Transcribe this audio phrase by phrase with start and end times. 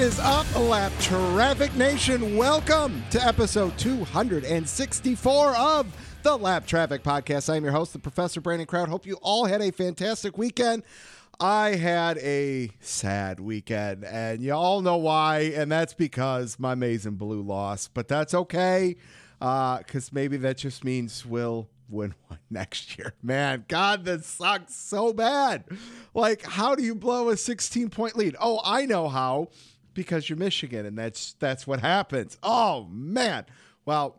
[0.00, 2.34] is up, Lapped Traffic Nation?
[2.34, 7.54] Welcome to episode 264 of the Lapped Traffic Podcast.
[7.54, 8.88] I'm your host, the Professor Brandon Kraut.
[8.88, 10.84] Hope you all had a fantastic weekend.
[11.38, 17.04] I had a sad weekend, and you all know why, and that's because my maize
[17.04, 17.92] and blue lost.
[17.92, 18.96] But that's okay,
[19.38, 23.12] because uh, maybe that just means we'll win one next year.
[23.22, 25.64] Man, God, that sucks so bad.
[26.14, 28.36] Like, how do you blow a 16 point lead?
[28.40, 29.48] Oh, I know how,
[30.00, 32.38] because you're Michigan, and that's that's what happens.
[32.42, 33.44] Oh man.
[33.84, 34.16] Well,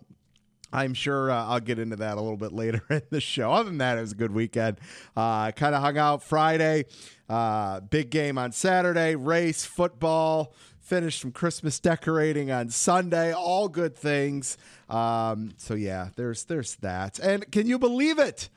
[0.71, 3.52] I'm sure uh, I'll get into that a little bit later in the show.
[3.52, 4.77] Other than that, it was a good weekend.
[5.15, 6.85] Uh, kind of hung out Friday.
[7.27, 9.15] Uh, big game on Saturday.
[9.15, 10.54] Race, football.
[10.79, 13.34] Finished some Christmas decorating on Sunday.
[13.34, 14.57] All good things.
[14.90, 17.18] Um, so yeah, there's there's that.
[17.20, 18.49] And can you believe it?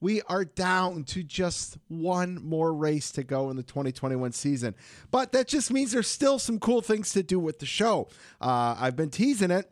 [0.00, 4.74] We are down to just one more race to go in the 2021 season.
[5.10, 8.08] But that just means there's still some cool things to do with the show.
[8.40, 9.70] Uh, I've been teasing it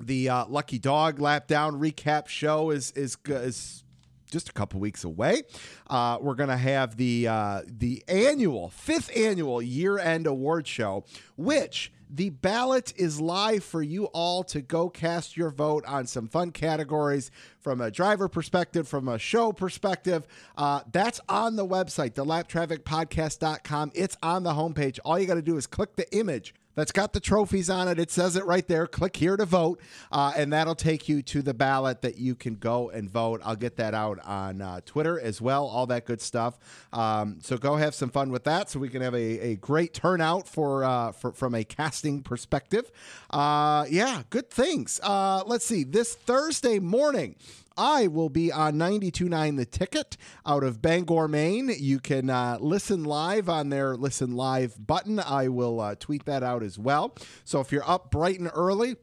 [0.00, 3.84] the uh, Lucky Dog Lap Down recap show is is is
[4.30, 5.42] just a couple weeks away.
[5.88, 11.04] Uh, we're going to have the uh, the annual fifth annual year end award show,
[11.36, 16.28] which the ballot is live for you all to go cast your vote on some
[16.28, 20.26] fun categories from a driver perspective, from a show perspective.
[20.56, 23.92] Uh, that's on the website, thelappedtrafficpodcast.com.
[23.94, 24.98] It's on the homepage.
[25.04, 27.98] All you got to do is click the image that's got the trophies on it.
[27.98, 28.86] It says it right there.
[28.86, 29.80] Click here to vote,
[30.12, 33.40] uh, and that'll take you to the ballot that you can go and vote.
[33.44, 36.58] I'll get that out on uh, Twitter as well, all that good stuff.
[36.92, 39.94] Um, so go have some fun with that, so we can have a, a great
[39.94, 42.92] turnout for, uh, for from a casting perspective.
[43.30, 45.00] Uh, yeah, good things.
[45.02, 45.82] Uh, let's see.
[45.82, 47.36] This Thursday morning.
[47.76, 50.16] I will be on 92.9 The Ticket
[50.46, 51.70] out of Bangor, Maine.
[51.78, 55.20] You can uh, listen live on their Listen Live button.
[55.20, 57.14] I will uh, tweet that out as well.
[57.44, 58.96] So if you're up bright and early,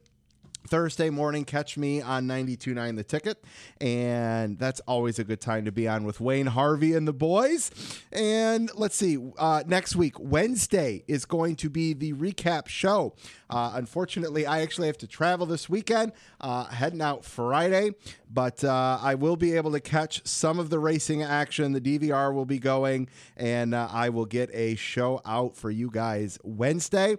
[0.67, 3.43] Thursday morning, catch me on 92.9 The Ticket.
[3.81, 7.71] And that's always a good time to be on with Wayne Harvey and the boys.
[8.11, 13.15] And let's see, uh, next week, Wednesday, is going to be the recap show.
[13.49, 17.91] Uh, unfortunately, I actually have to travel this weekend, uh, heading out Friday,
[18.31, 21.73] but uh, I will be able to catch some of the racing action.
[21.73, 25.91] The DVR will be going, and uh, I will get a show out for you
[25.91, 27.17] guys Wednesday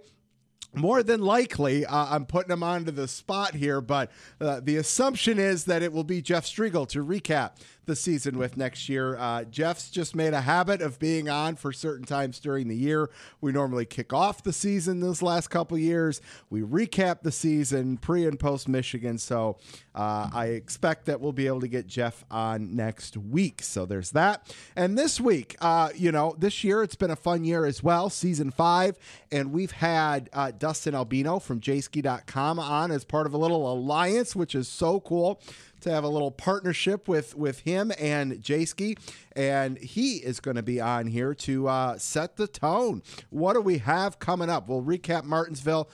[0.75, 5.39] more than likely, uh, I'm putting him onto the spot here, but uh, the assumption
[5.39, 7.51] is that it will be Jeff Striegle to recap
[7.85, 9.17] the season with next year.
[9.17, 13.09] Uh, Jeff's just made a habit of being on for certain times during the year.
[13.41, 16.21] We normally kick off the season those last couple years.
[16.49, 19.17] We recap the season pre and post Michigan.
[19.17, 19.57] So
[19.93, 23.61] uh, I expect that we'll be able to get Jeff on next week.
[23.61, 24.53] So there's that.
[24.75, 28.09] And this week, uh, you know, this year it's been a fun year as well,
[28.09, 28.97] season five.
[29.31, 34.35] And we've had uh, Dustin Albino from Jayski.com on as part of a little alliance,
[34.35, 35.41] which is so cool
[35.81, 38.97] to have a little partnership with with him and Jayski,
[39.35, 43.01] and he is going to be on here to uh, set the tone.
[43.29, 44.67] What do we have coming up?
[44.67, 45.89] We'll recap Martinsville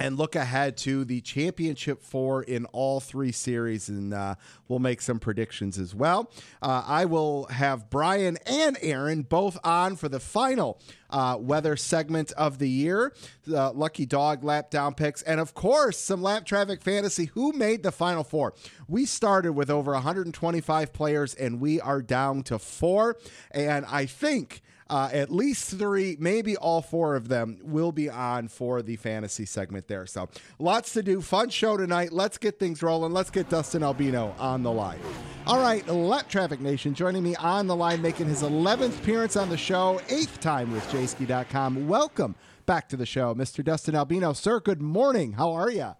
[0.00, 4.34] and look ahead to the championship four in all three series, and uh,
[4.66, 6.32] we'll make some predictions as well.
[6.62, 10.80] Uh, I will have Brian and Aaron both on for the final
[11.10, 13.12] uh, weather segment of the year,
[13.46, 17.26] Lucky Dog lap down picks, and of course, some lap traffic fantasy.
[17.26, 18.54] Who made the final four?
[18.88, 23.18] We started with over 125 players, and we are down to four,
[23.50, 28.48] and I think uh, at least three, maybe all four of them will be on
[28.48, 30.04] for the fantasy segment there.
[30.04, 30.28] So
[30.58, 31.20] lots to do.
[31.20, 32.12] Fun show tonight.
[32.12, 33.12] Let's get things rolling.
[33.12, 34.98] Let's get Dustin Albino on the line.
[35.46, 39.48] All right, Lapped Traffic Nation joining me on the line, making his 11th appearance on
[39.48, 41.86] the show, eighth time with Jayski.com.
[41.86, 42.34] Welcome
[42.66, 43.64] back to the show, Mr.
[43.64, 44.32] Dustin Albino.
[44.32, 45.32] Sir, good morning.
[45.32, 45.94] How are you?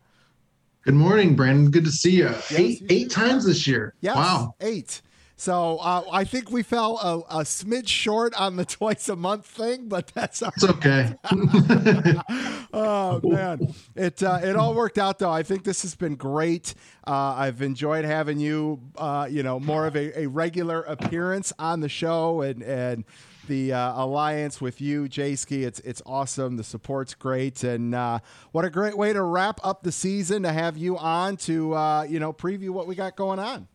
[0.85, 1.71] Good morning, Brandon.
[1.71, 2.25] Good to see you.
[2.25, 3.95] Yes, eight eight times this year.
[4.01, 4.55] Yes, wow.
[4.61, 5.03] Eight.
[5.41, 9.47] So uh, I think we fell a, a, smidge short on the twice a month
[9.47, 11.15] thing, but that's it's okay.
[12.75, 15.31] oh man, it uh, it all worked out though.
[15.31, 16.75] I think this has been great.
[17.07, 21.81] Uh, I've enjoyed having you, uh, you know, more of a, a, regular appearance on
[21.81, 23.05] the show and and
[23.49, 25.65] the uh, alliance with you, Jayski.
[25.67, 26.59] It's it's awesome.
[26.59, 28.19] The support's great, and uh,
[28.53, 32.03] what a great way to wrap up the season to have you on to uh,
[32.03, 33.69] you know preview what we got going on.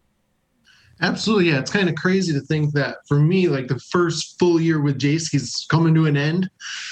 [1.02, 1.60] Absolutely, yeah.
[1.60, 4.98] It's kind of crazy to think that for me, like the first full year with
[4.98, 6.50] Jace, he's coming to an end.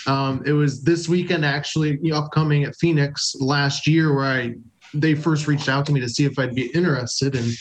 [0.07, 4.55] Um, it was this weekend, actually, you know, upcoming at Phoenix last year, where I
[4.93, 7.53] they first reached out to me to see if I'd be interested, and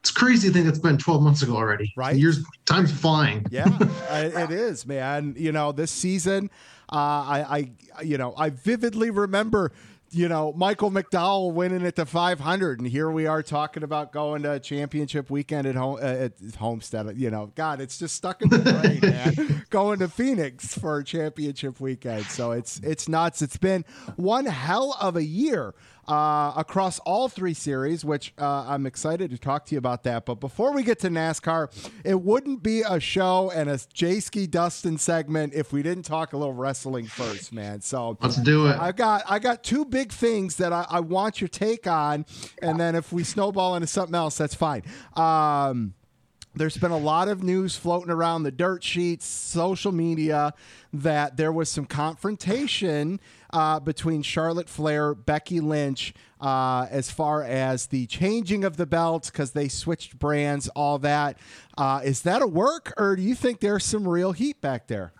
[0.00, 1.92] it's crazy to think it's been 12 months ago already.
[1.96, 2.16] Right.
[2.16, 3.44] Years, time's flying.
[3.50, 3.66] Yeah,
[4.10, 5.34] it is, man.
[5.36, 6.48] You know, this season,
[6.90, 9.72] uh, I, I, you know, I vividly remember,
[10.10, 14.42] you know, Michael McDowell winning it to 500, and here we are talking about going
[14.42, 17.16] to a championship weekend at home uh, at Homestead.
[17.16, 19.64] You know, God, it's just stuck in the brain, man.
[19.70, 23.42] going to Phoenix for a championship weekend, so it's it's nuts.
[23.42, 23.84] It's been
[24.16, 25.74] one hell of a year
[26.08, 30.24] uh, across all three series, which uh, I'm excited to talk to you about that.
[30.24, 31.68] But before we get to NASCAR,
[32.04, 36.36] it wouldn't be a show and a Jayski Dustin segment if we didn't talk a
[36.36, 37.80] little wrestling first, man.
[37.80, 38.78] So Let's do it.
[38.78, 42.26] I got I got two big things that I, I want your take on,
[42.62, 44.82] and then if we snowball into something else, that's fine.
[45.14, 45.94] Um,
[46.56, 50.54] there's been a lot of news floating around the dirt sheets, social media,
[50.92, 53.20] that there was some confrontation
[53.52, 59.30] uh, between Charlotte Flair, Becky Lynch, uh, as far as the changing of the belts
[59.30, 61.38] because they switched brands, all that.
[61.76, 65.12] Uh, is that a work, or do you think there's some real heat back there?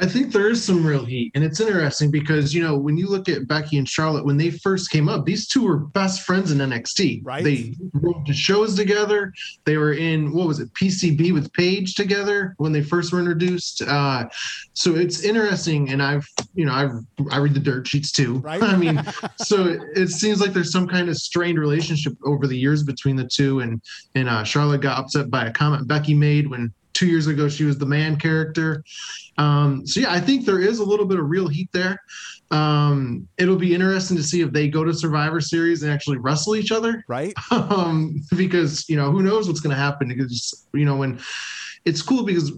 [0.00, 3.06] I think there is some real heat, and it's interesting because you know when you
[3.06, 6.50] look at Becky and Charlotte when they first came up, these two were best friends
[6.50, 7.20] in NXT.
[7.22, 7.44] Right.
[7.44, 9.32] They went to shows together.
[9.64, 13.82] They were in what was it PCB with Paige together when they first were introduced.
[13.82, 14.28] Uh,
[14.72, 16.92] so it's interesting, and I've you know I've
[17.30, 18.38] I read the dirt sheets too.
[18.38, 18.62] Right.
[18.62, 19.02] I mean,
[19.36, 23.14] so it, it seems like there's some kind of strained relationship over the years between
[23.14, 23.80] the two, and
[24.14, 27.64] and uh, Charlotte got upset by a comment Becky made when two years ago she
[27.64, 28.82] was the man character.
[29.38, 31.98] Um, so yeah, I think there is a little bit of real heat there.
[32.50, 36.54] Um, it'll be interesting to see if they go to Survivor Series and actually wrestle
[36.54, 37.32] each other, Right?
[37.50, 40.08] um, because you know who knows what's going to happen.
[40.08, 41.18] Because you know when
[41.84, 42.52] it's cool because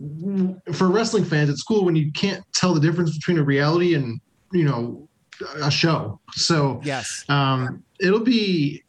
[0.73, 4.21] for wrestling fans, it's cool when you can't tell the difference between a reality and
[4.53, 5.09] you know
[5.63, 6.21] a show.
[6.33, 7.25] So Yes.
[7.29, 8.84] um, it'll be.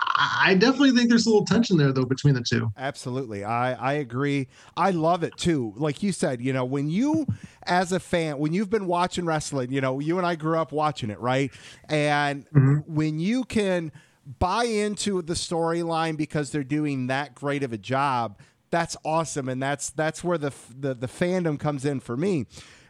[0.00, 2.70] I definitely think there's a little tension there though between the two.
[2.76, 3.44] Absolutely.
[3.44, 4.48] I, I agree.
[4.76, 5.74] I love it too.
[5.76, 7.26] Like you said, you know, when you,
[7.64, 10.72] as a fan, when you've been watching wrestling, you know, you and I grew up
[10.72, 11.52] watching it, right?
[11.88, 12.94] And mm-hmm.
[12.94, 13.92] when you can
[14.38, 18.38] buy into the storyline because they're doing that great of a job,
[18.70, 19.48] that's awesome.
[19.48, 22.46] And that's, that's where the, the, the fandom comes in for me.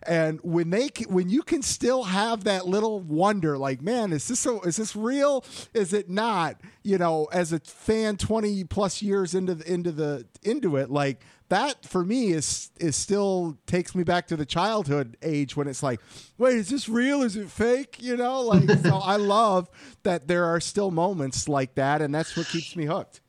[0.09, 4.41] And when they when you can still have that little wonder, like, man, is this
[4.41, 5.45] so, is this real?
[5.75, 6.63] Is it not?
[6.83, 11.23] You know, as a fan, twenty plus years into the into the into it, like
[11.51, 15.83] that for me is is still takes me back to the childhood age when it's
[15.83, 16.01] like,
[16.39, 17.21] wait, is this real?
[17.21, 17.99] Is it fake?
[18.01, 18.97] You know, like so.
[19.03, 19.69] I love
[20.05, 23.21] that there are still moments like that, and that's what keeps me hooked.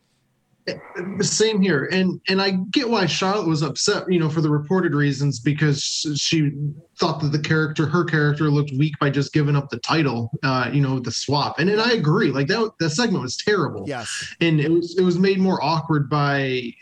[1.21, 4.93] Same here, and and I get why Charlotte was upset, you know, for the reported
[4.93, 5.83] reasons because
[6.15, 6.51] she
[6.97, 10.69] thought that the character, her character, looked weak by just giving up the title, uh,
[10.71, 11.59] you know, the swap.
[11.59, 13.85] And and I agree, like that that segment was terrible.
[13.87, 14.35] Yes.
[14.41, 16.73] and it was it was made more awkward by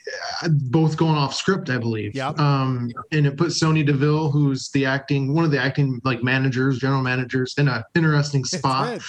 [0.43, 2.15] uh, both going off script, I believe.
[2.15, 2.39] Yep.
[2.39, 6.79] Um, and it put Sonya Deville, who's the acting one of the acting like managers,
[6.79, 9.01] general managers, in a interesting spot.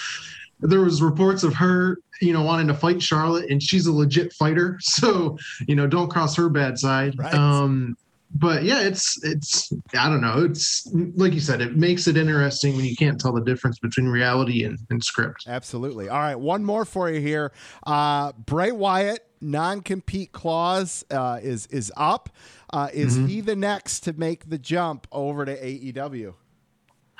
[0.61, 4.33] There was reports of her you know wanting to fight charlotte and she's a legit
[4.33, 7.33] fighter so you know don't cross her bad side Right.
[7.33, 7.95] um
[8.35, 12.75] but yeah it's it's i don't know it's like you said it makes it interesting
[12.75, 16.09] when you can't tell the difference between reality and, and script Absolutely.
[16.09, 17.51] All right, one more for you here.
[17.87, 22.29] Uh, Bray Wyatt non-compete clause uh, is is up.
[22.71, 26.33] Uh, is he the next to make the jump over to AEW?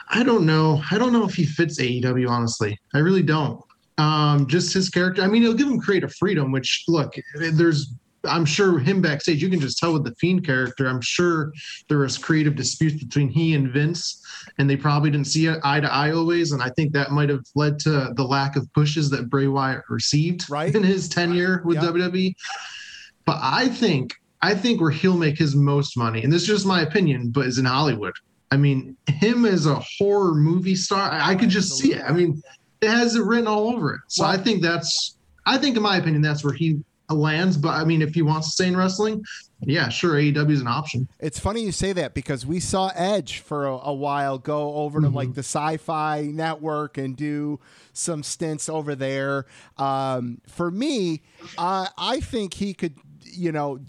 [0.09, 0.81] I don't know.
[0.91, 2.77] I don't know if he fits AEW, honestly.
[2.93, 3.61] I really don't.
[3.97, 5.21] Um, just his character.
[5.21, 7.93] I mean, it'll give him creative freedom, which look, there's
[8.25, 10.87] I'm sure him backstage, you can just tell with the fiend character.
[10.87, 11.53] I'm sure
[11.87, 14.21] there was creative disputes between he and Vince,
[14.57, 16.51] and they probably didn't see eye to eye always.
[16.51, 19.83] And I think that might have led to the lack of pushes that Bray Wyatt
[19.89, 20.73] received Right.
[20.75, 21.83] in his tenure with Yeah.
[21.83, 22.35] WWE.
[23.25, 26.65] But I think I think where he'll make his most money, and this is just
[26.65, 28.13] my opinion, but is in Hollywood.
[28.51, 32.03] I mean, him as a horror movie star, I, could just see it.
[32.03, 32.41] I mean,
[32.81, 34.01] it has it written all over it.
[34.07, 36.79] So I think that's, I think in my opinion, that's where he
[37.09, 37.57] lands.
[37.57, 39.23] But I mean, if he wants to stay in wrestling,
[39.61, 41.07] yeah, sure, AEW is an option.
[41.19, 45.01] It's funny you say that because we saw Edge for a, a while go over
[45.01, 47.59] to like the Sci-Fi Network and do
[47.93, 49.45] some stints over there.
[49.77, 51.21] Um, for me,
[51.57, 52.95] uh, I think he could.
[53.23, 53.79] You know,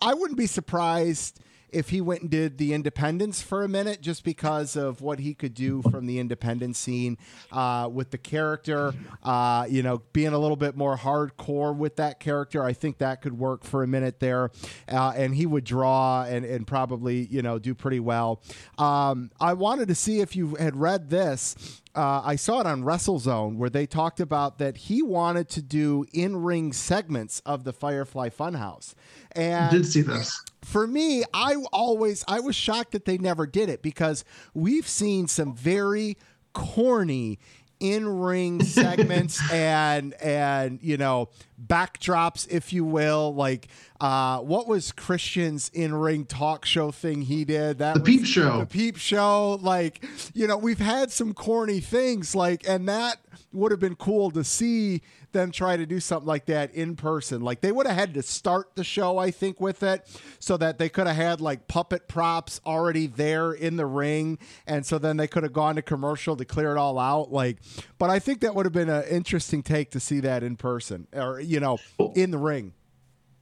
[0.00, 1.40] I wouldn't be surprised
[1.74, 5.34] if he went and did the independents for a minute just because of what he
[5.34, 7.18] could do from the independent scene
[7.52, 12.20] uh, with the character uh, you know being a little bit more hardcore with that
[12.20, 14.50] character i think that could work for a minute there.
[14.88, 18.42] Uh, and he would draw and, and probably you know do pretty well.
[18.78, 21.80] Um, i wanted to see if you had read this.
[21.94, 26.04] Uh, I saw it on WrestleZone where they talked about that he wanted to do
[26.12, 28.94] in ring segments of the Firefly Funhouse.
[29.34, 30.42] And I did see this.
[30.62, 34.24] For me, I always I was shocked that they never did it because
[34.54, 36.16] we've seen some very
[36.52, 37.38] corny
[37.80, 41.28] in-ring segments and and you know
[41.62, 43.68] backdrops if you will like
[44.00, 48.58] uh what was christian's in-ring talk show thing he did that the was peep show
[48.58, 53.18] the peep show like you know we've had some corny things like and that
[53.52, 55.00] would have been cool to see
[55.34, 57.42] them try to do something like that in person.
[57.42, 60.08] Like they would have had to start the show, I think, with it
[60.38, 64.38] so that they could have had like puppet props already there in the ring.
[64.66, 67.30] And so then they could have gone to commercial to clear it all out.
[67.30, 67.58] Like,
[67.98, 71.06] but I think that would have been an interesting take to see that in person
[71.12, 71.78] or, you know,
[72.14, 72.72] in the ring.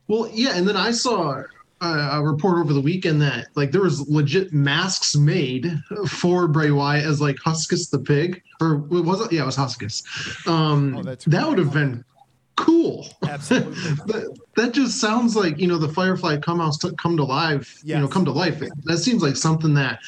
[0.09, 0.57] Well, yeah.
[0.57, 1.43] And then I saw
[1.83, 7.05] a report over the weekend that like there was legit masks made for Bray Wyatt
[7.05, 9.33] as like Huskus the pig, or was it?
[9.33, 10.03] Yeah, it was Huskus.
[10.47, 12.05] Um, oh, that would have been
[12.57, 13.09] cool.
[13.29, 13.75] Absolutely.
[14.07, 17.81] that, that just sounds like you know the Firefly come out come to life.
[17.83, 17.97] Yes.
[17.97, 18.63] You know, come to life.
[18.85, 20.01] That seems like something that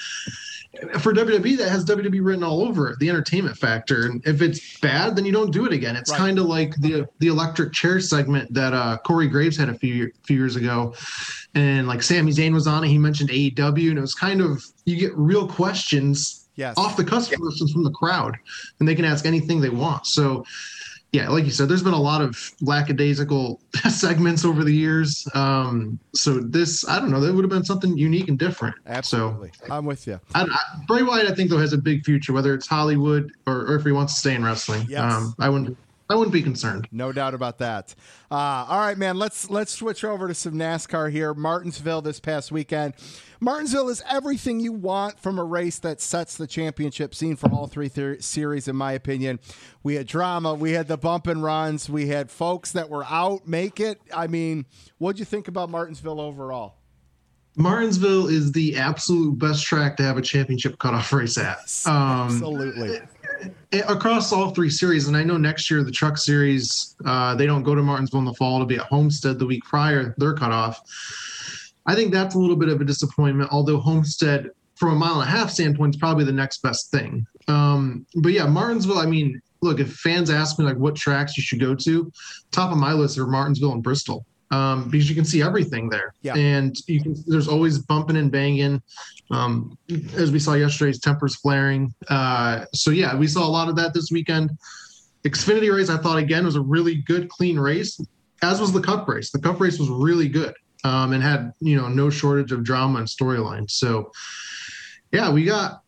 [0.98, 4.06] for WWE that has WWE written all over it, the entertainment factor.
[4.06, 5.96] And if it's bad, then you don't do it again.
[5.96, 6.18] It's right.
[6.18, 10.10] kind of like the the electric chair segment that uh, Corey Graves had a few
[10.22, 10.94] few years ago,
[11.54, 12.88] and like Sami Zayn was on it.
[12.88, 16.74] He mentioned AEW, and it was kind of you get real questions yes.
[16.76, 18.36] off the cuff questions from the crowd,
[18.78, 20.06] and they can ask anything they want.
[20.06, 20.44] So
[21.14, 25.28] yeah, like you said, there's been a lot of lackadaisical segments over the years.
[25.32, 28.74] Um, so this, I don't know, that would have been something unique and different.
[28.86, 30.18] Absolutely, so, I'm with you.
[30.34, 33.60] I, I, Bray Wyatt, I think though, has a big future, whether it's Hollywood or,
[33.60, 34.86] or if he wants to stay in wrestling.
[34.88, 35.00] Yes.
[35.00, 35.78] Um, I wouldn't
[36.10, 36.86] I wouldn't be concerned.
[36.92, 37.94] No doubt about that.
[38.30, 39.18] Uh, all right, man.
[39.18, 41.32] Let's let's switch over to some NASCAR here.
[41.32, 42.94] Martinsville this past weekend.
[43.40, 47.66] Martinsville is everything you want from a race that sets the championship scene for all
[47.66, 49.40] three th- series, in my opinion.
[49.82, 50.54] We had drama.
[50.54, 51.88] We had the bump and runs.
[51.88, 54.00] We had folks that were out make it.
[54.14, 54.66] I mean,
[54.98, 56.76] what'd you think about Martinsville overall?
[57.56, 61.58] Martinsville is the absolute best track to have a championship cutoff race at.
[61.86, 63.00] Um, Absolutely
[63.88, 67.62] across all three series, and I know next year the Truck Series uh, they don't
[67.62, 70.14] go to Martinsville in the fall; to be at Homestead the week prior.
[70.18, 70.80] They're cut off.
[71.86, 73.50] I think that's a little bit of a disappointment.
[73.52, 77.26] Although Homestead, from a mile and a half standpoint, is probably the next best thing.
[77.48, 78.98] Um, but yeah, Martinsville.
[78.98, 82.12] I mean, look, if fans ask me like what tracks you should go to,
[82.52, 86.14] top of my list are Martinsville and Bristol um, because you can see everything there.
[86.22, 86.34] Yeah.
[86.36, 88.82] And you can, there's always bumping and banging.
[89.30, 89.76] Um,
[90.14, 91.92] as we saw yesterday's tempers flaring.
[92.08, 94.50] Uh, so yeah, we saw a lot of that this weekend.
[95.24, 97.98] Xfinity race, I thought again was a really good, clean race,
[98.42, 99.30] as was the Cup race.
[99.30, 102.98] The Cup race was really good um, and had you know no shortage of drama
[102.98, 103.70] and storyline.
[103.70, 104.12] So
[105.10, 105.80] yeah, we got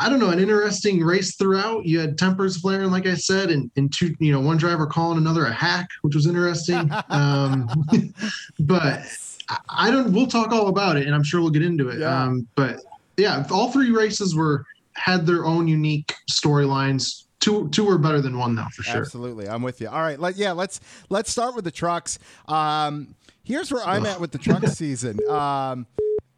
[0.00, 1.84] I don't know, an interesting race throughout.
[1.84, 5.18] You had tempers flaring, like I said, and, and two, you know, one driver calling
[5.18, 6.90] another a hack, which was interesting.
[7.08, 7.68] um,
[8.60, 9.02] but
[9.48, 10.12] I, I, don't.
[10.12, 11.98] We'll talk all about it, and I'm sure we'll get into it.
[11.98, 12.22] Yeah.
[12.22, 12.80] Um, but
[13.16, 17.24] yeah, all three races were had their own unique storylines.
[17.40, 19.00] Two two were better than one, though, for sure.
[19.00, 19.88] Absolutely, I'm with you.
[19.88, 22.20] All right, let yeah, let's let's start with the trucks.
[22.46, 25.18] Um, here's where I'm at with the truck season.
[25.28, 25.86] Um,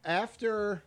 [0.04, 0.82] after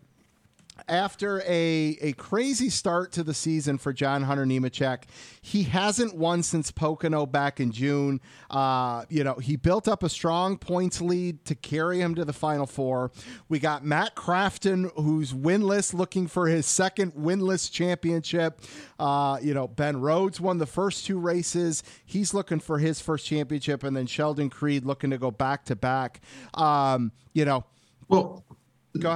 [0.87, 5.03] after a, a crazy start to the season for John Hunter Nemechek,
[5.41, 8.19] he hasn't won since Pocono back in June.
[8.49, 12.33] Uh, you know, he built up a strong points lead to carry him to the
[12.33, 13.11] Final Four.
[13.49, 18.61] We got Matt Crafton, who's winless, looking for his second winless championship.
[18.99, 21.83] Uh, you know, Ben Rhodes won the first two races.
[22.05, 25.75] He's looking for his first championship, and then Sheldon Creed looking to go back to
[25.75, 26.21] back.
[26.55, 27.65] Um, you know,
[28.07, 28.43] well,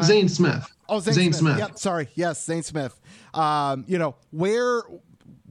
[0.03, 0.65] Zane Smith.
[0.89, 1.55] Oh, Zane, Zane Smith.
[1.55, 1.69] Smith.
[1.69, 2.07] Yep, sorry.
[2.15, 2.99] Yes, Zane Smith.
[3.33, 4.83] Um, you know, where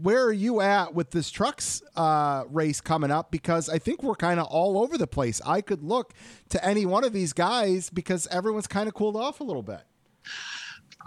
[0.01, 3.31] where are you at with this trucks uh, race coming up?
[3.31, 5.41] Because I think we're kind of all over the place.
[5.45, 6.13] I could look
[6.51, 9.81] to any one of these guys because everyone's kind of cooled off a little bit.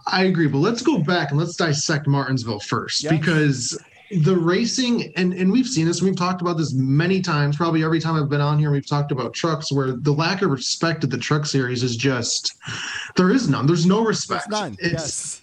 [0.08, 3.12] I agree, but let's go back and let's dissect Martinsville first yes.
[3.12, 3.78] because
[4.12, 8.00] the racing and and we've seen this we've talked about this many times probably every
[8.00, 11.12] time i've been on here we've talked about trucks where the lack of respect of
[11.12, 12.56] the truck series is just
[13.16, 15.42] there is none there's no respect There's none it's, yes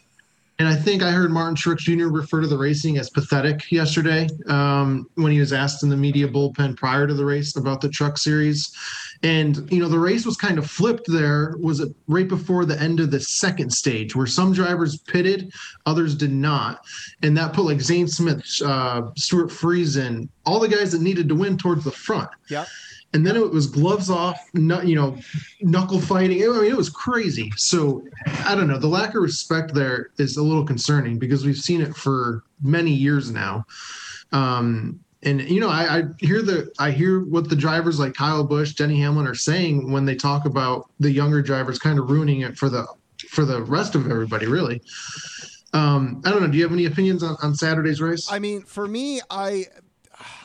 [0.58, 2.06] and I think I heard Martin Truex Jr.
[2.06, 6.26] refer to the racing as pathetic yesterday um, when he was asked in the media
[6.26, 8.74] bullpen prior to the race about the truck series.
[9.22, 12.80] And, you know, the race was kind of flipped there, was it right before the
[12.80, 15.52] end of the second stage where some drivers pitted,
[15.86, 16.84] others did not.
[17.22, 21.34] And that put like Zane Smith, uh, Stewart Friesen, all the guys that needed to
[21.34, 22.30] win towards the front.
[22.48, 22.66] Yeah.
[23.14, 25.16] and then it was gloves off, you know,
[25.62, 26.42] knuckle fighting.
[26.42, 27.50] I mean, it was crazy.
[27.56, 28.02] So
[28.44, 28.78] I don't know.
[28.78, 32.90] The lack of respect there is a little concerning because we've seen it for many
[32.90, 33.64] years now.
[34.32, 38.44] Um, and you know, I, I, hear the I hear what the drivers like Kyle
[38.44, 42.42] Busch, Denny Hamlin are saying when they talk about the younger drivers kind of ruining
[42.42, 42.86] it for the
[43.28, 44.80] for the rest of everybody, really.
[45.72, 46.48] Um, I don't know.
[46.48, 48.30] Do you have any opinions on, on Saturday's race?
[48.30, 49.64] I mean, for me, I,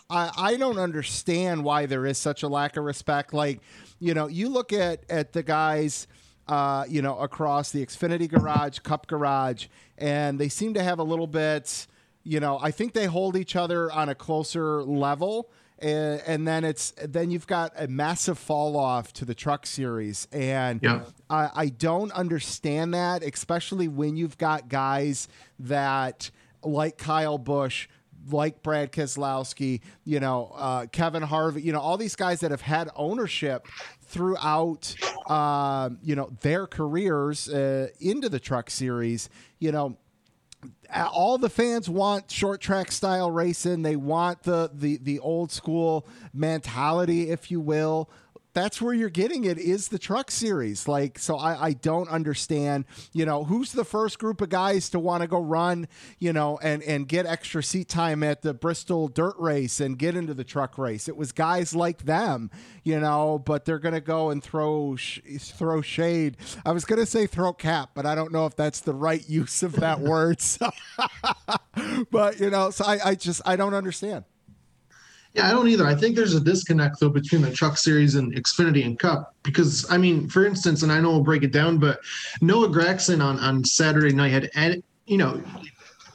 [0.10, 3.34] I I don't understand why there is such a lack of respect.
[3.34, 3.62] Like,
[4.00, 6.08] you know, you look at at the guys.
[6.48, 11.04] Uh, you know, across the Xfinity garage, Cup garage, and they seem to have a
[11.04, 11.88] little bit,
[12.24, 15.50] you know, I think they hold each other on a closer level.
[15.80, 20.28] And, and, then it's then you've got a massive fall off to the truck series
[20.32, 21.06] and yeah.
[21.28, 26.30] I, I, don't understand that especially when you've got guys that
[26.62, 27.88] like kyle busch
[28.30, 32.62] like brad keselowski you know uh, kevin harvick you know all these guys that have
[32.62, 33.66] had ownership
[34.04, 34.94] throughout
[35.26, 39.98] uh, you know their careers uh, into the truck series you know
[40.94, 43.82] all the fans want short track style racing.
[43.82, 48.10] They want the the the old school mentality, if you will
[48.54, 50.88] that's where you're getting it is the truck series.
[50.88, 55.00] Like, so I, I don't understand, you know, who's the first group of guys to
[55.00, 55.88] want to go run,
[56.20, 60.16] you know, and, and get extra seat time at the Bristol dirt race and get
[60.16, 61.08] into the truck race.
[61.08, 62.52] It was guys like them,
[62.84, 66.38] you know, but they're going to go and throw, sh- throw shade.
[66.66, 69.24] I was going to say throw cap, but I don't know if that's the right
[69.30, 70.42] use of that word.
[70.42, 70.70] So,
[72.12, 74.26] but you know, so I, I just, I don't understand.
[75.34, 75.88] Yeah, I don't either.
[75.88, 79.90] I think there's a disconnect though between the Truck Series and Xfinity and Cup because
[79.90, 82.00] I mean, for instance, and I know we'll break it down, but
[82.42, 85.42] Noah Gragson on on Saturday night had you know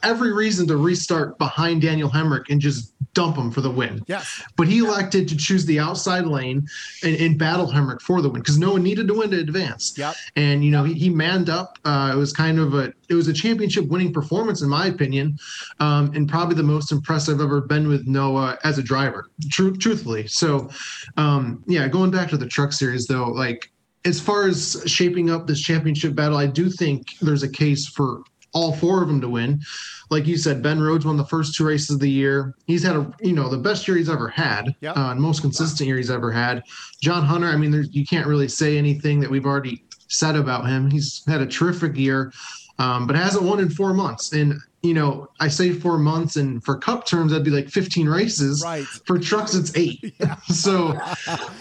[0.03, 4.03] every reason to restart behind Daniel Hemric and just dump him for the win.
[4.07, 4.43] Yes.
[4.55, 6.67] But he elected to choose the outside lane
[7.03, 9.97] and, and battle Hemric for the win because no one needed to win to advance.
[9.97, 10.15] Yep.
[10.35, 11.79] And you know he, he manned up.
[11.83, 15.37] Uh, it was kind of a it was a championship winning performance in my opinion,
[15.79, 19.29] um, and probably the most impressive I've ever been with Noah as a driver.
[19.49, 20.27] True, truthfully.
[20.27, 20.69] So,
[21.17, 23.71] um, yeah, going back to the Truck Series though, like
[24.05, 28.21] as far as shaping up this championship battle, I do think there's a case for
[28.53, 29.61] all four of them to win.
[30.09, 32.55] Like you said, Ben Rhodes won the first two races of the year.
[32.65, 34.97] He's had a you know the best year he's ever had, yep.
[34.97, 36.63] uh, and most consistent year he's ever had.
[37.01, 40.89] John Hunter, I mean, you can't really say anything that we've already said about him.
[40.89, 42.31] He's had a terrific year,
[42.79, 44.31] um, but hasn't won in four months.
[44.31, 48.07] And you know, I say four months, and for Cup terms, that'd be like 15
[48.07, 48.63] races.
[48.63, 48.85] Right.
[48.85, 50.15] For trucks, it's eight.
[50.19, 50.35] Yeah.
[50.47, 50.97] so,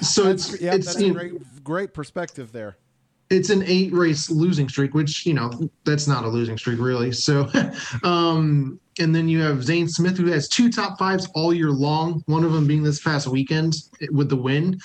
[0.01, 2.77] so it's yeah, it's that's a great, great perspective there
[3.31, 5.51] it's an eight race losing streak, which you know
[5.85, 7.13] that's not a losing streak really.
[7.13, 7.51] So,
[8.03, 12.23] um, and then you have Zane Smith who has two top fives all year long.
[12.27, 13.75] One of them being this past weekend
[14.13, 14.79] with the win,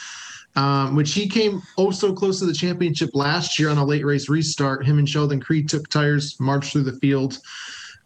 [0.56, 4.06] um, which he came oh so close to the championship last year on a late
[4.06, 4.86] race restart.
[4.86, 7.38] Him and Sheldon Creed took tires, marched through the field,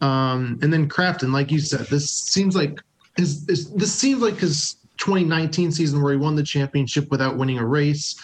[0.00, 2.78] um, and then Crafton, like you said, this seems like
[3.16, 7.58] his this, this seems like his 2019 season where he won the championship without winning
[7.58, 8.16] a race.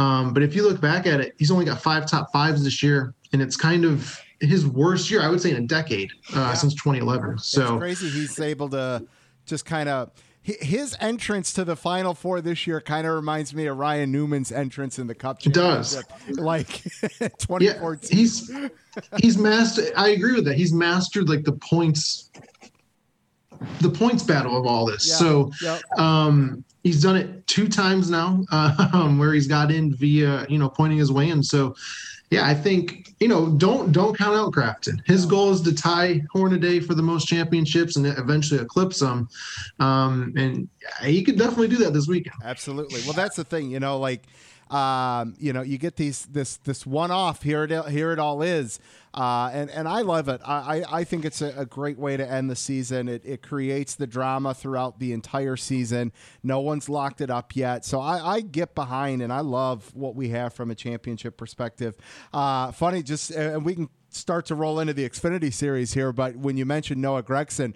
[0.00, 2.82] Um, but if you look back at it, he's only got five top fives this
[2.82, 6.38] year, and it's kind of his worst year, I would say, in a decade uh,
[6.38, 6.54] yeah.
[6.54, 7.38] since 2011.
[7.38, 9.06] So it's crazy he's able to
[9.44, 10.10] just kind of
[10.42, 14.50] his entrance to the final four this year kind of reminds me of Ryan Newman's
[14.50, 15.44] entrance in the Cup.
[15.44, 16.82] It does, like
[17.38, 17.60] 2014.
[17.60, 18.50] Yeah, he's
[19.18, 19.92] he's mastered.
[19.96, 20.54] I agree with that.
[20.54, 22.30] He's mastered like the points,
[23.82, 25.06] the points battle of all this.
[25.06, 25.14] Yeah.
[25.16, 25.82] So, yep.
[25.98, 28.44] um, he's done it two times now,
[28.92, 31.42] um, where he's got in via you know pointing his way in.
[31.42, 31.74] So,
[32.30, 35.00] yeah, I think you know don't don't count out Crafton.
[35.06, 39.28] His goal is to tie Hornaday for the most championships and eventually eclipse him.
[39.78, 40.68] Um, and
[41.02, 42.36] he could definitely do that this weekend.
[42.44, 43.00] Absolutely.
[43.04, 44.26] Well, that's the thing, you know, like
[44.70, 47.64] um, you know, you get these this this one off here.
[47.64, 48.78] It here it all is,
[49.12, 50.40] uh, and and I love it.
[50.46, 53.08] I I think it's a, a, great way to end the season.
[53.08, 56.12] It it creates the drama throughout the entire season.
[56.44, 60.14] No one's locked it up yet, so I, I get behind and I love what
[60.14, 61.96] we have from a championship perspective.
[62.32, 66.36] Uh, funny, just and we can start to roll into the Xfinity series here, but
[66.36, 67.74] when you mentioned Noah Gragson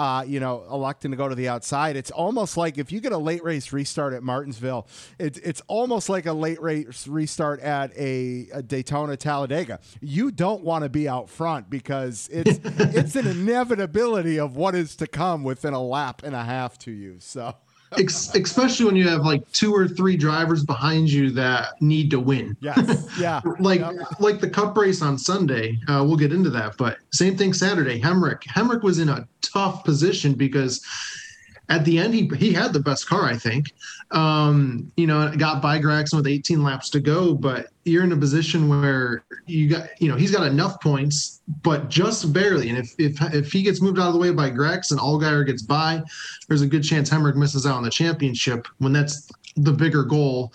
[0.00, 1.94] uh, you know, electing to go to the outside.
[1.94, 6.08] It's almost like if you get a late race restart at Martinsville, it's it's almost
[6.08, 9.78] like a late race restart at a, a Daytona Talladega.
[10.00, 14.96] You don't want to be out front because it's it's an inevitability of what is
[14.96, 17.16] to come within a lap and a half to you.
[17.18, 17.54] So
[17.92, 22.56] especially when you have like two or three drivers behind you that need to win.
[22.60, 23.06] Yes.
[23.18, 23.40] Yeah.
[23.58, 23.82] like
[24.20, 25.78] like the Cup race on Sunday.
[25.88, 28.00] Uh, we'll get into that, but same thing Saturday.
[28.00, 28.42] Hemric.
[28.42, 30.84] Hemric was in a tough position because
[31.70, 33.72] at the end, he he had the best car, I think.
[34.10, 38.16] Um, you know, got by Gragson with 18 laps to go, but you're in a
[38.16, 42.70] position where you got, you know, he's got enough points, but just barely.
[42.70, 45.62] And if if if he gets moved out of the way by Gragson, Allgaier gets
[45.62, 46.02] by,
[46.48, 50.52] there's a good chance Hemric misses out on the championship when that's the bigger goal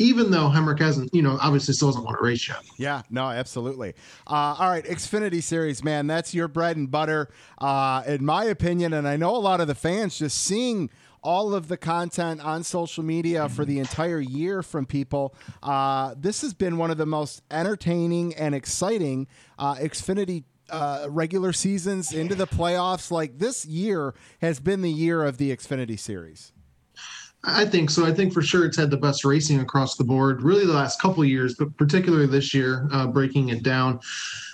[0.00, 2.62] even though Hemric hasn't, you know, obviously still doesn't want to race yet.
[2.78, 3.90] Yeah, no, absolutely.
[4.26, 8.94] Uh, all right, Xfinity Series, man, that's your bread and butter, uh, in my opinion.
[8.94, 10.88] And I know a lot of the fans just seeing
[11.22, 15.34] all of the content on social media for the entire year from people.
[15.62, 19.26] Uh, this has been one of the most entertaining and exciting
[19.58, 23.10] uh, Xfinity uh, regular seasons into the playoffs.
[23.10, 26.52] Like this year has been the year of the Xfinity Series.
[27.44, 28.04] I think so.
[28.04, 31.00] I think for sure it's had the best racing across the board, really the last
[31.00, 33.98] couple years, but particularly this year, uh, breaking it down.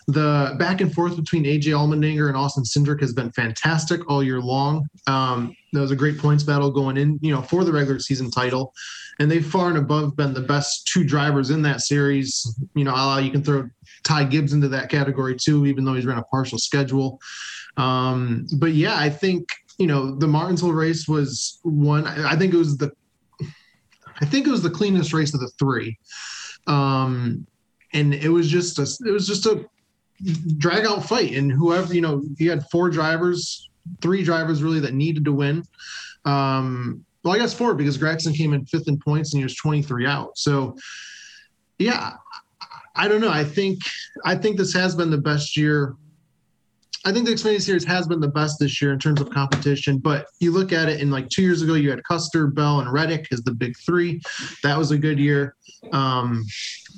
[0.09, 4.41] The back and forth between AJ Allmendinger and Austin Cindric has been fantastic all year
[4.41, 4.87] long.
[5.09, 8.31] Um, there was a great points battle going in, you know, for the regular season
[8.31, 8.73] title,
[9.19, 12.57] and they've far and above been the best two drivers in that series.
[12.77, 13.69] You know, you can throw
[14.05, 17.21] Ty Gibbs into that category too, even though he's run a partial schedule.
[17.77, 22.07] Um, but yeah, I think you know, the Martinsville race was one.
[22.07, 22.93] I think it was the,
[24.21, 25.99] I think it was the cleanest race of the three,
[26.67, 27.47] um,
[27.93, 29.67] and it was just a, it was just a
[30.57, 33.69] drag out fight, and whoever you know, you had four drivers,
[34.01, 35.63] three drivers really that needed to win.
[36.25, 39.57] Um, well, I guess four because Gragson came in fifth in points and he was
[39.57, 40.39] 23 out.
[40.39, 40.77] So,
[41.79, 42.13] yeah,
[42.95, 43.31] I don't know.
[43.31, 43.81] I think
[44.25, 45.97] I think this has been the best year
[47.07, 49.99] I think the Xfinity Series has been the best this year in terms of competition.
[49.99, 52.93] But you look at it, in like two years ago, you had Custer, Bell, and
[52.93, 54.21] Reddick as the big three.
[54.65, 55.55] That was a good year.
[55.93, 56.45] Um,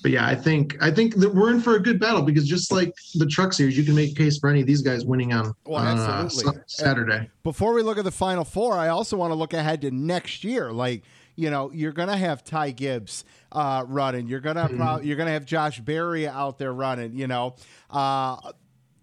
[0.03, 2.73] but yeah, I think I think that we're in for a good battle because just
[2.73, 5.35] like the Truck Series, you can make a case for any of these guys winning
[5.35, 6.29] on, well, uh,
[6.67, 7.29] Saturday.
[7.43, 10.43] Before we look at the Final Four, I also want to look ahead to next
[10.43, 10.73] year.
[10.73, 11.03] Like
[11.37, 14.27] you know, you're gonna have Ty Gibbs uh, running.
[14.27, 14.77] You're gonna mm-hmm.
[14.77, 17.13] pro- you're gonna have Josh Berry out there running.
[17.13, 17.57] You know,
[17.91, 18.53] uh,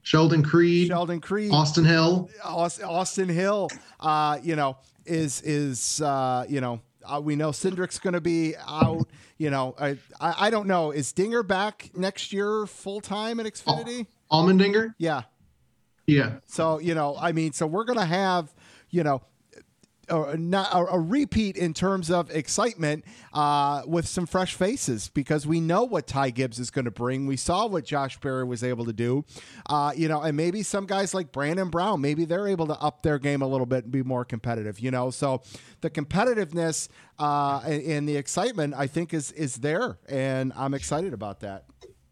[0.06, 3.70] Sheldon Creed, Sheldon Creed, Austin Hill, Austin Hill.
[4.00, 8.54] Uh, you know, is is uh, you know uh, we know Cindric's going to be
[8.68, 9.08] out.
[9.40, 10.92] You know, I, I, I don't know.
[10.92, 14.06] Is Dinger back next year full time at Xfinity?
[14.32, 14.94] Al- Allmendinger?
[15.00, 15.24] Yeah.
[16.06, 16.34] Yeah.
[16.46, 18.54] So you know, I mean, so we're going to have
[18.92, 19.24] you know
[20.10, 25.60] a, not a, repeat in terms of excitement uh, with some fresh faces because we
[25.60, 27.28] know what Ty Gibbs is going to bring.
[27.28, 29.26] We saw what Josh Berry was able to do,
[29.68, 33.02] uh, you know, and maybe some guys like Brandon Brown, maybe they're able to up
[33.04, 35.10] their game a little bit and be more competitive, you know.
[35.10, 35.42] So
[35.82, 36.90] the competitiveness
[37.20, 41.66] uh, and, and the excitement, I think, is is there, and I'm excited about that.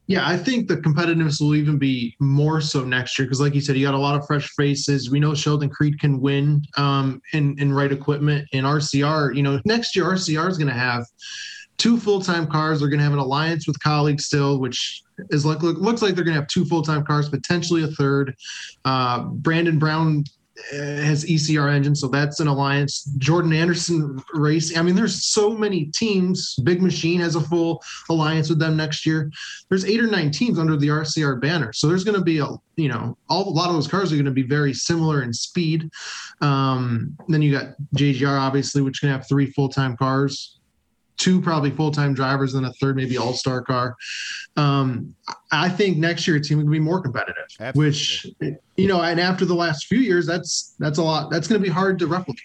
[0.08, 3.62] Yeah, I think the competitiveness will even be more so next year because, like you
[3.62, 5.10] said, you got a lot of fresh faces.
[5.10, 8.48] We know Sheldon Creed can win um, in in right equipment.
[8.52, 11.06] In RCR, you know, next year RCR is going to have
[11.78, 12.80] two full time cars.
[12.80, 16.16] They're going to have an alliance with Kaulig's still, which is like look, looks like
[16.16, 18.36] they're going to have two full time cars, potentially a third.
[18.84, 20.26] Uh, Brandon Brown
[20.72, 23.04] has ECR engine, so that's an alliance.
[23.18, 24.78] Jordan Anderson race.
[24.78, 26.56] I mean, there's so many teams.
[26.64, 29.32] Big Machine has a full alliance with them next year.
[29.70, 32.48] There's eight or nine teams under the RCR banner, so there's going to be a
[32.76, 35.34] you know all a lot of those cars are going to be very similar in
[35.34, 35.90] speed.
[36.42, 40.60] Um, then you got JGR obviously, which can have three full time cars
[41.18, 43.96] two probably full-time drivers and a third maybe all-star car
[44.58, 45.14] um,
[45.52, 47.90] i think next year team will be more competitive Absolutely.
[47.90, 48.28] which
[48.78, 51.64] you know and after the last few years that's that's a lot that's going to
[51.64, 52.44] be hard to replicate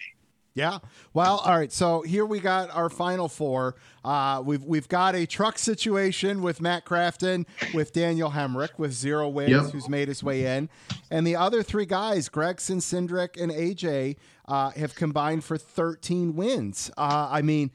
[0.59, 0.79] yeah.
[1.13, 1.71] Well, all right.
[1.71, 3.75] So here we got our final four.
[4.03, 9.29] Uh, we've we've got a truck situation with Matt Crafton, with Daniel Hemric, with zero
[9.29, 9.71] wins, yep.
[9.71, 10.69] who's made his way in,
[11.11, 16.91] and the other three guys, Gragson, Cindric, and AJ, uh, have combined for 13 wins.
[16.97, 17.71] Uh, I mean,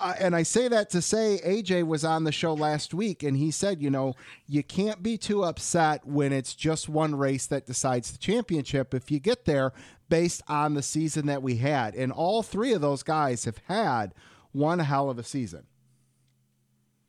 [0.00, 3.36] uh, and I say that to say AJ was on the show last week and
[3.36, 4.14] he said, you know,
[4.46, 9.10] you can't be too upset when it's just one race that decides the championship if
[9.10, 9.72] you get there
[10.08, 11.94] based on the season that we had.
[11.94, 14.14] And all three of those guys have had
[14.52, 15.64] one hell of a season.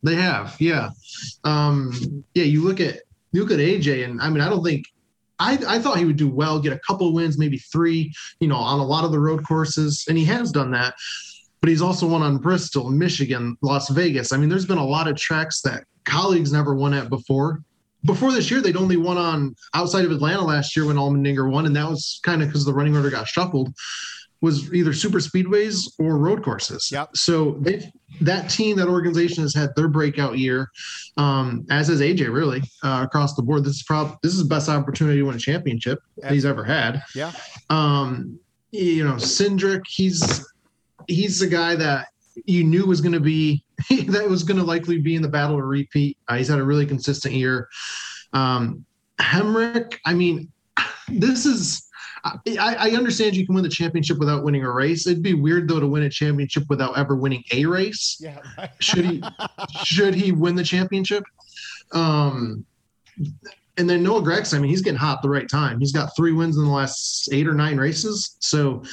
[0.02, 0.89] They have, yeah.
[1.43, 4.86] Um, yeah, you look at you look at AJ and I mean I don't think
[5.39, 8.58] I, I thought he would do well, get a couple wins, maybe three, you know,
[8.58, 10.95] on a lot of the road courses, and he has done that
[11.62, 14.32] but he's also won on Bristol, Michigan, Las Vegas.
[14.32, 17.62] I mean, there's been a lot of tracks that Kaulig's never won at before.
[18.06, 21.65] Before this year, they'd only won on outside of Atlanta last year when Allmendinger won,
[21.65, 23.74] and that was kind of because the running order got shuffled.
[24.41, 26.89] Was either super speedways or road courses.
[26.93, 27.17] Yep.
[27.17, 27.91] So they
[28.22, 30.69] that team, that organization has had their breakout year,
[31.17, 33.65] um, as has AJ really uh, across the board.
[33.65, 36.38] This is probably this is the best opportunity to win a championship Absolutely.
[36.38, 37.04] he's ever had.
[37.13, 37.34] Yeah.
[37.69, 38.39] Um,
[38.72, 40.45] you know, Cindric, he's
[41.10, 42.08] he's the guy that
[42.45, 45.58] you knew was going to be that was going to likely be in the battle
[45.58, 46.17] to repeat.
[46.28, 47.67] Uh, he's had a really consistent year.
[48.34, 48.86] Um,
[49.19, 50.52] Hemric, I mean,
[51.08, 51.86] this is.
[52.26, 55.08] I, I understand you can win the championship without winning a race.
[55.08, 58.17] It'd be weird though to win a championship without ever winning a race.
[58.19, 58.39] Yeah.
[58.58, 58.69] Right.
[58.80, 59.24] Should he
[59.86, 61.24] should he win the championship?
[61.93, 62.65] Um,
[63.80, 65.80] and then Noah Gragson, I mean, he's getting hot at the right time.
[65.80, 68.36] He's got three wins in the last eight or nine races.
[68.39, 68.84] So,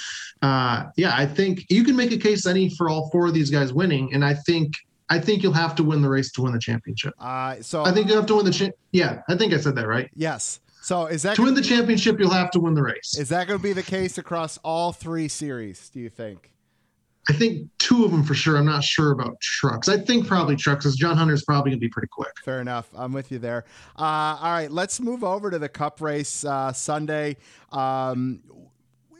[0.42, 3.50] uh, yeah, I think you can make a case any for all four of these
[3.50, 4.72] guys winning, and I think
[5.08, 7.14] I think you'll have to win the race to win the championship.
[7.20, 9.20] Uh, so I think you have to win the cha- yeah.
[9.28, 10.10] I think I said that right.
[10.14, 10.60] yes.
[10.82, 13.16] So is that To win the championship, you'll have to win the race.
[13.18, 15.88] is that going to be the case across all three series?
[15.88, 16.52] Do you think?
[17.28, 18.56] I think two of them for sure.
[18.56, 19.88] I'm not sure about trucks.
[19.88, 22.30] I think probably trucks, because John Hunter's probably gonna be pretty quick.
[22.44, 22.88] Fair enough.
[22.94, 23.64] I'm with you there.
[23.98, 24.02] Uh,
[24.40, 27.36] all right, let's move over to the Cup race uh, Sunday.
[27.72, 28.40] Um,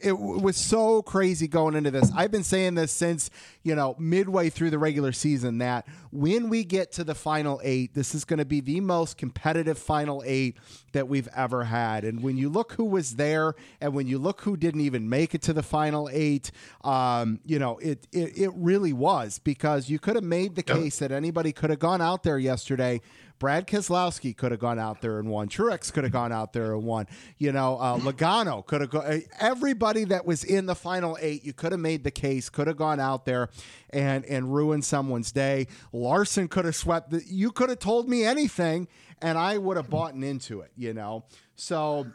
[0.03, 2.11] it was so crazy going into this.
[2.15, 3.31] I've been saying this since
[3.63, 7.95] you know midway through the regular season that when we get to the final eight,
[7.95, 10.57] this is going to be the most competitive final eight
[10.93, 12.05] that we've ever had.
[12.05, 15.35] And when you look who was there, and when you look who didn't even make
[15.35, 16.51] it to the final eight,
[16.85, 20.77] um, you know it, it it really was because you could have made the Yep.
[20.79, 23.01] case that anybody could have gone out there yesterday.
[23.39, 25.49] Brad Keselowski could have gone out there and won.
[25.49, 27.07] Truex could have gone out there and won.
[27.39, 29.23] You know, uh, Logano could have gone.
[29.39, 32.77] Everybody that was in the final eight, you could have made the case, could have
[32.77, 33.51] gone out there
[33.91, 35.67] and and ruined someone's day.
[35.93, 37.11] Larson could have swept.
[37.11, 38.89] The, you could have told me anything,
[39.21, 40.73] and I would have bought into it.
[40.77, 42.07] You know, so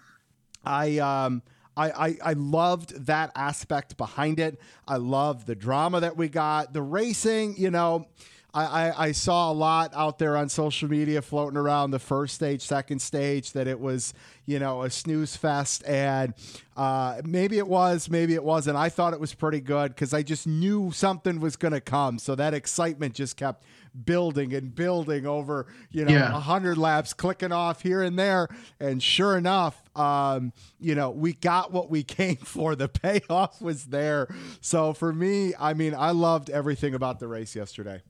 [0.66, 1.44] I um
[1.78, 4.60] I, I I loved that aspect behind it.
[4.88, 7.56] I love the drama that we got, the racing.
[7.58, 8.08] You know,
[8.54, 12.36] I, I I saw a lot out there on social media floating around the first
[12.36, 14.14] stage, second stage that it was
[14.46, 16.34] you know a snooze fest, and
[16.76, 18.76] uh, maybe it was, maybe it wasn't.
[18.78, 22.20] I thought it was pretty good because I just knew something was going to come,
[22.20, 23.64] so that excitement just kept
[24.06, 26.40] building and building over you know a Yeah.
[26.40, 28.48] hundred laps clicking off here and there.
[28.80, 32.76] And sure enough um you know we got what we came for.
[32.76, 34.28] The payoff was there.
[34.62, 38.02] So for me i mean i loved everything about the race yesterday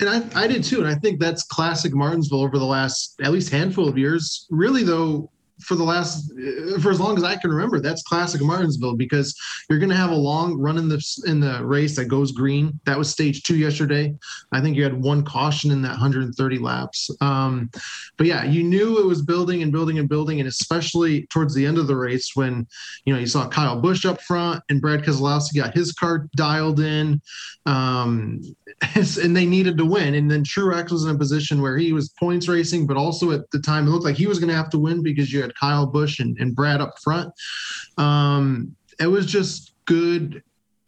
[0.00, 0.78] And I, I did too.
[0.78, 4.46] And I think that's classic Martinsville over the last at least handful of years.
[4.50, 6.32] Really, though, for the last
[6.82, 9.36] for as long as I can remember, that's classic Martinsville because
[9.68, 12.78] you're going to have a long run in the in the race that goes green.
[12.86, 14.14] That was stage two yesterday.
[14.52, 17.10] I think you had one caution in that 130 laps.
[17.20, 17.70] Um,
[18.16, 21.64] but yeah, you knew it was building and building and building, and especially towards the
[21.64, 22.66] end of the race when
[23.04, 26.80] you know you saw Kyle Busch up front and Brad Keselowski got his car dialed
[26.80, 27.20] in.
[27.66, 28.42] Um,
[29.22, 30.14] and they needed to win.
[30.14, 33.50] And then Truex was in a position where he was points racing, but also at
[33.50, 35.54] the time it looked like he was going to have to win because you had
[35.54, 37.32] Kyle Busch and, and Brad up front.
[37.98, 40.42] Um, it was just good,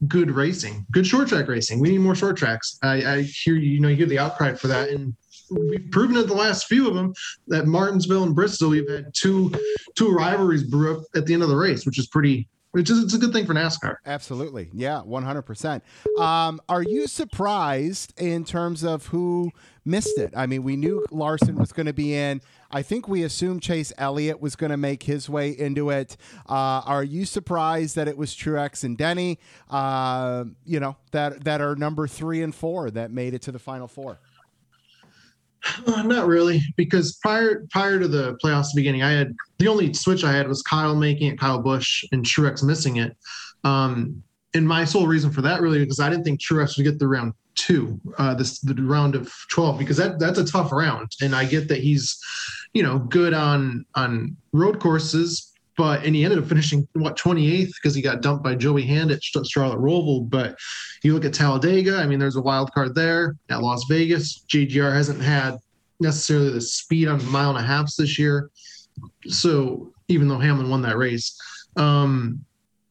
[0.07, 1.81] good racing, good short track racing.
[1.81, 2.79] We need more short tracks.
[2.83, 5.15] I, I hear you know you hear the outcry for that, and
[5.51, 7.15] we've proven it the last few of them
[7.49, 9.53] that Martinsville and Bristol we've had two
[9.95, 12.49] two rivalries brew up at the end of the race, which is pretty.
[12.73, 13.95] Which is it's a good thing for NASCAR.
[14.05, 15.81] absolutely yeah 100%
[16.19, 19.51] um are you surprised in terms of who
[19.87, 23.23] missed it i mean we knew larson was going to be in i think we
[23.23, 26.17] assumed chase elliott was going to make his way into it.
[26.49, 29.39] Uh are you surprised that it was truex and denny?
[29.71, 33.59] Uh you know that that are number three and four that made it to the
[33.59, 34.19] final four?
[35.87, 40.23] Uh, not really, because prior prior to the playoffs beginning, I had the only switch
[40.23, 43.17] I had was Kyle making it, Kyle Busch, and Truex missing it.
[43.65, 44.23] Um,
[44.55, 47.09] and my sole reason for that really because I didn't think Truex would get the
[47.09, 51.35] round two, uh, this the round of twelve, because that that's a tough round, and
[51.35, 52.19] I get that he's,
[52.73, 55.53] you know, good on on road courses.
[55.77, 59.11] But and he ended up finishing what 28th because he got dumped by Joey Hand
[59.11, 60.29] at Charlotte Roval.
[60.29, 60.57] But
[61.03, 64.47] you look at Talladega, I mean, there's a wild card there at Las Vegas.
[64.49, 65.59] JGR hasn't had
[66.01, 68.51] necessarily the speed on mile and a half this year.
[69.27, 71.39] So even though Hamlin won that race,
[71.77, 72.43] um,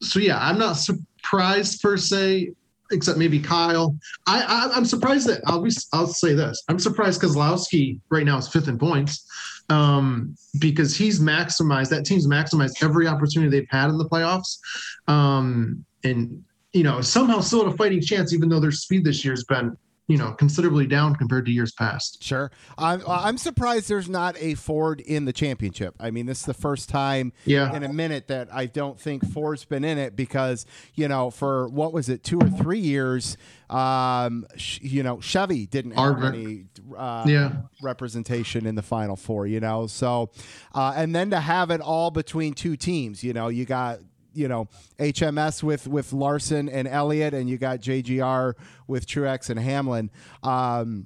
[0.02, 2.52] so yeah, I'm not surprised per se,
[2.92, 3.98] except maybe Kyle.
[4.28, 6.64] I, I I'm surprised that I'll be I'll say this.
[6.70, 9.26] I'm surprised Keselowski right now is fifth in points
[9.70, 14.58] um, because he's maximized that team's maximized every opportunity they've had in the playoffs,
[15.08, 16.44] um, and
[16.74, 19.44] you know somehow still had a fighting chance even though their speed this year has
[19.46, 19.76] been
[20.08, 22.22] you know considerably down compared to years past.
[22.24, 22.52] Sure.
[22.78, 25.96] I'm, I'm surprised there's not a Ford in the championship.
[26.00, 27.76] I mean, this is the first time Yeah.
[27.76, 31.68] in a minute that I don't think Ford's been in it because, you know, for
[31.70, 33.36] what was it, two or three years,
[33.70, 36.66] um, sh- you know, Chevy didn't have any
[36.96, 37.54] uh, Yeah.
[37.82, 39.88] representation in the final four, you know.
[39.88, 40.30] So,
[40.76, 44.00] uh, and then to have it all between two teams, you know, you got
[44.36, 44.68] you know
[45.00, 48.54] HMS with with Larson and Elliott, and you got JGR
[48.88, 50.10] with Truex and Hamlin.
[50.44, 51.06] Um,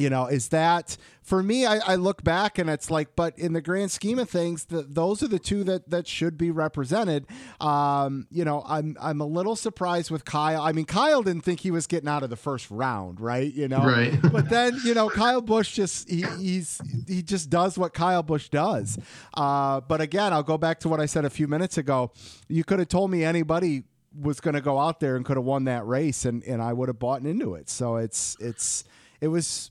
[0.00, 1.66] you know, is that for me?
[1.66, 4.82] I, I, look back and it's like, but in the grand scheme of things, the,
[4.82, 7.26] those are the two that that should be represented.
[7.60, 10.62] Um, you know, I'm I'm a little surprised with Kyle.
[10.62, 13.52] I mean, Kyle didn't think he was getting out of the first round, right?
[13.52, 14.18] You know, right.
[14.32, 18.48] but then you know, Kyle Busch just he, he's he just does what Kyle Busch
[18.48, 18.98] does.
[19.34, 22.12] Uh, but again, I'll go back to what I said a few minutes ago.
[22.48, 23.84] You could have told me anybody
[24.18, 26.72] was going to go out there and could have won that race, and and I
[26.72, 27.68] would have bought into it.
[27.68, 28.84] So it's it's
[29.20, 29.70] it was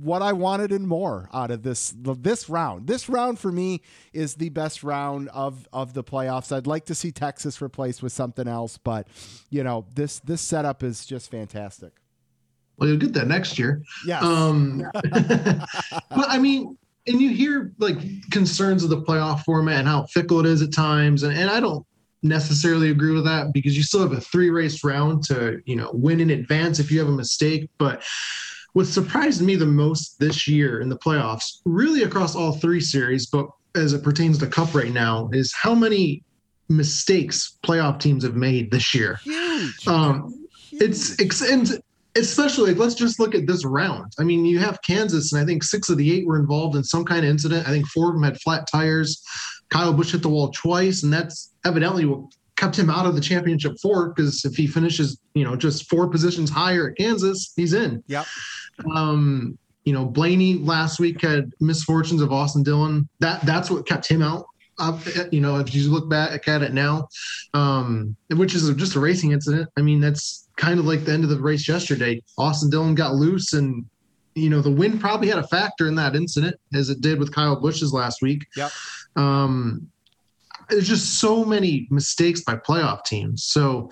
[0.00, 2.86] what I wanted and more out of this this round.
[2.86, 3.80] This round for me
[4.12, 6.54] is the best round of of the playoffs.
[6.54, 9.08] I'd like to see Texas replaced with something else, but
[9.50, 11.92] you know this this setup is just fantastic.
[12.76, 13.82] Well, you'll get that next year.
[14.06, 14.20] Yeah.
[14.20, 17.98] Um, but I mean, and you hear like
[18.30, 21.60] concerns of the playoff format and how fickle it is at times, and, and I
[21.60, 21.86] don't
[22.22, 25.90] necessarily agree with that because you still have a three race round to you know
[25.94, 28.02] win in advance if you have a mistake, but
[28.76, 33.24] what surprised me the most this year in the playoffs, really across all three series,
[33.24, 36.22] but as it pertains to Cup right now, is how many
[36.68, 39.18] mistakes playoff teams have made this year.
[39.22, 39.88] Huge.
[39.88, 40.82] Um, Huge.
[40.82, 41.80] It's and
[42.16, 44.12] especially like let's just look at this round.
[44.18, 46.84] I mean, you have Kansas, and I think six of the eight were involved in
[46.84, 47.66] some kind of incident.
[47.66, 49.24] I think four of them had flat tires.
[49.70, 53.20] Kyle Busch hit the wall twice, and that's evidently what kept him out of the
[53.20, 57.74] championship four because if he finishes, you know, just four positions higher at Kansas, he's
[57.74, 58.02] in.
[58.06, 58.26] Yep.
[58.94, 63.08] Um, you know, Blaney last week had misfortunes of Austin Dillon.
[63.20, 64.46] That that's what kept him out.
[64.78, 64.98] Uh,
[65.30, 67.08] you know, if you look back at it now,
[67.54, 69.70] um, which is just a racing incident.
[69.78, 72.22] I mean, that's kind of like the end of the race yesterday.
[72.36, 73.86] Austin Dillon got loose, and
[74.34, 77.32] you know, the wind probably had a factor in that incident, as it did with
[77.32, 78.46] Kyle Busch's last week.
[78.56, 78.70] Yep.
[79.14, 79.88] Um,
[80.68, 83.44] there's just so many mistakes by playoff teams.
[83.44, 83.90] So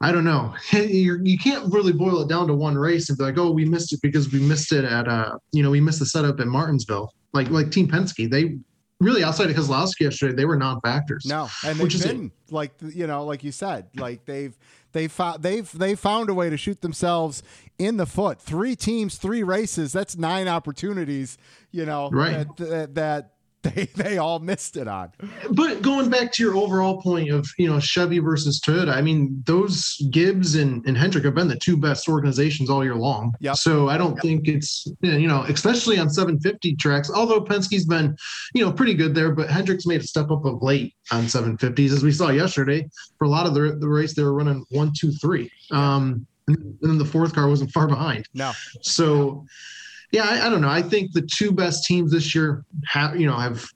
[0.00, 0.54] I don't know.
[0.72, 3.50] You're, you can not really boil it down to one race and be like, oh,
[3.50, 6.40] we missed it because we missed it at, uh, you know, we missed the setup
[6.40, 7.12] at Martinsville.
[7.32, 8.56] Like like Team Penske, they
[9.00, 11.26] really outside of Keselowski yesterday, they were non-factors.
[11.26, 14.56] No, and they've been like you know, like you said, like they've
[14.92, 17.42] they found they've they found a way to shoot themselves
[17.78, 18.40] in the foot.
[18.40, 19.92] Three teams, three races.
[19.92, 21.36] That's nine opportunities.
[21.70, 22.46] You know, right.
[22.56, 23.30] that, that, that
[23.74, 25.12] they they all missed it on.
[25.50, 29.42] But going back to your overall point of you know Chevy versus Toyota, I mean
[29.46, 33.32] those Gibbs and, and Hendrick have been the two best organizations all year long.
[33.40, 33.54] Yeah.
[33.54, 34.22] So I don't yep.
[34.22, 37.10] think it's you know especially on 750 tracks.
[37.10, 38.16] Although Penske's been
[38.54, 41.92] you know pretty good there, but Hendrick's made a step up of late on 750s
[41.92, 42.88] as we saw yesterday.
[43.18, 45.50] For a lot of the the race, they were running one, two, three.
[45.70, 48.28] Um, and then the fourth car wasn't far behind.
[48.32, 48.52] No.
[48.82, 49.44] So
[50.12, 50.68] yeah, I, I, don't know.
[50.68, 53.66] I think the two best teams this year have, you know, have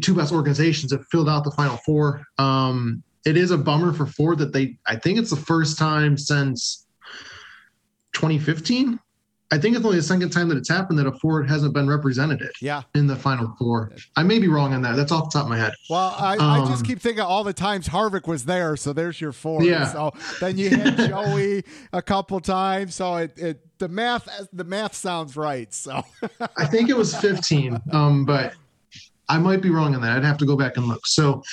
[0.00, 2.24] two best organizations have filled out the final four.
[2.38, 6.16] Um, it is a bummer for Ford that they, I think it's the first time
[6.16, 6.86] since
[8.14, 8.98] 2015
[9.54, 11.86] I think it's only the second time that it's happened that a Ford hasn't been
[11.88, 12.50] represented.
[12.60, 12.82] Yeah.
[12.96, 13.92] In the final four.
[14.16, 14.96] I may be wrong on that.
[14.96, 15.74] That's off the top of my head.
[15.88, 19.20] Well, I, um, I just keep thinking all the times Harvick was there, so there's
[19.20, 19.62] your four.
[19.62, 19.86] Yeah.
[19.86, 21.62] So then you had Joey
[21.92, 22.96] a couple times.
[22.96, 25.72] So it, it the math the math sounds right.
[25.72, 26.02] So
[26.56, 27.80] I think it was 15.
[27.92, 28.54] Um, but
[29.28, 30.16] I might be wrong on that.
[30.16, 31.06] I'd have to go back and look.
[31.06, 31.44] So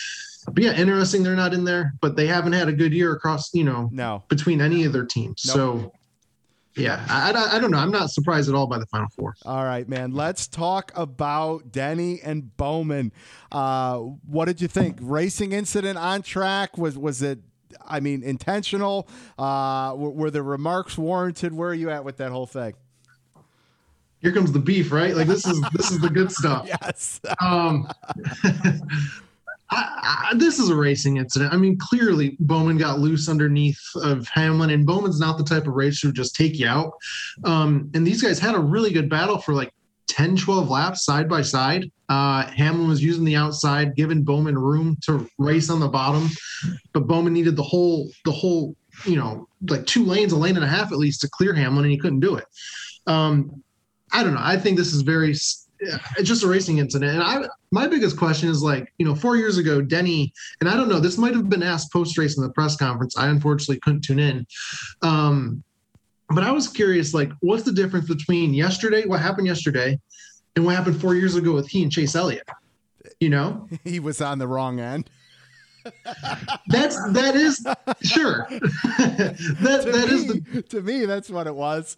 [0.52, 3.54] but yeah, interesting they're not in there, but they haven't had a good year across,
[3.54, 5.44] you know, no between any of their teams.
[5.46, 5.54] Nope.
[5.56, 5.94] So
[6.76, 7.78] yeah, I, I, I, don't know.
[7.78, 9.36] I'm not surprised at all by the final four.
[9.46, 10.12] All right, man.
[10.12, 13.12] Let's talk about Denny and Bowman.
[13.52, 14.98] Uh, what did you think?
[15.02, 17.40] Racing incident on track was was it?
[17.86, 19.08] I mean, intentional?
[19.38, 21.54] Uh, were, were the remarks warranted?
[21.54, 22.74] Where are you at with that whole thing?
[24.22, 25.16] Here comes the beef, right?
[25.16, 26.68] Like this is this is the good stuff.
[26.68, 27.20] yes.
[27.42, 27.90] um,
[29.72, 31.54] I, I, this is a racing incident.
[31.54, 35.74] I mean, clearly Bowman got loose underneath of Hamlin, and Bowman's not the type of
[35.74, 36.94] racer to just take you out.
[37.46, 39.72] Um, and these guys had a really good battle for like
[40.08, 41.90] 10, 12 laps side by side.
[42.10, 46.30] Uh, Hamlin was using the outside, giving Bowman room to race on the bottom,
[46.92, 50.66] but Bowman needed the whole, the whole, you know, like two lanes, a lane and
[50.66, 52.46] a half at least to clear Hamlin, and he couldn't do it.
[53.08, 53.64] Um,
[54.12, 54.42] I don't know.
[54.44, 55.34] I think this is very
[55.82, 57.14] it's just a racing incident.
[57.14, 60.76] And I, my biggest question is like, you know, four years ago, Denny, and I
[60.76, 63.18] don't know, this might have been asked post race in the press conference.
[63.18, 64.46] I unfortunately couldn't tune in.
[65.02, 65.64] Um,
[66.30, 70.00] but I was curious, like, what's the difference between yesterday, what happened yesterday,
[70.56, 72.48] and what happened four years ago with he and Chase Elliott?
[73.20, 75.10] You know, he was on the wrong end.
[76.68, 77.66] that's that is
[78.04, 78.48] sure.
[79.00, 81.98] that to that me, is the to me that's what it was.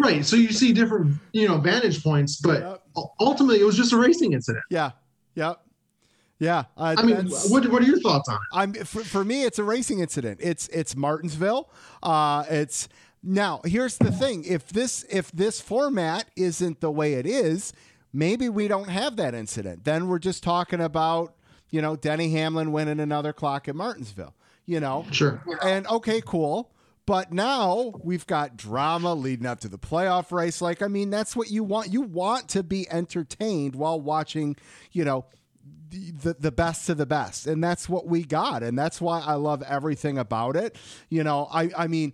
[0.00, 0.24] right.
[0.24, 2.79] So you see different, you know, vantage points, but yep.
[3.18, 4.64] Ultimately it was just a racing incident.
[4.70, 4.92] Yeah.
[5.34, 5.60] Yep.
[6.38, 8.40] Yeah, uh, I mean, what what are your thoughts on it?
[8.54, 10.40] I'm for, for me it's a racing incident.
[10.42, 11.70] It's it's Martinsville.
[12.02, 12.88] Uh it's
[13.22, 14.44] now here's the thing.
[14.44, 17.74] If this if this format isn't the way it is,
[18.14, 19.84] maybe we don't have that incident.
[19.84, 21.34] Then we're just talking about,
[21.68, 24.34] you know, Denny Hamlin winning another clock at Martinsville.
[24.64, 25.04] You know?
[25.10, 25.42] Sure.
[25.62, 26.72] And okay, cool.
[27.06, 30.60] But now we've got drama leading up to the playoff race.
[30.60, 31.92] Like, I mean, that's what you want.
[31.92, 34.56] You want to be entertained while watching,
[34.92, 35.24] you know,
[35.90, 37.46] the, the, best of the best.
[37.46, 38.62] And that's what we got.
[38.62, 40.76] And that's why I love everything about it.
[41.08, 42.12] You know, I, I mean,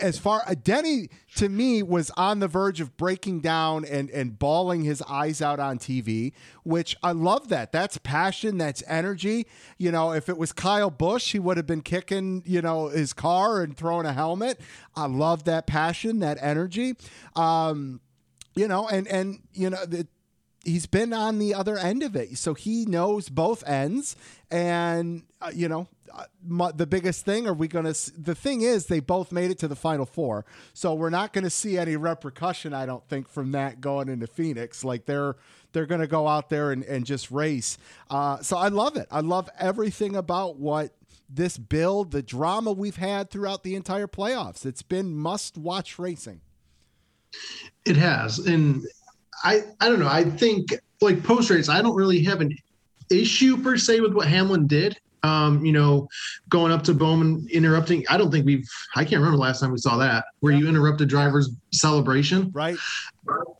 [0.00, 4.38] as far uh, Denny to me was on the verge of breaking down and and
[4.38, 7.72] bawling his eyes out on TV, which I love that.
[7.72, 9.46] That's passion, that's energy.
[9.78, 13.12] You know, if it was Kyle Busch, he would have been kicking, you know, his
[13.12, 14.60] car and throwing a helmet.
[14.94, 16.94] I love that passion, that energy.
[17.34, 18.00] Um,
[18.54, 20.06] you know, and and you know, the,
[20.64, 24.16] he's been on the other end of it, so he knows both ends.
[24.50, 25.88] And uh, you know,
[26.44, 28.20] mu- the biggest thing are we going to?
[28.20, 30.44] The thing is, they both made it to the final four,
[30.74, 32.74] so we're not going to see any repercussion.
[32.74, 34.84] I don't think from that going into Phoenix.
[34.84, 35.36] Like they're
[35.72, 37.78] they're going to go out there and, and just race.
[38.10, 39.06] Uh, so I love it.
[39.10, 40.92] I love everything about what
[41.28, 44.66] this build, the drama we've had throughout the entire playoffs.
[44.66, 46.40] It's been must watch racing.
[47.86, 48.82] It has, and
[49.42, 50.08] I I don't know.
[50.08, 52.56] I think like post race, I don't really have an
[53.10, 54.98] issue per se with what Hamlin did.
[55.22, 56.08] Um, you know,
[56.48, 58.04] going up to Bowman, interrupting.
[58.08, 58.68] I don't think we've.
[58.96, 62.50] I can't remember the last time we saw that where you interrupted driver's celebration.
[62.52, 62.76] Right?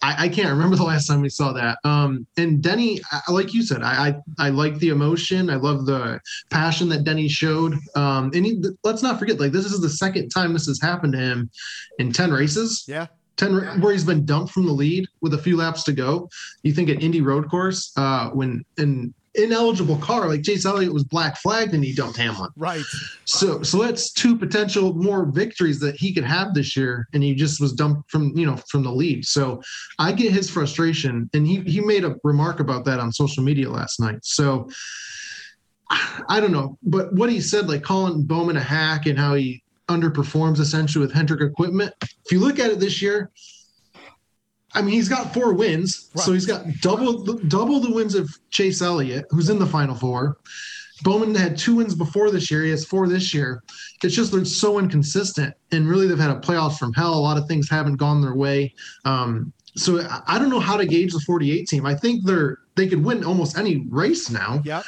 [0.03, 1.79] I, I can't remember the last time we saw that.
[1.85, 5.51] Um, and Denny, I, like you said, I, I I like the emotion.
[5.51, 7.75] I love the passion that Denny showed.
[7.95, 11.13] Um, and he, let's not forget, like this is the second time this has happened
[11.13, 11.51] to him
[11.99, 12.85] in ten races.
[12.89, 13.07] Yeah.
[13.39, 16.29] 10 where he's been dumped from the lead with a few laps to go.
[16.63, 21.05] You think at Indy Road Course, uh, when an ineligible car like Chase Elliott was
[21.05, 22.51] black flagged and he dumped Hamlin.
[22.57, 22.83] Right.
[23.25, 27.35] So so that's two potential more victories that he could have this year, and he
[27.35, 29.25] just was dumped from you know from the lead.
[29.25, 29.63] So
[29.99, 33.71] I get his frustration, and he he made a remark about that on social media
[33.71, 34.19] last night.
[34.23, 34.69] So
[36.29, 39.63] I don't know, but what he said, like calling Bowman a hack and how he
[39.89, 41.93] underperforms essentially with Hendrick equipment.
[42.01, 43.31] If you look at it this year,
[44.75, 48.31] I mean he's got four wins, so he's got double the, double the wins of
[48.51, 50.39] Chase Elliott, who's in the final four.
[51.03, 52.63] Bowman had two wins before this year.
[52.63, 53.63] He has four this year.
[54.05, 57.15] It's just they're so inconsistent, and really they've had a playoffs from hell.
[57.15, 58.73] A lot of things haven't gone their way.
[59.05, 61.87] Um, so I- don't know how to gauge the 48 team.
[61.87, 64.85] I think they're they could win almost any race now, Yep.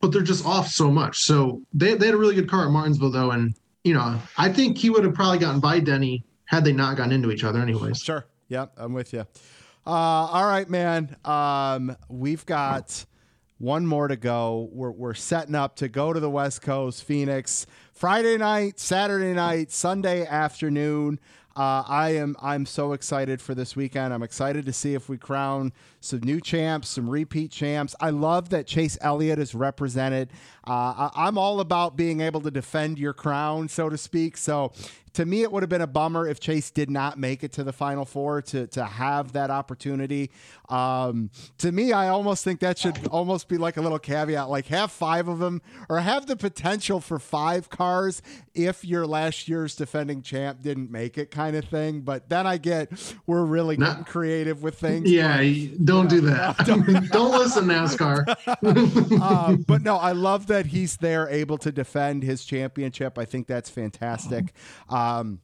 [0.00, 1.22] but they're just off so much.
[1.22, 3.54] So they they had a really good car at Martinsville though, and
[3.84, 7.12] you know I think he would have probably gotten by Denny had they not gotten
[7.12, 8.00] into each other anyways.
[8.00, 8.24] Sure.
[8.54, 8.74] Yep.
[8.76, 9.26] I'm with you.
[9.84, 11.16] Uh, all right, man.
[11.24, 13.04] Um, we've got
[13.58, 14.68] one more to go.
[14.70, 19.72] We're, we're setting up to go to the West Coast, Phoenix, Friday night, Saturday night,
[19.72, 21.18] Sunday afternoon.
[21.56, 24.14] Uh, I am I'm so excited for this weekend.
[24.14, 25.72] I'm excited to see if we crown
[26.04, 27.94] some new champs, some repeat champs.
[28.00, 30.30] I love that Chase Elliott is represented.
[30.66, 34.36] Uh, I, I'm all about being able to defend your crown, so to speak.
[34.36, 34.72] So
[35.14, 37.62] to me, it would have been a bummer if Chase did not make it to
[37.62, 40.30] the Final Four to to have that opportunity.
[40.68, 44.66] Um, to me, I almost think that should almost be like a little caveat, like
[44.66, 48.22] have five of them or have the potential for five cars
[48.54, 52.00] if your last year's defending champ didn't make it, kind of thing.
[52.00, 52.90] But then I get
[53.26, 55.08] we're really not, getting creative with things.
[55.10, 56.56] Yeah, you- don't do that.
[57.12, 58.24] don't listen, NASCAR.
[59.20, 63.18] uh, but no, I love that he's there able to defend his championship.
[63.18, 64.52] I think that's fantastic.
[64.88, 65.40] Um,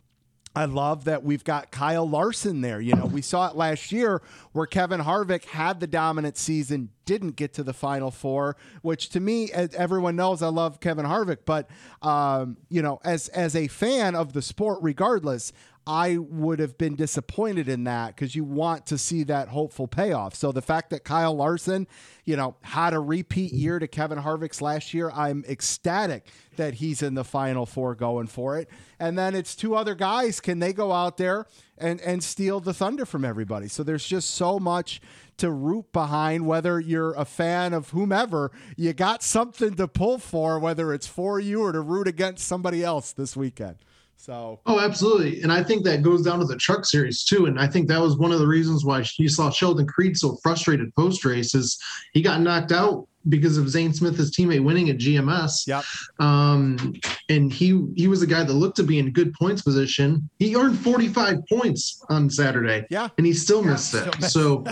[0.56, 2.80] I love that we've got Kyle Larson there.
[2.80, 4.20] You know, we saw it last year
[4.50, 9.20] where Kevin Harvick had the dominant season, didn't get to the final four, which to
[9.20, 11.38] me, as everyone knows, I love Kevin Harvick.
[11.44, 11.68] But
[12.02, 15.52] um, you know, as as a fan of the sport, regardless,
[15.90, 20.36] I would have been disappointed in that because you want to see that hopeful payoff.
[20.36, 21.88] So the fact that Kyle Larson,
[22.24, 27.02] you know, had a repeat year to Kevin Harvick's last year, I'm ecstatic that he's
[27.02, 28.70] in the final four going for it.
[29.00, 30.38] And then it's two other guys.
[30.38, 33.66] Can they go out there and, and steal the thunder from everybody?
[33.66, 35.00] So there's just so much
[35.38, 40.60] to root behind, whether you're a fan of whomever, you got something to pull for,
[40.60, 43.78] whether it's for you or to root against somebody else this weekend.
[44.20, 45.40] So Oh, absolutely.
[45.40, 47.46] And I think that goes down to the truck series too.
[47.46, 50.36] And I think that was one of the reasons why you saw Sheldon Creed so
[50.42, 51.78] frustrated post race is
[52.12, 55.66] he got knocked out because of Zane Smith, his teammate, winning at GMS.
[55.66, 55.84] Yep.
[56.18, 56.94] Um,
[57.30, 60.28] and he he was a guy that looked to be in good points position.
[60.38, 62.86] He earned 45 points on Saturday.
[62.90, 63.08] Yeah.
[63.16, 64.20] And he still missed Still it.
[64.20, 64.64] missed So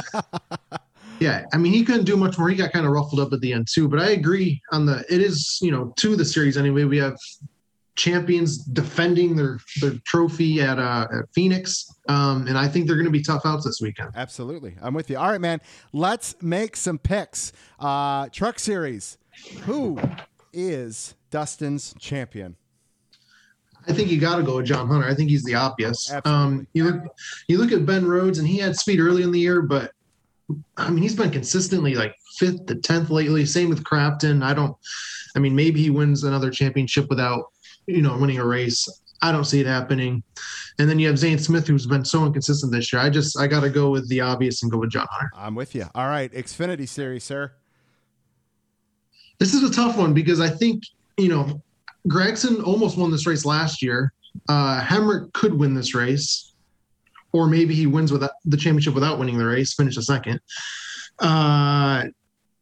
[1.20, 2.48] Yeah, I mean he couldn't do much more.
[2.50, 3.88] He got kind of ruffled up at the end too.
[3.88, 5.04] But I agree on the.
[5.08, 6.84] It is you know to the series anyway.
[6.84, 7.16] We have
[7.98, 13.06] champions defending their their trophy at uh at Phoenix, um, and I think they're going
[13.06, 14.10] to be tough outs this weekend.
[14.14, 15.18] Absolutely, I'm with you.
[15.18, 15.60] All right, man.
[15.92, 17.52] Let's make some picks.
[17.78, 19.18] Uh, truck series.
[19.62, 20.00] Who
[20.52, 22.56] is Dustin's champion?
[23.86, 25.08] I think you got to go with John Hunter.
[25.08, 26.12] I think he's the obvious.
[26.24, 27.02] Um, you look,
[27.48, 29.92] you look at Ben Rhodes, and he had speed early in the year, but
[30.76, 33.44] I mean, he's been consistently like fifth to tenth lately.
[33.46, 34.42] Same with Crafton.
[34.42, 34.76] I don't.
[35.36, 37.44] I mean, maybe he wins another championship without,
[37.88, 38.86] you know, winning a race.
[39.20, 40.22] I don't see it happening.
[40.78, 43.02] And then you have Zane Smith, who's been so inconsistent this year.
[43.02, 45.32] I just, I got to go with the obvious and go with John Hunter.
[45.34, 45.86] I'm with you.
[45.94, 47.52] All right, Xfinity series, sir.
[49.40, 50.84] This is a tough one because I think,
[51.16, 51.60] you know,
[52.06, 54.12] Gragson almost won this race last year.
[54.48, 56.54] Uh, Hemric could win this race,
[57.32, 60.40] or maybe he wins with the championship without winning the race, finish a second.
[61.18, 62.04] Uh,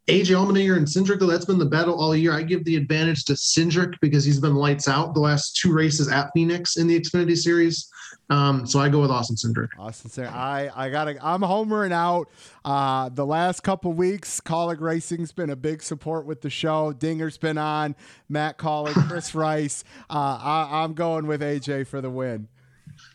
[0.09, 2.33] AJ Allmendinger and Cindric, though, that's been the battle all year.
[2.33, 6.09] I give the advantage to Cindric because he's been lights out the last two races
[6.09, 7.91] at Phoenix in the Xfinity Series.
[8.31, 9.69] Um, so I go with Austin Cindric.
[9.79, 10.33] Austin Cindric.
[10.33, 11.17] I I gotta.
[11.25, 12.29] I'm homering out.
[12.65, 16.93] Uh, the last couple weeks, Kaulig Racing's been a big support with the show.
[16.93, 17.97] Dinger's been on.
[18.29, 19.83] Matt Kaulig, Chris Rice.
[20.09, 22.49] Uh, I, I'm going with AJ for the win.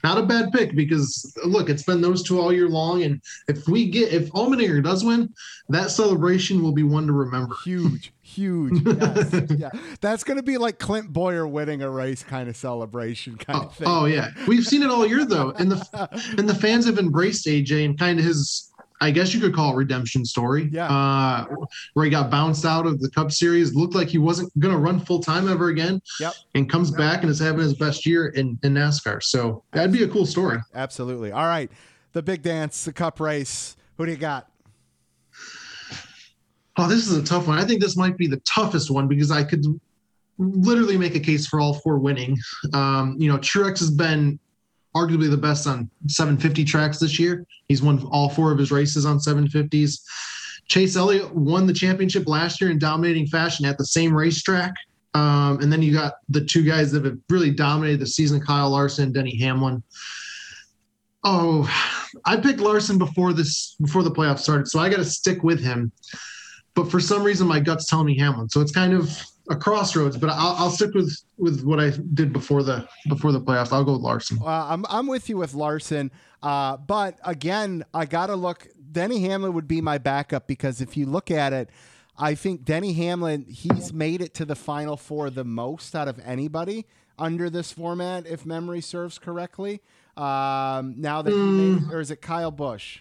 [0.04, 3.68] Not a bad pick because look, it's been those two all year long, and if
[3.68, 5.34] we get if Allmendinger does win,
[5.70, 7.56] that celebration will be one to remember.
[7.64, 8.82] Huge, huge.
[9.02, 9.34] Yes.
[9.58, 9.70] yeah,
[10.00, 13.68] that's going to be like Clint Bowyer winning a race kind of celebration kind oh,
[13.68, 13.88] of thing.
[13.88, 17.46] Oh yeah, we've seen it all year though, and the and the fans have embraced
[17.46, 18.72] AJ and kind of his
[19.02, 20.70] I guess you could call it redemption story.
[20.72, 20.88] Yeah.
[20.88, 21.46] Uh,
[21.94, 24.80] where he got bounced out of the Cup Series, looked like he wasn't going to
[24.80, 26.00] run full time ever again.
[26.20, 26.34] Yep.
[26.56, 29.24] And comes back and is having his best year in, in NASCAR.
[29.24, 30.60] So that'd be a cool story.
[30.76, 31.32] Absolutely.
[31.32, 31.72] All right.
[32.14, 33.76] The big dance, the Cup race.
[33.98, 34.48] Who do you got?
[36.78, 37.58] Oh, this is a tough one.
[37.58, 39.66] I think this might be the toughest one because I could
[40.38, 42.38] literally make a case for all four winning.
[42.74, 44.40] Um, you know, Truex has been
[44.96, 47.46] arguably the best on 750 tracks this year.
[47.68, 50.02] He's won all four of his races on 750s.
[50.68, 54.74] Chase Elliott won the championship last year in dominating fashion at the same racetrack.
[55.14, 58.70] Um, and then you got the two guys that have really dominated the season Kyle
[58.70, 59.84] Larson, and Denny Hamlin.
[61.24, 61.70] Oh,
[62.26, 65.62] I picked Larson before this before the playoffs started, so I got to stick with
[65.62, 65.92] him.
[66.74, 68.50] But for some reason, my gut's telling me Hamlin.
[68.50, 69.22] So it's kind of
[69.52, 73.42] a crossroads, but I'll, I'll stick with with what I did before the before the
[73.42, 73.72] playoffs.
[73.72, 74.40] I'll go with Larson.
[74.42, 78.68] Uh, I'm I'm with you with Larson, uh, but again, I gotta look.
[78.92, 81.70] Denny Hamlin would be my backup because if you look at it,
[82.18, 86.20] I think Denny Hamlin he's made it to the final four the most out of
[86.26, 86.86] anybody
[87.20, 89.82] under this format, if memory serves correctly.
[90.18, 91.46] Um, now that mm.
[91.46, 93.00] he made, or is it Kyle Busch?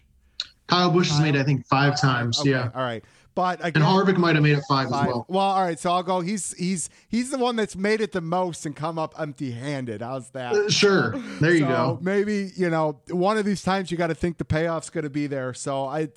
[0.66, 1.16] Kyle Busch Kyle?
[1.16, 2.40] has made, I think, five times.
[2.40, 2.70] Okay, yeah.
[2.74, 3.04] All right.
[3.34, 5.26] But again, and Harvick might have made it five, five, as well.
[5.28, 5.78] Well, all right.
[5.78, 6.20] So I'll go.
[6.20, 10.02] He's he's he's the one that's made it the most and come up empty-handed.
[10.02, 10.52] How's that?
[10.52, 11.16] Uh, sure.
[11.40, 11.98] There you so go.
[12.02, 15.10] Maybe you know one of these times you got to think the payoff's going to
[15.10, 15.54] be there.
[15.54, 16.08] So I,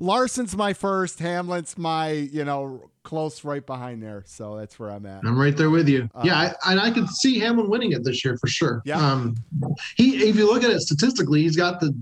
[0.00, 1.18] Larson's my first.
[1.18, 4.22] Hamlin's my you know close right behind there.
[4.26, 5.24] So that's where I'm at.
[5.24, 6.08] I'm right there with you.
[6.14, 8.82] Uh, yeah, I, and I could see Hamlin winning it this year for sure.
[8.84, 8.98] Yeah.
[8.98, 9.36] Um,
[9.96, 11.94] he if you look at it statistically, he's got the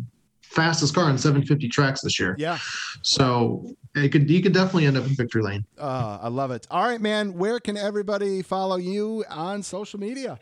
[0.50, 2.34] fastest car on 750 tracks this year.
[2.38, 2.58] Yeah.
[3.02, 5.64] So it could you could definitely end up in victory lane.
[5.78, 6.66] Uh, I love it.
[6.70, 7.34] All right, man.
[7.34, 10.38] Where can everybody follow you on social media?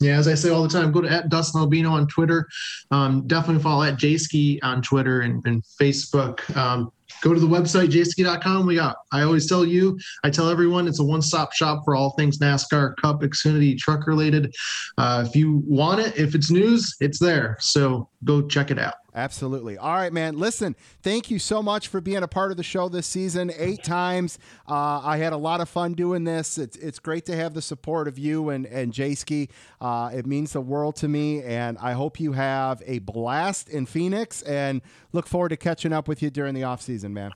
[0.00, 2.48] Yeah, as I say all the time, go to at Dustin Albino on Twitter.
[2.90, 6.56] Um, definitely follow at Jayski on Twitter and, and Facebook.
[6.56, 6.90] Um,
[7.22, 11.00] go to the website jayski.com we got i always tell you i tell everyone it's
[11.00, 14.54] a one-stop shop for all things nascar cup xfinity truck related
[14.98, 18.94] uh, if you want it if it's news it's there so go check it out
[19.14, 19.76] Absolutely.
[19.76, 20.38] All right, man.
[20.38, 23.50] Listen, thank you so much for being a part of the show this season.
[23.56, 24.38] Eight times.
[24.68, 26.58] Uh, I had a lot of fun doing this.
[26.58, 29.50] It's, it's great to have the support of you and, and Jayski.
[29.80, 31.42] Uh, it means the world to me.
[31.42, 34.80] And I hope you have a blast in Phoenix and
[35.12, 37.32] look forward to catching up with you during the off season, man.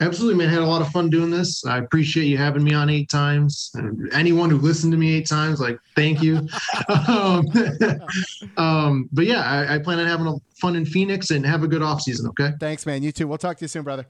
[0.00, 0.48] Absolutely, man.
[0.48, 1.64] Had a lot of fun doing this.
[1.66, 3.70] I appreciate you having me on eight times.
[4.12, 6.48] anyone who listened to me eight times, like, thank you.
[7.08, 7.46] um,
[8.56, 11.68] um, but yeah, I, I, plan on having a fun in Phoenix and have a
[11.68, 12.28] good off season.
[12.28, 12.52] Okay.
[12.58, 13.02] Thanks, man.
[13.02, 13.28] You too.
[13.28, 14.06] We'll talk to you soon, brother.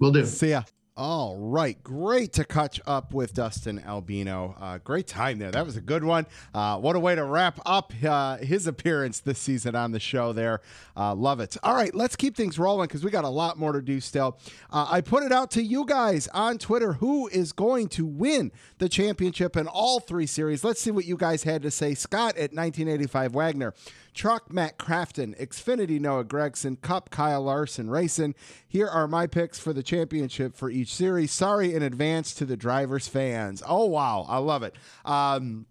[0.00, 0.26] We'll do.
[0.26, 0.62] See ya.
[0.98, 1.76] All right.
[1.84, 4.56] Great to catch up with Dustin Albino.
[4.58, 5.50] Uh, great time there.
[5.50, 6.26] That was a good one.
[6.54, 10.32] Uh, what a way to wrap up uh, his appearance this season on the show
[10.32, 10.62] there.
[10.96, 11.54] Uh, love it.
[11.62, 11.94] All right.
[11.94, 14.38] Let's keep things rolling because we got a lot more to do still.
[14.70, 18.50] Uh, I put it out to you guys on Twitter who is going to win
[18.78, 20.64] the championship in all three series.
[20.64, 21.92] Let's see what you guys had to say.
[21.92, 23.74] Scott at 1985 Wagner.
[24.16, 25.38] Truck, Matt Crafton.
[25.40, 26.80] Xfinity, Noah Gragson.
[26.80, 27.88] Cup, Kyle Larson.
[27.88, 28.34] Racing.
[28.66, 31.30] Here are my picks for the championship for each series.
[31.30, 33.62] Sorry in advance to the drivers' fans.
[33.64, 34.26] Oh, wow.
[34.28, 34.74] I love it.
[35.04, 35.66] Um,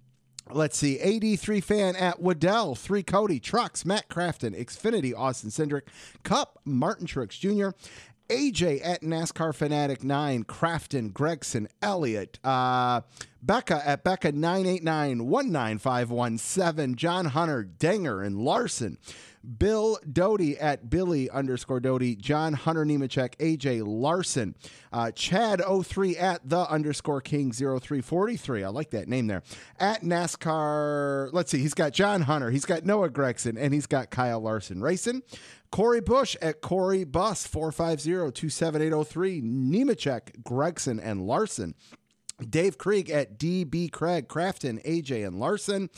[0.52, 1.00] Let's see.
[1.00, 5.88] AD3 fan at Waddell, 3 Cody, Trucks, Matt Crafton, Xfinity, Austin Cindric,
[6.22, 7.76] Cup, Martin Truex Jr.,
[8.30, 13.02] AJ at NASCAR Fanatic 9, Crafton, Gragson, Elliott, uh,
[13.46, 18.98] Becca at Becca 989 19517, John Hunter, Dinger, and Larson.
[19.46, 24.56] Bill Doty at Billy underscore Doty, John Hunter Nemechek, AJ Larson,
[24.92, 28.64] uh, Chad 03 at the underscore King 0343.
[28.64, 29.44] I like that name there.
[29.80, 34.10] At NASCAR, let's see, he's got John Hunter, he's got Noah Gragson, and he's got
[34.10, 35.22] Kyle Larson racing.
[35.72, 41.76] Corey Bush at Corey Bus 450 27803, Nemechek, Gragson, and Larson.
[42.50, 45.90] Dave Krieg at DB Craig, Crafton, AJ, and Larson.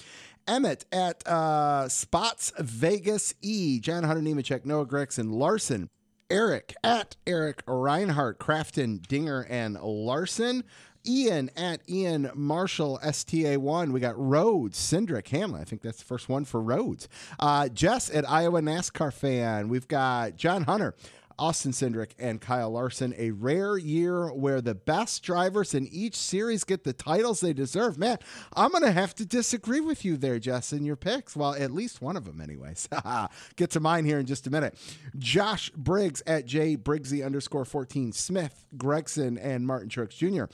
[0.48, 5.90] Emmett at uh, Spots Vegas E, John Hunter Nemechek, Noah Gragson, Larson.
[6.30, 10.64] Eric at Eric Reinhardt, Crafton, Dinger, and Larson.
[11.06, 13.92] Ian at Ian Marshall STA1.
[13.92, 15.62] We got Rhodes, Cindric, Hamlin.
[15.62, 17.08] I think that's the first one for Rhodes.
[17.40, 19.70] Uh, Jess at Iowa NASCAR fan.
[19.70, 20.96] We've got John Hunter.
[21.40, 23.14] Austin Cindric and Kyle Larson.
[23.18, 27.98] A rare year where the best drivers in each series get the titles they deserve.
[27.98, 28.18] Man,
[28.54, 31.36] I'm going to have to disagree with you there, Jess, in your picks.
[31.36, 32.90] Well, at least one of them, anyways.
[33.56, 34.78] Get to mine here in just a minute.
[35.18, 40.46] Josh Briggs at J Briggsy underscore 14, Smith, Gragson, and Martin Truex Jr.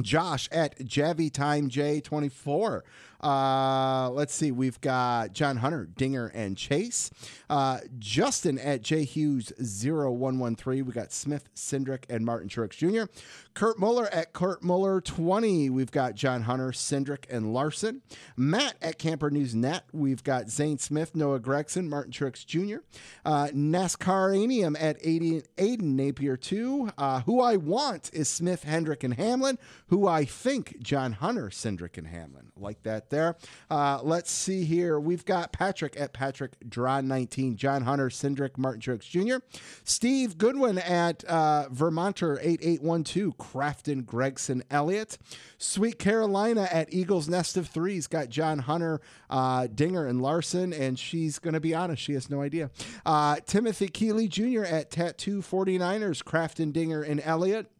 [0.00, 2.82] Josh at Javi Time J24.
[3.22, 4.50] Uh, let's see.
[4.50, 7.10] We've got John Hunter, Dinger, and Chase.
[7.48, 10.86] Uh, Justin at J Hughes 0113.
[10.86, 13.12] We got Smith, Cindric, and Martin Truex Jr.
[13.54, 15.70] Kurt Muller at Kurt Muller 20.
[15.70, 18.02] We've got John Hunter, Cindric, and Larson.
[18.36, 19.84] Matt at Camper News Net.
[19.92, 22.78] We've got Zane Smith, Noah Gragson, Martin Truex Jr.
[23.24, 26.90] Uh, NASCARanium at Aiden, Aiden Napier 2.
[26.96, 29.58] Uh, who I want is Smith, Hendrick, and Hamlin.
[29.88, 32.52] Who I think John Hunter, Cindric, and Hamlin.
[32.56, 33.36] Like that there.
[33.70, 34.98] Uh, let's see here.
[34.98, 39.44] We've got Patrick at Patrick Draw 19, John Hunter, Cindric, Martin Truex Jr.,
[39.84, 45.18] Steve Goodwin at uh, Vermonter 8812, Crafton, Gragson, Elliott,
[45.58, 50.98] Sweet Carolina at Eagles Nest of Threes, got John Hunter, uh, Dinger, and Larson, and
[50.98, 52.70] she's going to be honest, she has no idea.
[53.04, 54.64] Uh, Timothy Keeley Jr.
[54.64, 57.70] at Tattoo 49ers, Crafton, Dinger, and Elliott.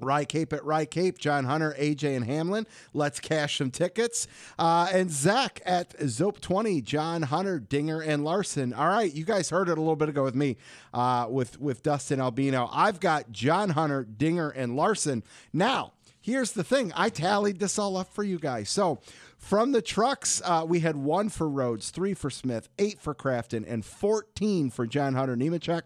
[0.00, 2.66] Rye Cape at Rye Cape, John Hunter, AJ, and Hamlin.
[2.94, 4.28] Let's cash some tickets.
[4.58, 8.72] Uh, and Zach at Zope 20, John Hunter, Dinger, and Larson.
[8.72, 10.56] All right, you guys heard it a little bit ago with me,
[10.94, 12.68] uh, with, with Dustin Albino.
[12.72, 15.24] I've got John Hunter, Dinger, and Larson.
[15.52, 18.70] Now, here's the thing I tallied this all up for you guys.
[18.70, 19.00] So,
[19.36, 23.64] from the trucks, uh, we had one for Rhodes, three for Smith, eight for Crafton,
[23.68, 25.82] and 14 for John Hunter Nemechek.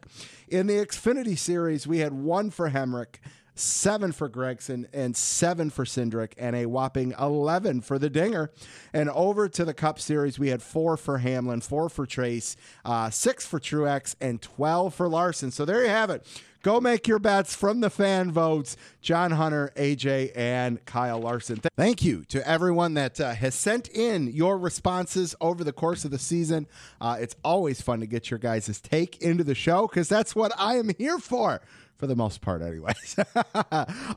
[0.48, 3.16] In the Xfinity series, we had one for Hemric
[3.54, 8.50] seven for Gragson, and seven for Cindric, and a whopping 11 for the Dinger.
[8.92, 13.10] And over to the Cup Series, we had four for Hamlin, four for Trace, uh,
[13.10, 15.50] six for Truex, and 12 for Larson.
[15.50, 16.26] So there you have it.
[16.62, 18.76] Go make your bets from the fan votes.
[19.00, 21.60] John Hunter, AJ, and Kyle Larson.
[21.76, 26.12] Thank you to everyone that uh, has sent in your responses over the course of
[26.12, 26.68] the season.
[27.00, 30.52] Uh, it's always fun to get your guys' take into the show because that's what
[30.56, 31.60] I am here for
[31.96, 33.16] for the most part, anyways.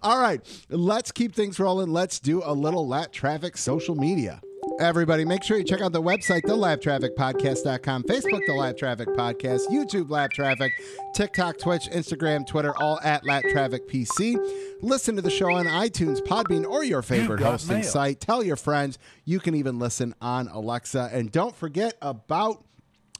[0.03, 1.91] All right, let's keep things rolling.
[1.91, 4.41] Let's do a little Lapped traffic social media.
[4.79, 10.09] Everybody, make sure you check out the website, thelappedtrafficpodcast.com, Facebook, The Lapped Traffic Podcast, YouTube,
[10.09, 10.73] Lapped Traffic,
[11.13, 14.35] TikTok, Twitch, Instagram, Twitter, all at Lapped Traffic PC.
[14.81, 17.83] Listen to the show on iTunes, Podbean, or your favorite got hosting mail.
[17.83, 18.19] site.
[18.19, 18.97] Tell your friends.
[19.23, 21.09] You can even listen on Alexa.
[21.13, 22.65] And don't forget about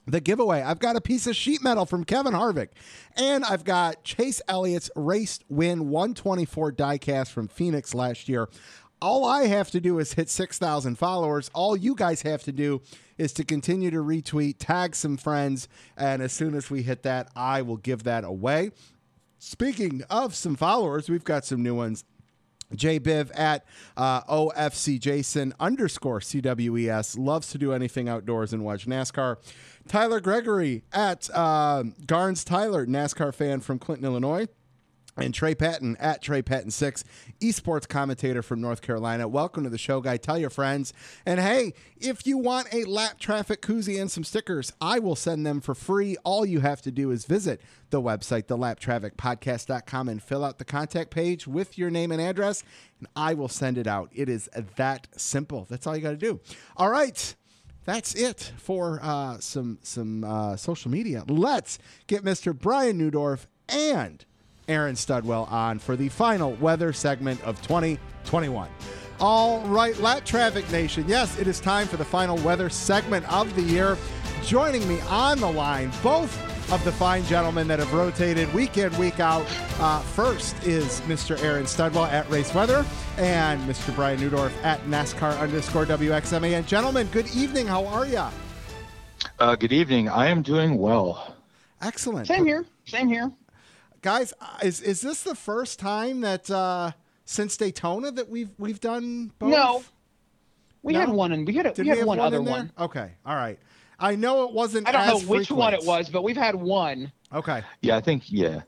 [0.08, 0.62] the giveaway.
[0.62, 2.70] I've got a piece of sheet metal from Kevin Harvick,
[3.16, 8.50] and I've got Chase Elliott's race win 124 diecast from Phoenix last year.
[9.06, 11.52] All I have to do is hit 6,000 followers.
[11.54, 12.82] All you guys have to do
[13.20, 17.30] is to continue to retweet, tag some friends, and as soon as we hit that,
[17.36, 18.72] I will give that away.
[19.38, 22.04] Speaking of some followers, we've got some new ones.
[22.74, 23.64] JBiv at
[23.96, 29.38] uh, OFC Jason underscore CWES loves to do anything outdoors and watch NASCAR.
[29.88, 34.48] Tyler Gregory at uh, Garns Tyler, NASCAR fan from Clinton, Illinois.
[35.18, 37.06] And Trey Patton at Trey Patton6,
[37.40, 39.30] esports commentator from North Carolina.
[39.30, 40.18] Welcome to the show, guy.
[40.18, 40.92] Tell your friends.
[41.26, 45.46] And hey, if you want a lapped traffic koozie and some stickers, I will send
[45.46, 46.18] them for free.
[46.26, 47.62] All you have to do is visit
[47.92, 52.64] the website, thelappedtrafficpodcast.com, and fill out the contact page with your name and address,
[53.00, 54.10] and I will send it out.
[54.12, 55.66] It is that simple.
[55.70, 56.42] That's all you got to do.
[56.76, 57.36] All right.
[57.86, 61.24] that's it for uh, some some uh, social media.
[61.26, 62.58] Let's get Mr.
[62.58, 64.26] Brian Neudorff and
[64.68, 68.70] Aaron Studwell on for the final weather segment of 2021.
[69.20, 71.06] All right, Lapped Traffic Nation.
[71.08, 73.98] Yes, it is time for the final weather segment of the year.
[74.44, 76.38] Joining me on the line, both
[76.72, 79.46] of the fine gentlemen that have rotated week in, week out.
[79.80, 81.42] Uh, first is Mr.
[81.42, 82.86] Aaron Studwell at Race Weather
[83.18, 83.96] and Mr.
[83.96, 86.52] Brian Neudorff at NASCAR underscore WXMA.
[86.58, 87.68] And gentlemen, good evening.
[87.68, 88.24] How are you?
[89.40, 90.10] Uh, good evening.
[90.10, 91.36] I am doing well.
[91.82, 92.28] Excellent.
[92.28, 92.66] Same here.
[92.86, 93.32] Same here.
[94.06, 96.92] Guys, uh, is is this the first time that uh,
[97.26, 99.50] since Daytona that we've we've done both?
[99.50, 99.84] No.
[100.84, 101.00] We No?
[101.00, 102.72] had one, and we had a, Did we had have one, one other one.
[102.78, 103.14] Okay.
[103.26, 103.58] All right.
[104.00, 106.54] I know it wasn't I don't know as which one it was, but we've had
[106.54, 107.12] one.
[107.34, 107.64] Okay.
[107.82, 108.62] Yeah, I think yeah.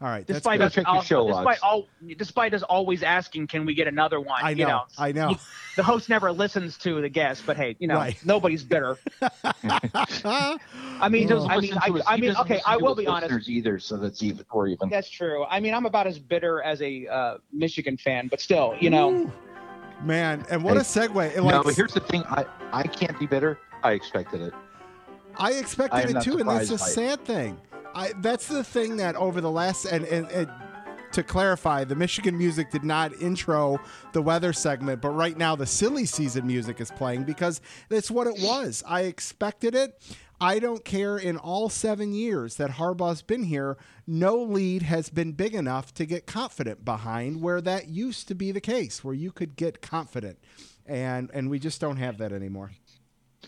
[0.00, 0.24] All right.
[0.26, 0.66] That's despite good.
[0.66, 4.20] us, Check your al- show despite all, despite us always asking, can we get another
[4.20, 4.40] one?
[4.44, 4.68] I You know.
[4.68, 5.36] know, I know.
[5.76, 8.16] the host never listens to the guest, but hey, you know, Right.
[8.24, 8.96] nobody's bitter.
[9.64, 13.48] I mean, He doesn't I mean, I, I mean, okay, I will be honest.
[13.48, 14.88] either, so that's even or even.
[14.88, 15.44] That's true.
[15.44, 19.10] I mean, I'm about as bitter as a uh, Michigan fan, but still, you know,
[19.12, 19.32] Ooh.
[20.04, 21.32] Man, and what a segue.
[21.32, 22.22] It, no, like, but here's the thing.
[22.26, 23.58] I I can't be bitter.
[23.82, 24.54] I expected it.
[25.36, 27.60] I expected I it too, and that's a surprised by sad thing.
[27.98, 30.48] I that's the thing that over the last and, and, and
[31.12, 33.80] to clarify, the Michigan music did not intro
[34.12, 38.26] the weather segment, but right now the silly season music is playing because that's what
[38.26, 38.84] it was.
[38.86, 40.00] I expected it.
[40.40, 41.16] I don't care.
[41.16, 43.76] In all seven years that Harbaugh's been here,
[44.06, 48.52] no lead has been big enough to get confident behind, where that used to be
[48.52, 50.38] the case, where you could get confident,
[50.86, 52.70] and and we just don't have that anymore.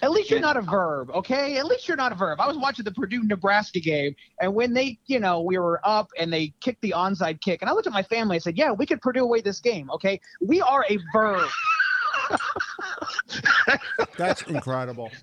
[0.02, 1.56] At least you're not a verb, okay?
[1.58, 2.40] At least you're not a verb.
[2.40, 6.08] I was watching the Purdue Nebraska game, and when they, you know, we were up
[6.18, 8.72] and they kicked the onside kick, and I looked at my family and said, "Yeah,
[8.72, 10.20] we could Purdue away this game, okay?
[10.40, 11.48] We are a verb."
[14.18, 15.10] That's incredible.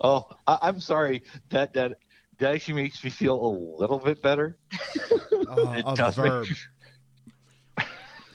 [0.00, 1.22] Oh, I, I'm sorry.
[1.50, 1.98] That that
[2.38, 4.56] that actually makes me feel a little bit better.
[5.52, 6.46] Oh, It a does make- verb.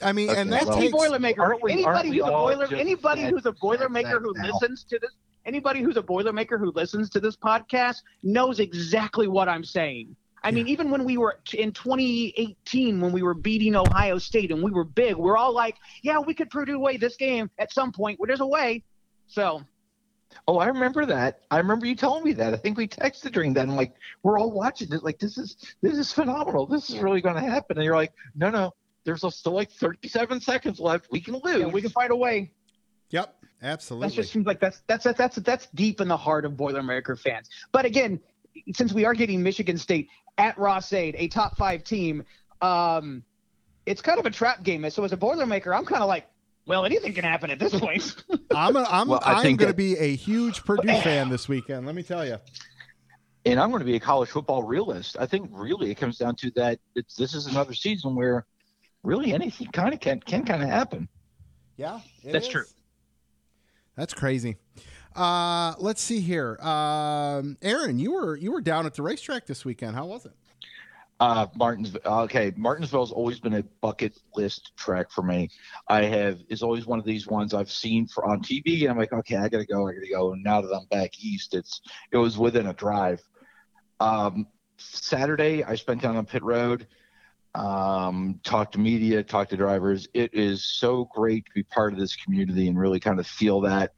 [0.02, 0.94] I mean, and Okay, that well- Any takes.
[1.02, 1.62] Boilermaker.
[1.62, 4.46] we- anybody who's a all boiler, anybody who's a Boilermaker who now?
[4.52, 5.10] listens to this,
[5.44, 10.14] anybody who's a Boilermaker who listens to this podcast knows exactly what I'm saying.
[10.44, 14.62] I mean, even when we were in 2018, when we were beating Ohio State and
[14.62, 17.90] we were big, we're all like, "Yeah, we could Purdue away this game at some
[17.90, 18.20] point.
[18.20, 18.84] Well, there's a way."
[19.26, 19.62] So
[20.48, 21.40] Oh, I remember that.
[21.50, 22.52] I remember you telling me that.
[22.52, 23.62] I think we texted during that.
[23.68, 25.02] I'm like, we're all watching it.
[25.02, 26.66] Like, this is this is phenomenal.
[26.66, 27.78] This is really going to happen.
[27.78, 28.74] And you're like, no, no.
[29.06, 31.06] There's still like 37 seconds left.
[31.12, 31.60] We can lose.
[31.60, 32.50] yeah, we can find a way.
[33.10, 34.08] Yep, absolutely.
[34.08, 37.48] That just seems like that's that's that's that's deep in the heart of Boilermaker fans.
[37.70, 38.18] But again,
[38.74, 42.24] since we are getting Michigan State at Ross-Ade, a top five team,
[42.60, 43.22] um,
[43.86, 44.88] it's kind of a trap game.
[44.90, 46.26] So as a Boilermaker, I'm kind of like,
[46.66, 48.16] well, anything can happen at this point.
[48.54, 51.86] I'm a, I'm Well, I I'm going to be a huge Purdue fan this weekend.
[51.86, 52.38] Let me tell you.
[53.44, 55.16] and I'm going to be a college football realist.
[55.20, 56.80] I think really it comes down to that.
[56.96, 58.44] It's this is another season where
[59.06, 61.08] really anything kind of can can kind of happen.
[61.76, 62.52] Yeah, That's is.
[62.52, 62.64] true.
[63.96, 64.56] That's crazy.
[65.14, 66.58] Uh, let's see here.
[66.60, 69.94] Um, Aaron, you were you were down at the racetrack this weekend.
[69.94, 70.32] How was it?
[71.18, 72.02] Uh, Martinsville.
[72.04, 75.48] Okay, Martinsville's always been a bucket list track for me.
[75.88, 78.98] I have is always one of these ones I've seen for on TV, and I'm
[78.98, 80.32] like, okay, I gotta go, I gotta go.
[80.32, 81.80] And now that I'm back east, it's
[82.12, 83.22] it was within a drive.
[83.98, 84.46] Um,
[84.76, 86.86] Saturday, I spent down on pit road.
[87.56, 90.06] Um, talked to media, talk to drivers.
[90.12, 93.60] It is so great to be part of this community and really kind of feel
[93.62, 93.94] that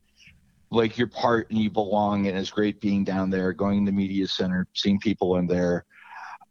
[0.70, 2.28] like you're part and you belong.
[2.28, 5.86] And it's great being down there, going to the media center, seeing people in there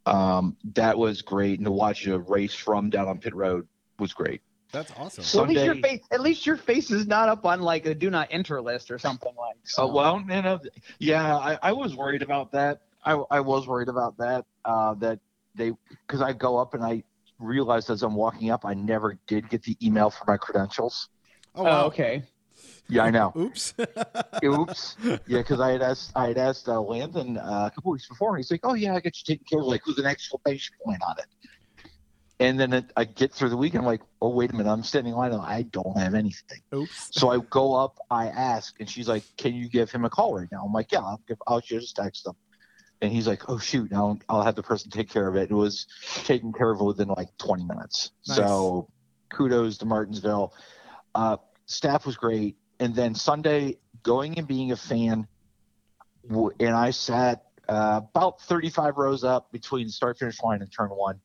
[0.08, 1.58] um, that was great.
[1.58, 3.66] And to watch a race from down on pit road
[3.98, 4.40] was great.
[4.72, 5.24] That's awesome.
[5.24, 7.94] So at least your face, at least your face is not up on like a
[7.94, 9.56] do not enter list or something like.
[9.64, 9.84] So.
[9.84, 10.60] Uh, well, you know,
[10.98, 12.82] yeah, I, I was worried about that.
[13.04, 14.44] I, I was worried about that.
[14.64, 15.20] Uh, that
[15.58, 17.02] they, because I go up and I
[17.38, 21.08] realized as I'm walking up, I never did get the email for my credentials.
[21.54, 21.86] Oh, Oh, wow.
[21.86, 22.22] okay.
[22.88, 23.32] Yeah, I know.
[23.36, 23.74] Oops.
[24.44, 24.96] Oops.
[25.26, 28.30] Yeah, because I had asked, I had asked uh, Landon uh, a couple weeks before,
[28.30, 30.74] and he's like, "Oh yeah, I got you taken care of, like with an exclamation
[30.84, 31.26] point on it."
[32.40, 34.70] And then it, I get through the week, and I'm like, "Oh wait a minute,
[34.70, 37.08] I'm standing in line, and I don't have anything." Oops.
[37.10, 40.34] So I go up, I ask, and she's like, "Can you give him a call
[40.34, 42.34] right now?" I'm like, "Yeah, I'll, give, I'll just text him."
[43.00, 45.54] And he's like, "Oh shoot, now I'll have the person take care of it." It
[45.54, 45.86] was
[46.24, 48.10] taken care of within like 20 minutes.
[48.26, 48.36] Nice.
[48.36, 48.88] So
[49.30, 50.52] kudos to Martinsville.
[51.14, 51.36] Uh,
[51.66, 55.26] staff was great, and then Sunday, going and being a fan,
[56.28, 61.20] and I sat uh, about 35 rows up between start finish line and turn one.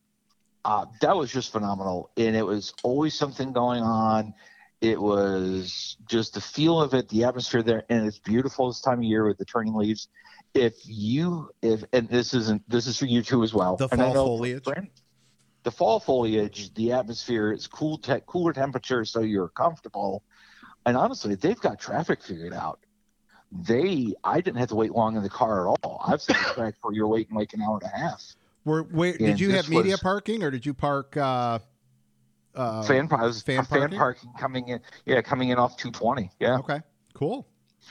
[0.64, 4.34] Uh, that was just phenomenal, and it was always something going on
[4.80, 8.98] It was just the feel of it, the atmosphere there, and it's beautiful this time
[8.98, 10.08] of year with the turning leaves.
[10.54, 13.76] If you, if and this isn't, this is for you too as well.
[13.76, 14.64] The And I fall foliage.
[15.64, 20.22] The fall foliage, the atmosphere, it's cool, te- cooler temperature, so you're comfortable.
[20.86, 22.80] And honestly, they've got traffic figured out.
[23.50, 26.02] They, I didn't have to wait long in the car at all.
[26.06, 28.22] I've seen track where you're waiting like an hour and a half.
[28.64, 31.16] Were, wait, did you have media was- parking or did you park?
[31.16, 31.58] Uh,
[32.54, 33.98] uh, fan, I was fan fan, parking?
[33.98, 34.30] parking?
[34.38, 34.80] coming in.
[35.06, 36.30] Yeah, coming in off 220.
[36.38, 36.80] Yeah, Okay,
[37.14, 37.46] cool.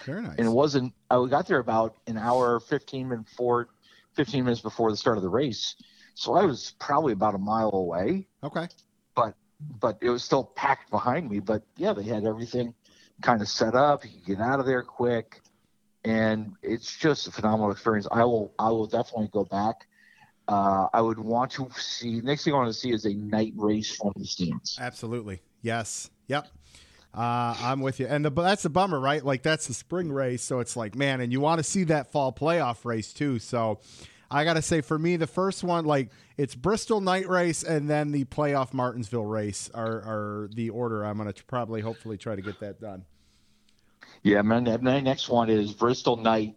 [0.05, 0.37] Very nice.
[0.37, 0.93] and it wasn't.
[1.09, 3.69] I got there about an hour, 15 minutes before,
[4.15, 5.75] 15 minutes before the start of the race.
[6.15, 8.67] So I was probably about a mile away, okay.
[9.15, 9.35] but
[9.79, 11.39] but it was still packed behind me.
[11.39, 12.73] But yeah, they had everything
[13.21, 14.03] kind of set up.
[14.03, 15.41] You could get out of there quick,
[16.03, 18.07] and it's just a phenomenal experience.
[18.11, 18.53] I will.
[18.59, 19.87] I will definitely go back.
[20.47, 22.21] Uh, I would want to see.
[22.21, 24.77] Next thing I want to see is a night race from the stands.
[24.79, 25.41] Absolutely.
[25.61, 26.09] Yes.
[26.27, 26.47] Yep.
[27.13, 28.07] Uh, I'm with you.
[28.07, 29.23] And the, that's the bummer, right?
[29.23, 32.11] Like that's the spring race, so it's like, man, and you want to see that
[32.11, 33.37] fall playoff race too.
[33.37, 33.79] So
[34.31, 37.87] I got to say, for me, the first one, like it's Bristol night race, and
[37.87, 41.03] then the playoff Martinsville race are, are the order.
[41.03, 43.05] I'm going to probably, hopefully, try to get that done.
[44.23, 46.55] Yeah, my, my next one is Bristol Night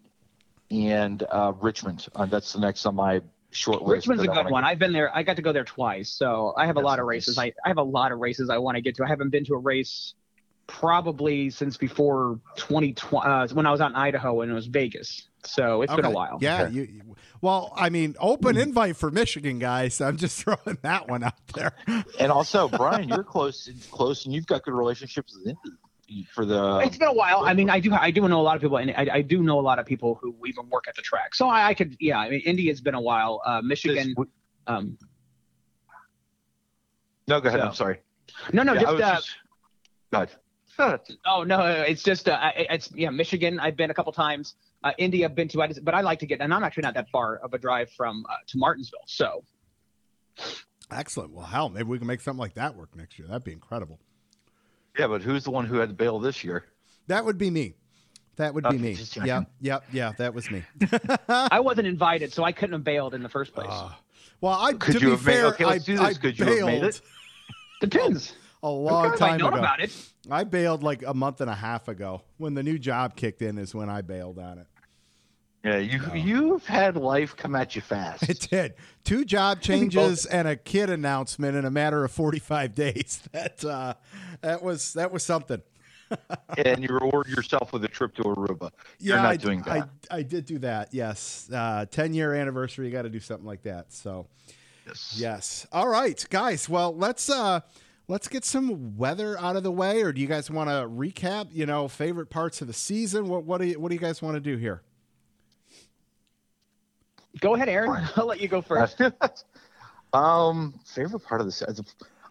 [0.71, 2.07] and uh, Richmond.
[2.15, 4.09] Uh, that's the next on my short list.
[4.09, 4.63] Richmond's a good one.
[4.63, 4.71] get.
[4.71, 5.15] I've been there.
[5.15, 7.11] I got to go there twice, so I have a lot of nice.
[7.11, 7.39] races.
[7.39, 9.05] I, I have a lot of races I want to get to.
[9.05, 10.15] I haven't been to a race
[10.67, 15.29] probably since before 2020 uh, when I was out in Idaho and it was Vegas.
[15.45, 16.39] So it's been a while.
[16.41, 16.63] Yeah.
[16.65, 16.73] Okay.
[16.75, 20.01] You, you- well, I mean, open invite for Michigan, guys.
[20.01, 21.73] I'm just throwing that one out there.
[22.19, 25.55] And also, Brian, you're close, close, and you've got good relationships with
[26.09, 26.79] Indy for the.
[26.85, 27.43] It's been a while.
[27.45, 29.43] I mean, I do I do know a lot of people, and I, I do
[29.43, 31.35] know a lot of people who even work at the track.
[31.35, 32.19] So I, I could, yeah.
[32.19, 33.41] I mean, Indy has been a while.
[33.45, 34.15] Uh, Michigan.
[34.17, 34.27] this-
[34.67, 34.99] Um,
[37.29, 37.61] no, go ahead.
[37.61, 38.01] so- I'm sorry.
[38.53, 39.31] no, no, Yeah, just, was uh, just-
[40.77, 41.01] go ahead.
[41.27, 43.59] Oh no, it's just uh, it's yeah, Michigan.
[43.61, 44.55] I've been a couple times.
[44.85, 45.63] Uh, Indy, I've been to.
[45.63, 47.59] I just, but I like to get, and I'm actually not that far of a
[47.59, 49.01] drive from uh, to Martinsville.
[49.07, 49.43] So
[50.91, 51.33] Excellent.
[51.33, 53.27] Well, hell, maybe we can make something like that work next year.
[53.27, 53.99] That'd be incredible.
[54.99, 56.65] Yeah, but who's the one who had to bail this year?
[57.09, 57.75] That would be me.
[58.37, 58.95] That would be Okay, me.
[58.95, 59.29] just checking.
[59.29, 60.13] Yep, yep, yeah.
[60.19, 60.63] That was me.
[61.29, 63.67] I wasn't invited, so I couldn't have bailed in the first place.
[63.71, 63.91] Uh,
[64.41, 66.05] well, I Could to you be have made- fair, okay, let's I, do this.
[66.05, 67.01] I Could you have made it?
[67.81, 68.35] Depends.
[68.63, 69.59] a long if I'd time known ago.
[69.61, 69.91] about it.
[70.31, 72.23] I bailed like a month and a half ago.
[72.37, 74.67] When the new job kicked in, is when I bailed on it.
[75.65, 78.23] Yeah, you you've had life come at you fast.
[78.29, 82.75] It did two job changes and a kid announcement in a matter of forty five
[82.77, 83.21] days.
[83.33, 83.95] That uh,
[84.43, 85.61] that was that was something.
[86.59, 88.71] and you reward yourself with a trip to Aruba.
[89.01, 89.89] You're yeah, not I, doing I, that.
[90.09, 90.95] I did do that.
[90.95, 92.87] Yes, uh, ten year anniversary.
[92.87, 93.93] You got to do something like that.
[93.93, 94.29] So.
[94.87, 95.15] Yes.
[95.17, 95.67] Yes.
[95.73, 96.69] All right, guys.
[96.69, 97.59] Well, let's uh
[98.09, 101.49] let's get some weather out of the way or do you guys want to recap,
[101.53, 103.29] you know, favorite parts of the season?
[103.29, 104.83] What what do you what do you guys want to do here?
[107.41, 108.09] Go ahead, Aaron.
[108.17, 109.01] I'll let you go first.
[110.13, 111.85] um, favorite part of the season.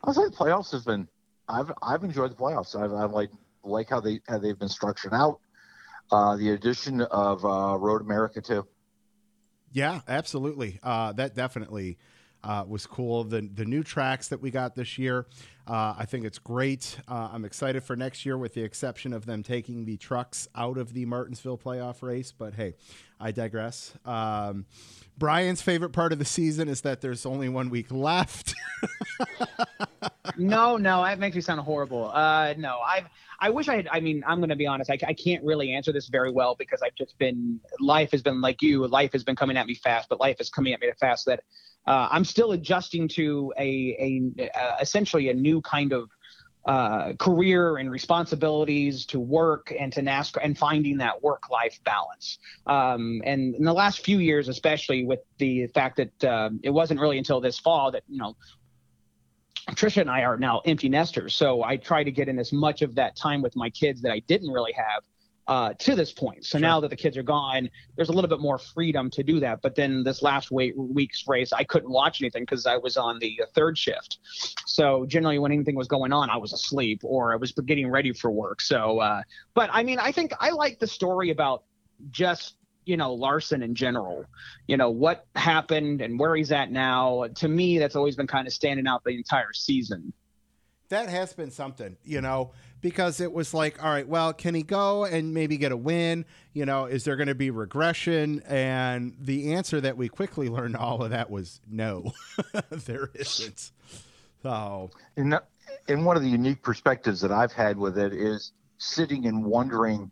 [0.03, 1.07] I was like the playoffs has been.
[1.47, 2.75] I've I've enjoyed the playoffs.
[2.75, 3.29] I've, I've like
[3.63, 5.39] like how they how they've been structured out.
[6.11, 8.65] Uh, the addition of uh, Road America too.
[9.71, 10.79] Yeah, absolutely.
[10.81, 11.97] Uh that definitely
[12.45, 13.23] uh, was cool.
[13.23, 15.25] The the new tracks that we got this year,
[15.67, 16.97] uh, I think it's great.
[17.07, 20.77] Uh, I'm excited for next year, with the exception of them taking the trucks out
[20.77, 22.31] of the Martinsville playoff race.
[22.31, 22.75] But hey,
[23.19, 23.93] I digress.
[24.05, 24.65] Um,
[25.17, 28.53] Brian's favorite part of the season is that there's only one week left.
[30.37, 32.11] no, no, that makes me sound horrible.
[32.11, 33.05] Uh, no, I've,
[33.39, 33.87] I wish I had.
[33.91, 34.91] I mean, I'm going to be honest.
[34.91, 37.59] I, I can't really answer this very well because I've just been.
[37.79, 38.85] Life has been like you.
[38.87, 41.41] Life has been coming at me fast, but life is coming at me fast that
[41.87, 46.09] uh, I'm still adjusting to a a uh, essentially a new kind of
[46.65, 52.39] uh, career and responsibilities to work and to NASCAR and finding that work life balance.
[52.65, 56.99] Um, and in the last few years, especially with the fact that um, it wasn't
[56.99, 58.35] really until this fall that you know
[59.71, 61.35] Trisha and I are now empty nesters.
[61.35, 64.11] So I try to get in as much of that time with my kids that
[64.11, 65.03] I didn't really have
[65.47, 66.43] uh, to this point.
[66.45, 66.61] So Sure.
[66.67, 69.61] now that the kids are gone, there's a little bit more freedom to do that.
[69.61, 73.19] But then this last week, week's race, I couldn't watch anything because I was on
[73.19, 74.17] the uh, third shift.
[74.65, 78.11] So generally, when anything was going on, I was asleep or I was getting ready
[78.13, 78.59] for work.
[78.61, 79.21] So, uh,
[79.53, 81.63] but I mean, I think I like the story about
[82.11, 84.25] just you know Larson in general.
[84.67, 87.25] You know what happened and where he's at now.
[87.35, 90.11] To me, that's always been kind of standing out the entire season.
[90.89, 92.51] that has been something, you know,
[92.85, 96.23] because it was like, all right, well, can he go and maybe get a win?
[96.53, 98.43] You know, is there going to be regression?
[98.45, 102.13] And the answer that we quickly learned all of that was no,
[102.69, 103.71] there isn't.
[104.43, 105.39] So, And,
[105.87, 110.11] and one of the unique perspectives that I've had with it is sitting and wondering,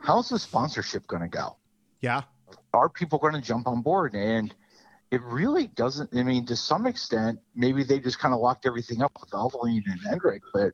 [0.00, 1.58] how's the sponsorship going to go?
[2.00, 2.22] Yeah.
[2.72, 4.14] Are people going to jump on board?
[4.14, 4.54] And
[5.10, 6.08] it really doesn't.
[6.16, 9.82] I mean, to some extent, maybe they just kind of locked everything up with Valvoline
[9.84, 10.72] and Hendrick, but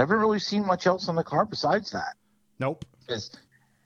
[0.00, 2.14] haven't really seen much else on the car besides that.
[2.58, 2.84] Nope.
[3.08, 3.30] It's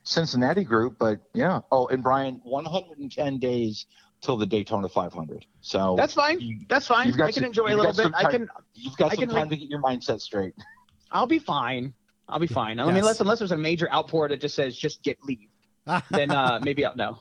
[0.03, 1.59] Cincinnati group, but yeah.
[1.71, 3.85] Oh, and Brian, 110 days
[4.21, 5.45] till the Daytona 500.
[5.61, 6.39] So That's fine.
[6.39, 7.07] you- That's fine.
[7.13, 8.25] I can some- enjoy a little got some bit.
[8.25, 8.49] I can.
[8.73, 10.53] you've got I some can time re- to get your mindset straight.
[11.11, 11.93] I'll be fine.
[12.29, 12.79] I'll be fine.
[12.79, 15.49] I mean, unless unless there's a major outpour that just says just get leave,
[16.11, 17.19] then uh, maybe I'll no.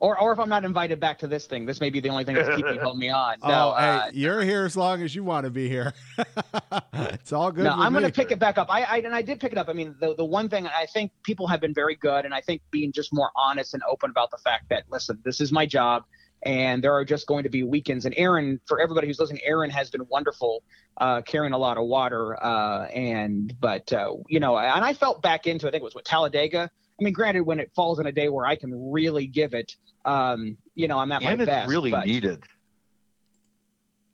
[0.00, 2.24] Or or if I'm not invited back to this thing, this may be the only
[2.24, 3.36] thing that's keeping holding me on.
[3.42, 5.94] No, oh, uh, hey, you're here as long as you want to be here.
[6.92, 7.64] it's all good.
[7.64, 8.68] no, I'm going to pick it back up.
[8.70, 9.68] I, I and I did pick it up.
[9.68, 12.40] I mean, the the one thing I think people have been very good, and I
[12.40, 15.66] think being just more honest and open about the fact that listen, this is my
[15.66, 16.04] job,
[16.42, 18.04] and there are just going to be weekends.
[18.04, 20.62] And Aaron, for everybody who's listening, Aaron has been wonderful,
[20.98, 22.42] uh, carrying a lot of water.
[22.42, 25.94] Uh, and but uh, you know, and I felt back into I think it was
[25.94, 26.70] with Talladega.
[26.98, 29.76] I mean, granted, when it falls in a day where I can really give it,
[30.04, 31.68] um, you know, I'm at and my it's best.
[31.70, 32.42] really but- needed.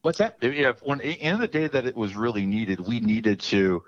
[0.02, 0.36] What's that?
[0.42, 3.84] Yeah, when in the day that it was really needed, we needed to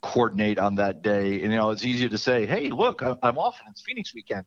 [0.00, 1.42] coordinate on that day.
[1.42, 4.14] And you know, it's easier to say, "Hey, look, I- I'm off and it's Phoenix
[4.14, 4.46] weekend.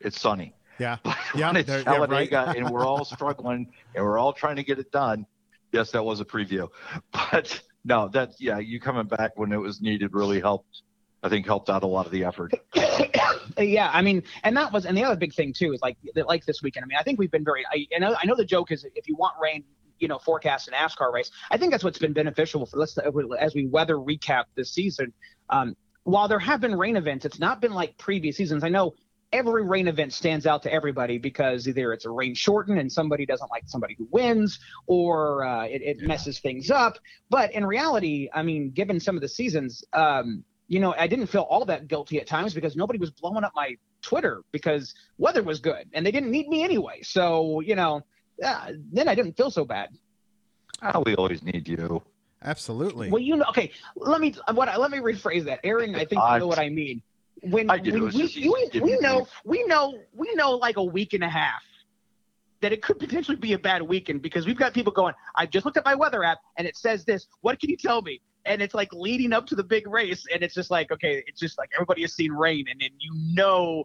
[0.00, 0.98] It's sunny." Yeah.
[1.02, 2.30] But Yeah, when it's there- yeah, right.
[2.30, 5.26] Talladega and we're all struggling and we're all trying to get it done.
[5.72, 6.68] Yes, that was a preview,
[7.12, 10.82] but no, that yeah, you coming back when it was needed really helped.
[11.22, 12.52] I think helped out a lot of the effort.
[13.58, 16.44] yeah, I mean, and that was, and the other big thing too is like, like
[16.44, 16.84] this weekend.
[16.84, 17.64] I mean, I think we've been very.
[17.72, 19.64] I, I know, I know the joke is if you want rain,
[19.98, 21.30] you know, forecast an NASCAR race.
[21.50, 22.98] I think that's what's been beneficial for let's
[23.40, 25.12] as we weather recap this season.
[25.50, 28.62] Um, while there have been rain events, it's not been like previous seasons.
[28.62, 28.94] I know
[29.32, 33.26] every rain event stands out to everybody because either it's a rain shortened and somebody
[33.26, 36.98] doesn't like somebody who wins, or uh, it, it messes things up.
[37.28, 41.28] But in reality, I mean, given some of the seasons, um, you know, I didn't
[41.28, 45.42] feel all that guilty at times because nobody was blowing up my Twitter because weather
[45.42, 47.02] was good and they didn't need me anyway.
[47.02, 48.02] So, you know,
[48.44, 49.90] uh, then I didn't feel so bad.
[50.82, 52.02] Oh, we always need you.
[52.42, 53.10] Absolutely.
[53.10, 55.94] Well, you know, okay, let me what let me rephrase that, Aaron.
[55.94, 57.02] I think you know what I mean.
[57.42, 57.92] When, I do.
[57.92, 61.28] when we, just we, we know we know we know like a week and a
[61.28, 61.62] half
[62.60, 65.14] that it could potentially be a bad weekend because we've got people going.
[65.34, 67.26] I just looked at my weather app and it says this.
[67.40, 68.20] What can you tell me?
[68.46, 71.40] And it's like leading up to the big race, and it's just like okay, it's
[71.40, 73.84] just like everybody has seen rain, and then you know,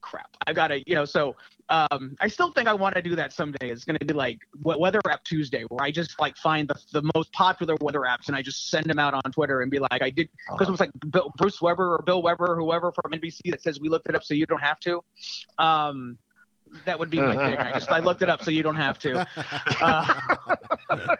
[0.00, 1.36] crap, I gotta, you know, so
[1.68, 3.70] um, I still think I want to do that someday.
[3.70, 6.76] It's going to be like we- Weather App Tuesday, where I just like find the,
[6.92, 9.78] the most popular weather apps and I just send them out on Twitter and be
[9.78, 12.92] like, I did because it was like Bill, Bruce Weber or Bill Weber or whoever
[12.92, 15.02] from NBC that says we looked it up so you don't have to.
[15.58, 16.18] Um,
[16.84, 17.56] that would be my thing.
[17.56, 19.26] I just I looked it up so you don't have to.
[19.80, 20.56] Uh,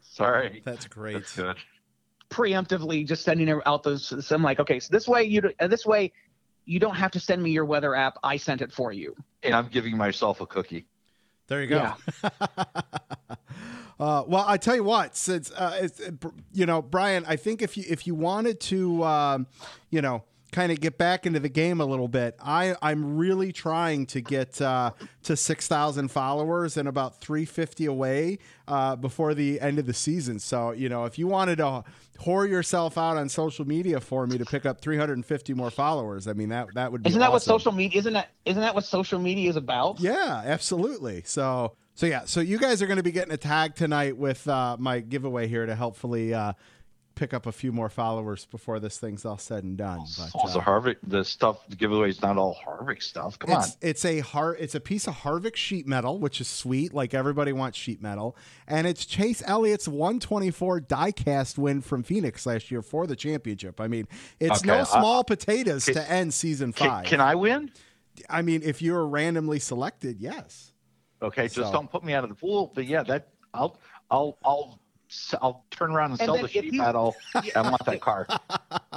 [0.00, 0.62] Sorry.
[0.64, 1.14] That's great.
[1.14, 1.56] That's good.
[2.32, 4.26] Preemptively just sending out those.
[4.26, 6.12] So I'm like, okay, so this way you uh, this way
[6.64, 8.18] you don't have to send me your weather app.
[8.22, 9.14] I sent it for you.
[9.42, 10.86] And I'm giving myself a cookie.
[11.48, 11.94] There you go.
[14.00, 16.00] uh, well, I tell you what, since uh, it's,
[16.52, 19.46] you know, Brian, I think if you if you wanted to, um,
[19.90, 20.22] you know,
[20.52, 24.20] kind of get back into the game a little bit, I I'm really trying to
[24.20, 24.92] get uh,
[25.24, 29.94] to six thousand followers and about three fifty away uh, before the end of the
[29.94, 30.38] season.
[30.38, 31.84] So you know, if you wanted to
[32.20, 35.54] whore yourself out on social media for me to pick up three hundred and fifty
[35.54, 37.98] more followers, I mean that that would be Isn't that what social media?
[37.98, 40.00] Isn't that isn't that what social media is about?
[40.00, 41.22] Yeah, absolutely.
[41.24, 44.46] So, so yeah, so you guys are going to be getting a tag tonight with
[44.48, 46.52] uh, my giveaway here to helpfully uh,
[47.22, 50.00] pick up a few more followers before this thing's all said and done.
[50.18, 53.38] But, Also, uh, Harvick, the stuff, the giveaway is not all Harvick stuff.
[53.38, 53.62] Come on.
[53.62, 56.92] it's it's a har- it's a piece of Harvick sheet metal, which is sweet.
[56.92, 62.72] Like everybody wants sheet metal, and it's Chase Elliott's 124 diecast win from Phoenix last
[62.72, 63.80] year for the championship.
[63.80, 64.08] I mean,
[64.40, 67.04] it's Okay, no small potatoes can- to end season five.
[67.04, 67.70] can I win?
[68.28, 70.72] I mean, if you're randomly selected, yes.
[71.22, 72.72] Okay, just don't put me out of the pool.
[72.74, 73.78] But yeah, that I'll
[74.10, 74.80] I'll I'll
[75.40, 77.14] I'll turn around and, And sell the if sheet you- metal.
[77.34, 78.26] I want that car.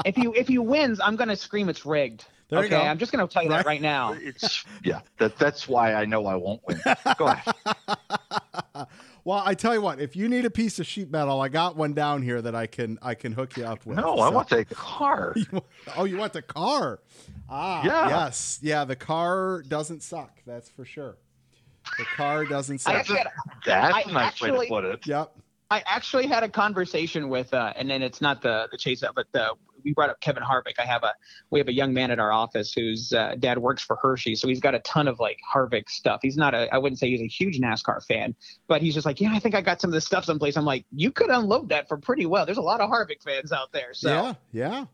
[0.05, 2.25] If you if you wins, I'm gonna scream it's rigged.
[2.49, 2.81] There you okay, go.
[2.83, 3.57] I'm just gonna tell you Right.
[3.57, 4.13] that right now.
[4.13, 4.99] It's yeah.
[5.19, 6.79] That that's why I know I won't win.
[7.17, 7.55] Go ahead.
[9.23, 11.75] Well, I tell you what, if you need a piece of sheet metal, I got
[11.75, 13.97] one down here that I can I can hook you up with.
[13.97, 15.35] No, I want that car.
[15.97, 16.99] oh, you want the car?
[17.49, 18.07] Ah, Yeah.
[18.09, 18.85] yes, yeah.
[18.85, 20.37] The car doesn't suck.
[20.45, 21.17] That's for sure.
[21.97, 22.93] The car doesn't I suck.
[22.93, 23.27] actually, had,
[23.65, 25.07] That's I a nice way to put it.
[25.07, 25.31] yep.
[25.71, 29.15] I actually had a conversation with, uh, and then it's not the the chase up,
[29.15, 29.53] but the
[29.83, 30.75] we brought up Kevin Harvick.
[30.79, 31.13] I have a
[31.49, 34.47] we have a young man at our office whose uh, dad works for Hershey, so
[34.47, 36.19] he's got a ton of like Harvick stuff.
[36.21, 38.35] He's not a I wouldn't say he's a huge NASCAR fan,
[38.67, 40.57] but he's just like, yeah, I think I got some of this stuff someplace.
[40.57, 42.45] I'm like, you could unload that for pretty well.
[42.45, 44.85] There's a lot of Harvick fans out there, so yeah, yeah,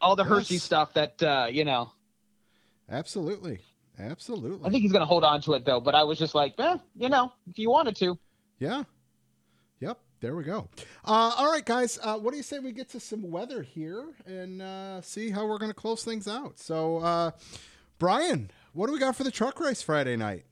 [0.00, 1.92] all the Hershey stuff that uh, you know.
[2.90, 3.60] absolutely,
[3.98, 4.66] absolutely.
[4.66, 5.80] I think he's gonna hold on to it though.
[5.80, 8.18] But I was just like, eh, you know, if you wanted to.
[8.58, 8.84] Yeah.
[10.16, 10.20] Yep.
[10.20, 10.68] There we go.
[11.04, 11.98] Uh, all right, guys.
[12.02, 15.46] Uh, what do you say we get to some weather here and uh, see how
[15.46, 16.58] we're going to close things out?
[16.58, 17.30] So, uh,
[17.98, 20.44] Brian, what do we got for the truck race Friday night?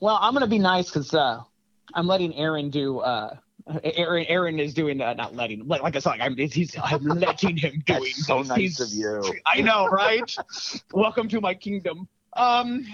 [0.00, 1.40] Well, I'm gonna be nice because uh,
[1.94, 2.98] I'm letting Aaron do.
[2.98, 3.36] Uh,
[3.84, 7.56] Aaron, Aaron is doing uh, not letting like, like I said, I'm, he's I'm letting
[7.56, 8.00] him doing.
[8.02, 9.22] That's so nice He's- of you.
[9.46, 10.34] I know, right?
[10.92, 12.08] Welcome to my kingdom.
[12.32, 12.84] Um,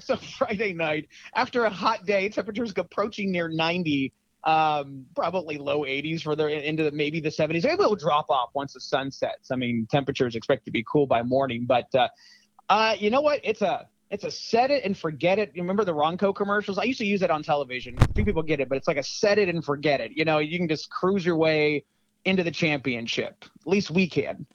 [0.00, 4.12] so Friday night, after a hot day, temperatures approaching near 90,
[4.44, 7.64] um, probably low 80s for the into the, maybe the 70s.
[7.64, 9.50] Maybe it'll drop off once the sun sets.
[9.50, 12.08] I mean, temperatures expect to be cool by morning, but uh,
[12.68, 13.40] uh, you know what?
[13.44, 15.52] It's a it's a set it and forget it.
[15.54, 16.78] You remember the Ronco commercials?
[16.78, 17.96] I used to use it on television.
[17.98, 20.12] A few people get it, but it's like a set it and forget it.
[20.14, 21.84] You know, you can just cruise your way
[22.24, 23.44] into the championship.
[23.60, 24.46] At least we can.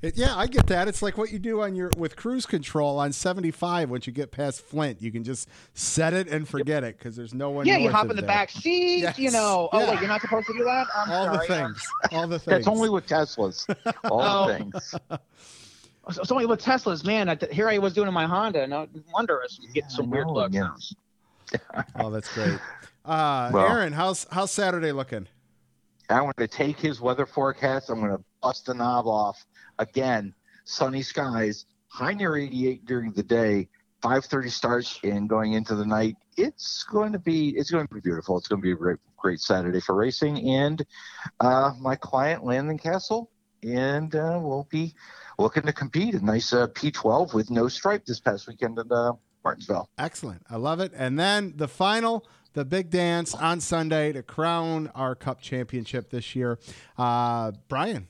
[0.00, 0.86] It, yeah, I get that.
[0.86, 3.90] It's like what you do on your with cruise control on 75.
[3.90, 7.34] Once you get past Flint, you can just set it and forget it because there's
[7.34, 7.66] no one.
[7.66, 8.28] Yeah, you hop of in the there.
[8.28, 8.98] back seat.
[9.00, 9.18] Yes.
[9.18, 9.68] You know.
[9.72, 10.86] Oh wait, you're not supposed to do that.
[10.94, 11.82] I'm All the things.
[12.12, 12.46] All the things.
[12.64, 13.66] That's only with Teslas.
[14.08, 14.46] All Oh.
[14.48, 14.94] the things.
[16.10, 17.28] So- It's only with Teslas, man.
[17.28, 18.62] I, here I was doing in my Honda.
[18.62, 20.54] and No wonder us get Yeah, some I weird looks.
[20.54, 21.82] yeah.
[21.96, 22.58] Oh, that's great.
[23.04, 25.26] Uh, Well- Aaron, how's how's Saturday looking?
[26.08, 27.90] I'm going to take his weather forecast.
[27.90, 29.44] I'm going to bust the knob off
[29.78, 30.34] again.
[30.64, 33.68] Sunny skies, high near 88 during the day.
[34.02, 36.16] 5:30 starts and going into the night.
[36.36, 38.38] It's going to be it's going to be beautiful.
[38.38, 40.48] It's going to be a great great Saturday for racing.
[40.48, 40.84] And
[41.40, 43.26] uh, my client Landon Cassill,
[43.62, 44.94] and uh, we'll be
[45.38, 49.12] looking to compete a nice uh, P12 with no stripe this past weekend at uh,
[49.44, 49.88] Martinsville.
[49.98, 50.42] Excellent.
[50.50, 50.92] I love it.
[50.94, 56.34] And then the final, the big dance on Sunday to crown our Cup championship this
[56.34, 56.58] year.
[56.96, 58.08] Uh, Brian,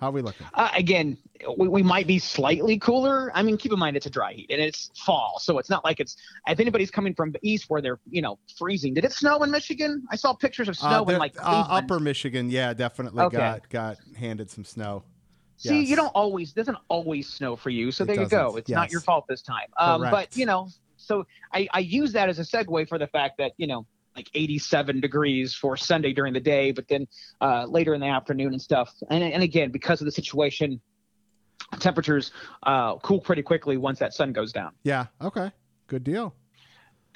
[0.00, 0.46] how are we looking?
[0.54, 1.18] Uh, again,
[1.58, 3.30] we, we might be slightly cooler.
[3.34, 5.84] I mean, keep in mind it's a dry heat and it's fall, so it's not
[5.84, 6.16] like it's.
[6.48, 9.50] If anybody's coming from the east where they're you know freezing, did it snow in
[9.50, 10.02] Michigan?
[10.10, 13.36] I saw pictures of snow Uh, in like uh, Upper Michigan, yeah, definitely Okay.
[13.36, 15.04] got got handed some snow.
[15.58, 15.88] See, Yes.
[15.90, 18.44] you don't always doesn't always snow for you, so It there you go.
[18.44, 19.68] doesn't, It's not your fault this time.
[19.78, 23.34] Um, but you know, so I, I use that as a segue for the fact
[23.36, 23.86] that you know,
[24.16, 27.06] like 87 degrees for Sunday during the day, but then
[27.40, 28.92] uh, later in the afternoon and stuff.
[29.08, 30.80] And and again, because of the situation,
[31.78, 32.32] temperatures
[32.64, 34.72] uh, cool pretty quickly once that sun goes down.
[34.82, 35.06] Yeah.
[35.20, 35.50] Okay.
[35.86, 36.34] Good deal.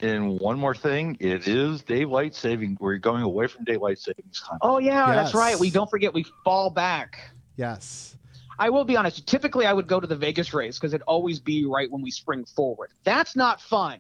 [0.01, 2.77] And one more thing, it is daylight saving.
[2.81, 4.59] We're going away from daylight savings time.
[4.61, 5.17] Oh yeah, Yes.
[5.17, 5.59] that's right.
[5.59, 7.31] We don't forget we fall back.
[7.57, 8.17] Yes.
[8.59, 9.27] I will be honest.
[9.27, 12.11] Typically, I would go to the Vegas race because it'd always be right when we
[12.11, 12.91] spring forward.
[13.05, 13.99] That's not fun.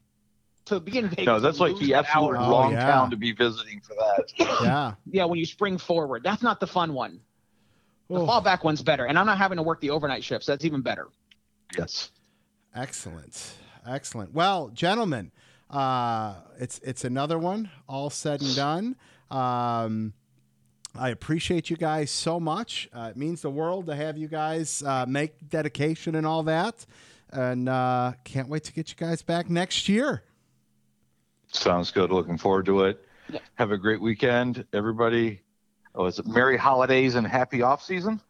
[0.66, 1.26] To be in Vegas.
[1.26, 2.36] No, that's like the absolute hour.
[2.38, 2.86] Oh, wrong yeah.
[2.86, 4.32] town to be visiting for that.
[4.62, 4.94] Yeah.
[5.10, 7.20] Yeah, when you spring forward, that's not the fun one.
[8.08, 10.46] The Oh, fallback one's better, and I'm not having to work the overnight shifts.
[10.46, 11.08] That's even better.
[11.76, 12.10] yes.
[12.74, 13.54] excellent.
[13.86, 14.32] Excellent.
[14.32, 15.32] Well, gentlemen,
[15.70, 18.96] uh, it's it's another one all said and done.
[19.30, 20.14] Um,
[20.96, 22.88] I appreciate you guys so much.
[22.94, 26.86] Uh, it means the world to have you guys uh, make dedication and all that.
[27.30, 30.22] And uh, can't wait to get you guys back next year.
[31.54, 32.10] Sounds good.
[32.10, 33.04] Looking forward to it.
[33.32, 33.40] Yeah.
[33.54, 35.40] Have a great weekend, everybody.
[35.94, 38.20] Oh, is it Merry Holidays and Happy Off Season?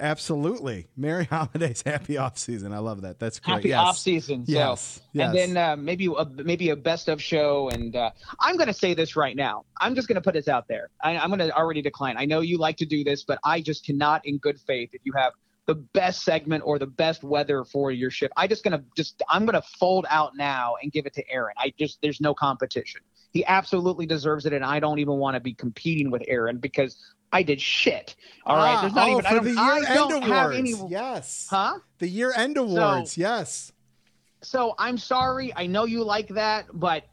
[0.00, 0.88] Absolutely.
[0.96, 2.72] Merry holidays, happy off season.
[2.72, 3.18] I love that.
[3.18, 3.54] That's great.
[3.54, 3.78] Happy yes.
[3.78, 4.46] off season.
[4.46, 4.52] So.
[4.52, 5.00] Yes.
[5.12, 5.28] Yes.
[5.28, 7.68] And then uh, maybe a, maybe a best of show.
[7.70, 8.10] And uh,
[8.40, 9.64] I'm going to say this right now.
[9.80, 10.90] I'm just going to put this out there.
[11.02, 12.16] I, I'm going to already decline.
[12.18, 15.00] I know you like to do this, but I just cannot, in good faith, if
[15.04, 15.32] you have
[15.66, 19.22] the best segment or the best weather for your ship, I just going to just
[19.28, 21.54] I'm to fold out now and give it to Aaron.
[21.58, 23.00] I just there's no competition.
[23.32, 26.96] He absolutely deserves it, and I don't even want to be competing with Aaron because
[27.32, 28.16] I did shit.
[28.46, 29.26] All right, Ah, there's not oh, even.
[29.26, 30.58] I don't, the I year don't end have awards.
[30.58, 30.90] any.
[30.90, 31.46] Yes.
[31.50, 31.78] Huh?
[31.98, 33.18] The year end awards.
[33.18, 33.72] yes.
[34.42, 35.52] So I'm sorry.
[35.56, 37.04] I know you like that, but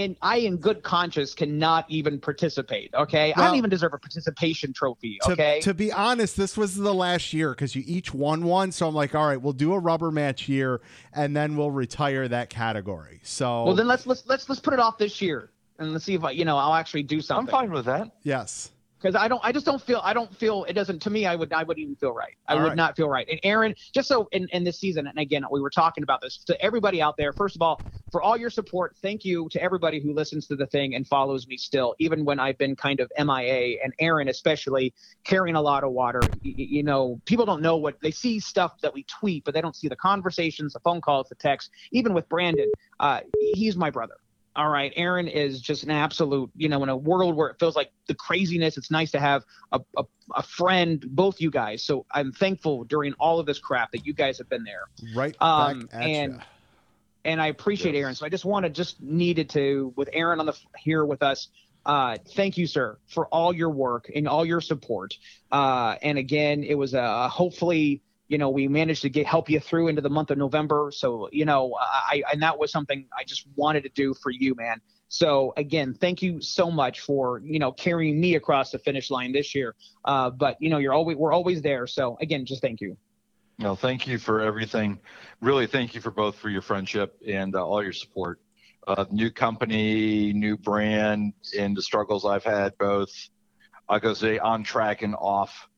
[0.00, 2.92] and I, in good conscience, cannot even participate.
[2.94, 5.18] Okay, I don't even deserve a participation trophy.
[5.22, 8.72] To, Okay, to be honest, this was the last year because you each won one.
[8.72, 10.80] So I'm like, all right, we'll do a rubber match year,
[11.12, 13.20] and then we'll retire that category.
[13.22, 16.14] So well then let's let's let's let's put it off this year and let's see
[16.14, 17.52] if I, you know I'll actually do something.
[17.54, 18.10] I'm fine with that.
[18.22, 18.70] yes,
[19.00, 21.34] because I don't I just don't feel I don't feel it doesn't to me I
[21.34, 22.34] would I wouldn't even feel right.
[22.46, 22.76] I All would right.
[22.76, 23.26] not feel right.
[23.30, 26.42] And Aaron, just so in, in this season, and again we were talking about this
[26.44, 27.32] to everybody out there.
[27.32, 27.80] First of all,
[28.12, 31.46] for all your support, thank you to everybody who listens to the thing and follows
[31.46, 33.78] me still, even when I've been kind of MIA.
[33.82, 34.92] And Aaron especially
[35.24, 36.20] carrying a lot of water.
[36.22, 39.54] Y- y- you know, people don't know what they see stuff that we tweet, but
[39.54, 41.70] they don't see the conversations, the phone calls, the texts.
[41.92, 43.20] Even with Brandon, uh,
[43.52, 44.14] he's my brother.
[44.60, 46.50] All right, Aaron is just an absolute.
[46.54, 49.42] You know, in a world where it feels like the craziness, it's nice to have
[49.72, 50.04] a, a,
[50.34, 51.82] a friend, both you guys.
[51.82, 54.82] So I'm thankful during all of this crap that you guys have been there,
[55.14, 56.40] Right Um, back at and- ya.
[57.24, 58.02] and I appreciate Yes.
[58.02, 58.14] Aaron.
[58.16, 61.48] So I just wanted, just needed to, with Aaron on the here with us.
[61.86, 65.14] Uh, thank you, sir, for all your work and all your support.
[65.50, 69.58] Uh, and again, it was a hopefully, you know, we managed to get help you
[69.58, 70.92] through into the month of November.
[70.94, 74.54] So you know, I and that was something I just wanted to do for you,
[74.54, 74.80] man.
[75.08, 79.32] So again, thank you so much for you know carrying me across the finish line
[79.32, 79.74] this year.
[80.04, 81.88] Uh, but you know, you're always we're always there.
[81.88, 82.96] So again, just thank you.
[83.58, 85.00] No, thank you for everything.
[85.40, 88.40] Really, thank you for both for your friendship and uh, all your support.
[88.86, 93.10] Uh, new company, new brand, and the struggles I've had both.
[93.88, 95.68] I go say on track and off.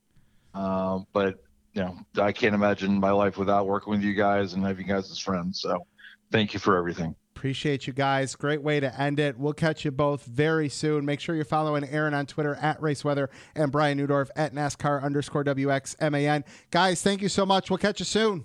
[0.54, 1.42] Um, but
[1.74, 4.92] you know, I can't imagine my life without working with you guys and having you
[4.92, 5.60] guys as friends.
[5.60, 5.86] So,
[6.30, 7.14] thank you for everything.
[7.34, 8.36] Appreciate you guys.
[8.36, 9.36] Great way to end it.
[9.36, 11.04] We'll catch you both very soon.
[11.04, 15.42] Make sure you're following Aaron on Twitter at RaceWeather and Brian Neudorff at NASCAR underscore
[15.42, 16.44] WXMAN.
[16.70, 17.68] Guys, thank you so much.
[17.68, 18.44] We'll catch you soon.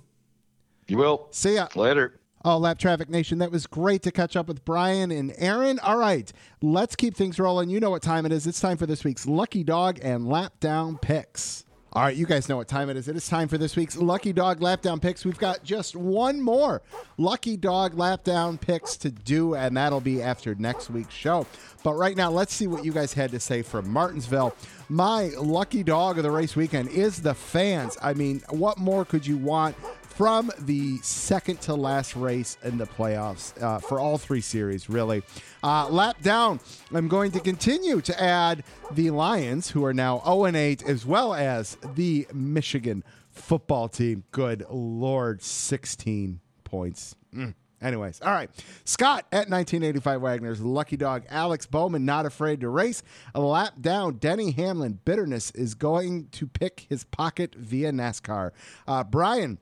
[0.87, 1.67] You will See ya.
[1.75, 2.19] later.
[2.45, 5.79] Oh, Lapped Traffic Nation, that was great to catch up with Brian and Aaron.
[5.79, 6.31] All right,
[6.61, 7.69] let's keep things rolling.
[7.69, 8.47] You know what time it is.
[8.47, 11.65] It's time for this week's Lucky Dog and Lap Down Picks.
[11.97, 13.07] All right, you guys know what time it is.
[13.07, 15.25] It is time for this week's Lucky Dog Lap Down Picks.
[15.25, 16.83] We've got just one more
[17.17, 21.47] Lucky Dog Lap Down Picks to do, and that'll be after next week's show.
[21.83, 24.55] But right now, let's see what you guys had to say from Martinsville.
[24.89, 27.97] My lucky dog of the race weekend is the fans.
[27.99, 29.75] I mean, what more could you want
[30.17, 35.21] from the second to last race in the playoffs uh, for all three series, really.
[35.63, 36.59] Uh, lap down,
[36.91, 41.05] I'm going to continue to add the Lions, who are now 0 and 8, as
[41.05, 44.23] well as the Michigan football team.
[44.31, 47.15] Good Lord, 16 points.
[47.31, 47.53] Mm.
[47.79, 48.49] Anyways, all right.
[48.85, 51.25] Scott at 1985 Wagner's Lucky Dog.
[51.29, 53.03] Alex Bowman not afraid to race.
[53.35, 54.15] A lap down.
[54.15, 58.49] Denny Hamlin bitterness is going to pick his pocket via NASCAR.
[58.87, 59.59] Uh, Brian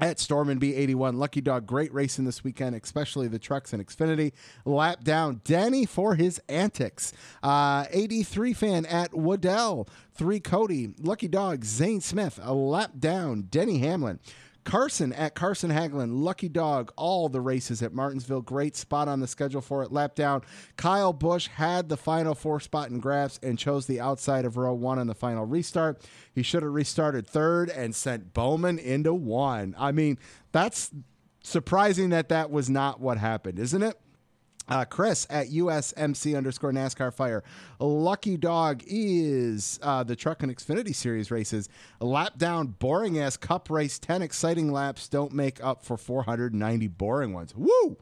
[0.00, 1.16] at Storm and B81.
[1.16, 4.32] Lucky Dog, great racing this weekend, especially the trucks and Xfinity.
[4.64, 7.12] Lap down Danny for his antics.
[7.42, 9.88] Uh, 83 fan at Waddell.
[10.12, 10.94] Three Cody.
[11.00, 12.38] Lucky Dog, Zane Smith.
[12.42, 14.20] A lap down Denny Hamlin.
[14.64, 18.40] Carson at Carson Hagelin, Lucky Dog, all the races at Martinsville.
[18.40, 19.92] Great spot on the schedule for it.
[19.92, 20.42] Lap down.
[20.76, 24.74] Kyle Busch had the final four spot in grabs and chose the outside of row
[24.74, 26.02] one on the final restart.
[26.32, 29.74] He should have restarted third and sent Bowman into one.
[29.78, 30.18] I mean,
[30.52, 30.90] that's
[31.42, 33.98] surprising that that was not what happened, isn't it?
[34.68, 37.44] Uh, Chris at USMC underscore NASCAR Fire.
[37.78, 41.68] Lucky Dog is uh, the Truck and Xfinity Series races.
[42.00, 43.98] A lap down, boring ass cup race.
[43.98, 47.54] 10 exciting laps don't make up for 490 boring ones.
[47.54, 47.98] Woo!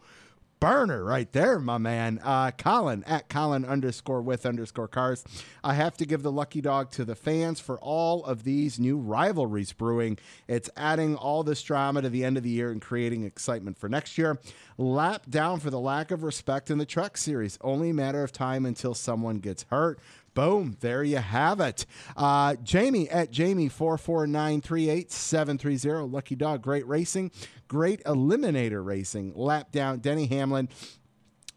[0.63, 2.21] Burner right there, my man.
[2.23, 5.25] Uh, Colin at Colin underscore with underscore cars.
[5.65, 8.97] I have to give the lucky dog to the fans for all of these new
[8.97, 10.19] rivalries brewing.
[10.47, 13.89] It's adding all this drama to the end of the year and creating excitement for
[13.89, 14.39] next year.
[14.79, 17.59] Lap down for the lack of respect in the truck series.
[17.61, 19.99] Only matter of time until someone gets hurt.
[20.35, 21.85] Boom, there you have it.
[22.17, 26.11] Uh, Jamie at Jamie44938-730.
[26.11, 27.31] Lucky Dog, great racing.
[27.69, 29.33] Great eliminator racing.
[29.35, 30.69] Lap down, Denny Hamlin.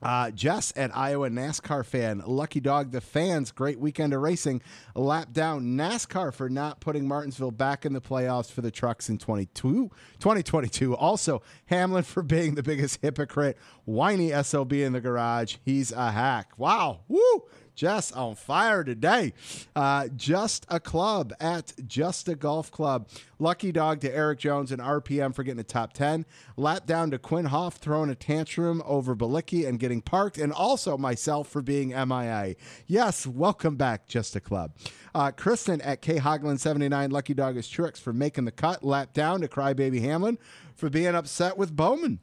[0.02, 2.22] Uh, Jess at Iowa NASCAR fan.
[2.26, 3.52] Lucky Dog, the fans.
[3.52, 4.62] Great weekend of racing.
[4.94, 9.18] Lap down NASCAR for not putting Martinsville back in the playoffs for the trucks in
[9.18, 9.90] 22,
[10.20, 10.96] 2022.
[10.96, 13.58] Also, Hamlin for being the biggest hypocrite.
[13.86, 15.58] Whiny SOB in the garage.
[15.64, 16.52] He's a hack.
[16.58, 17.02] Wow.
[17.08, 17.44] Woo.
[17.76, 19.34] Jess on fire today.
[19.76, 23.08] Uh, just a club at Just a Golf Club.
[23.38, 26.26] Lucky dog to Erik Jones and RPM for getting a top 10.
[26.56, 30.38] Lap down to Quin Houff throwing a tantrum over Bilicki and getting parked.
[30.38, 32.56] And also myself for being MIA.
[32.88, 34.72] Yes, welcome back, Just a Club.
[35.14, 37.12] Uh, Kristen at K Hoglin 79.
[37.12, 38.84] Lucky dog is Truex for making the cut.
[38.84, 40.38] Lap down to Crybaby Hamlin
[40.76, 42.20] for being upset with Bowman.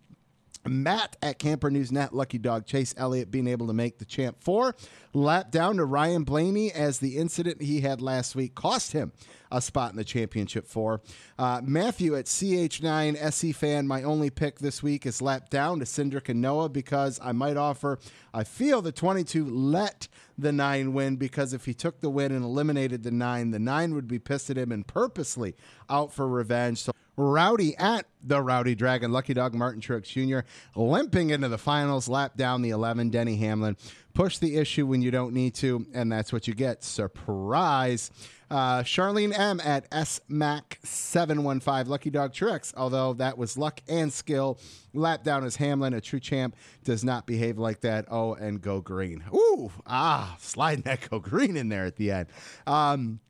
[0.66, 4.36] Matt at Camper News Net, Lucky Dog Chase Elliott being able to make the champ
[4.40, 4.76] four.
[5.12, 9.12] Lap down to Ryan Blaney as the incident he had last week cost him
[9.50, 11.02] a spot in the championship four.
[11.38, 15.84] Uh, Matthew at CH9 SE fan, my only pick this week is lap down to
[15.84, 17.98] Cindric and Noah because I might offer,
[18.32, 20.08] I feel the 22 let
[20.38, 23.94] the nine win because if he took the win and eliminated the nine, the nine
[23.94, 25.54] would be pissed at him and purposely
[25.90, 26.78] out for revenge.
[26.78, 30.40] So Rowdy at the Rowdy Dragon, Lucky Dog Martin Truex Jr.
[30.74, 33.76] limping into the finals, lap down the 11, Denny Hamlin.
[34.14, 36.84] Push the issue when you don't need to, and that's what you get.
[36.84, 38.10] Surprise.
[38.50, 44.58] Uh, Charlene M at SMAC715, Lucky Dog Truex, although that was luck and skill.
[44.92, 48.04] Lap down as Hamlin, a true champ, does not behave like that.
[48.10, 49.24] Oh, and go green.
[49.34, 52.28] Ooh, ah, sliding that go green in there at the end.
[52.66, 53.20] Um,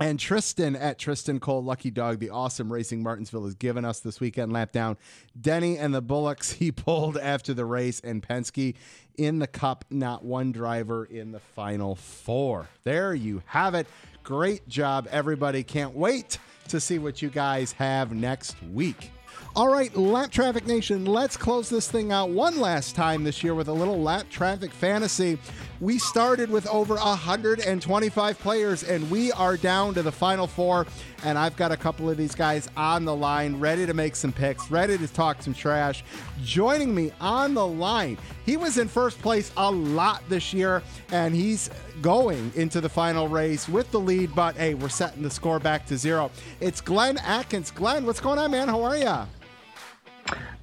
[0.00, 4.18] and Tristan at Tristan Cole, Lucky Dog, the awesome Racing Martinsville has given us this
[4.18, 4.96] weekend lap down.
[5.38, 8.74] Denny and the Bullocks he pulled after the race, and Penske
[9.18, 12.68] in the cup, not one driver in the final four.
[12.84, 13.86] There you have it.
[14.22, 15.62] Great job, everybody.
[15.62, 19.10] Can't wait to see what you guys have next week.
[19.56, 23.52] All right, Lapped Traffic Nation, let's close this thing out one last time this year
[23.52, 25.38] with a little lapped traffic fantasy.
[25.80, 30.86] We started with over 125 players, and we are down to the final four.
[31.24, 34.32] And I've got a couple of these guys on the line, ready to make some
[34.32, 36.04] picks, ready to talk some trash.
[36.44, 41.34] Joining me on the line, he was in first place a lot this year, and
[41.34, 41.70] he's
[42.02, 44.34] going into the final race with the lead.
[44.34, 46.30] But hey, we're setting the score back to zero.
[46.60, 47.70] It's Glenn Atkins.
[47.70, 48.68] Glenn, what's going on, man?
[48.68, 49.26] How are you?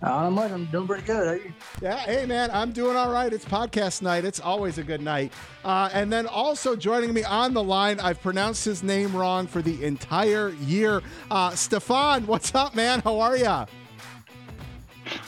[0.01, 0.51] Uh, much.
[0.51, 1.27] I'm doing pretty good.
[1.27, 1.53] How you?
[1.81, 3.33] Yeah, hey man, I'm doing all right.
[3.33, 4.25] It's podcast night.
[4.25, 5.33] It's always a good night.
[5.65, 9.61] Uh, and then also joining me on the line, I've pronounced his name wrong for
[9.61, 11.01] the entire year.
[11.31, 13.01] Uh, Stefan, what's up, man?
[13.01, 13.65] How are you?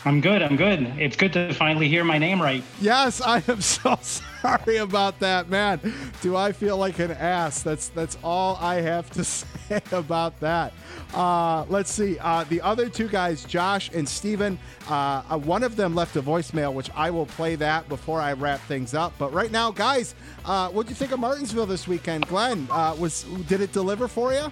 [0.06, 0.44] I'm good.
[0.44, 0.82] I'm good.
[1.00, 2.64] It's good to finally hear my name right.
[2.80, 5.80] Yes, I am so sorry about that, man.
[6.22, 7.62] Do I feel like an ass?
[7.62, 10.74] That's that's all I have to say about that.
[11.14, 12.18] Uh, let's see.
[12.20, 14.58] Uh, the other two guys, Josh and Steven,
[14.90, 18.34] uh, uh, one of them left a voicemail, which I will play that before I
[18.34, 19.14] wrap things up.
[19.18, 22.28] But right now, guys, uh, what do you think of Martinsville this weekend?
[22.28, 24.52] Glenn, uh, was did it deliver for you?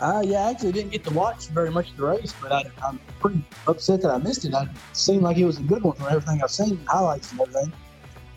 [0.00, 2.64] Uh, yeah, I actually didn't get to watch very much of the race, but I,
[2.84, 4.52] I'm pretty upset that I missed it.
[4.52, 7.72] It seemed like it was a good one from everything I've seen, highlights and everything.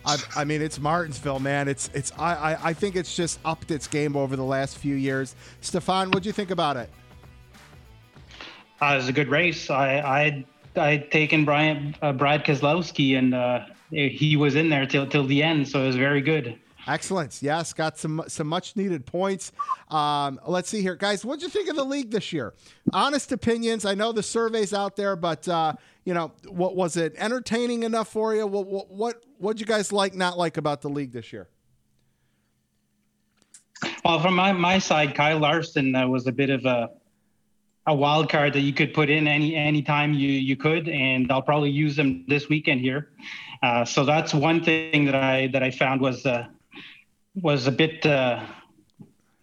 [0.04, 1.68] I, I mean, it's Martinsville, man.
[1.68, 2.12] It's it's.
[2.18, 5.34] I, I I think it's just upped its game over the last few years.
[5.60, 6.90] Stefan, what do you think about it?
[8.80, 9.70] Uh, it was a good race.
[9.70, 10.44] I I
[10.76, 15.42] I'd taken Brian uh, Brad Keselowski, and uh, he was in there till till the
[15.42, 16.58] end, so it was very good.
[16.88, 17.42] Excellent.
[17.42, 19.52] Yes, got some some much needed points.
[19.90, 21.22] Um, let's see here, guys.
[21.22, 22.54] What'd you think of the league this year?
[22.94, 23.84] Honest opinions.
[23.84, 25.74] I know the surveys out there, but uh,
[26.04, 28.46] you know, what was it entertaining enough for you?
[28.46, 31.48] What what what what'd you guys like, not like about the league this year?
[34.04, 36.90] Well, from my, my side, Kyle Larson uh, was a bit of a
[37.86, 41.30] a wild card that you could put in any any time you you could, and
[41.30, 43.10] I'll probably use him this weekend here.
[43.62, 46.46] Uh, so that's one thing that I that I found was uh,
[47.42, 48.44] was a bit uh,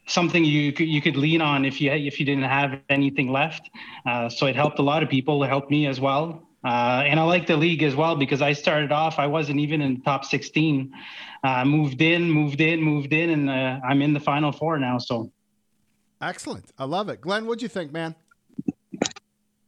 [0.07, 3.69] something you could you could lean on if you if you didn't have anything left.
[4.05, 5.43] Uh, so it helped a lot of people.
[5.43, 6.45] It helped me as well.
[6.65, 9.81] Uh, and I like the league as well because I started off, I wasn't even
[9.81, 10.91] in the top 16.
[11.43, 14.97] Uh, moved in, moved in, moved in, and uh, I'm in the final four now.
[14.97, 15.31] So
[16.21, 16.65] excellent.
[16.79, 17.21] I love it.
[17.21, 18.15] Glenn, what'd you think, man?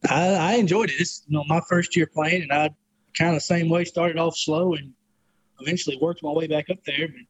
[0.09, 0.95] I, I enjoyed it.
[0.99, 2.69] It's you know my first year playing, and I
[3.15, 4.91] kind of the same way started off slow and
[5.59, 7.07] eventually worked my way back up there.
[7.07, 7.21] But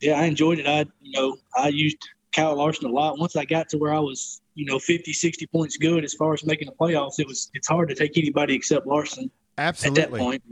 [0.00, 0.66] yeah, I enjoyed it.
[0.66, 1.98] I you know I used
[2.34, 3.18] Kyle Larson a lot.
[3.18, 6.34] Once I got to where I was you know 50, 60 points good as far
[6.34, 10.02] as making the playoffs, it was it's hard to take anybody except Larson Absolutely.
[10.02, 10.42] at that point.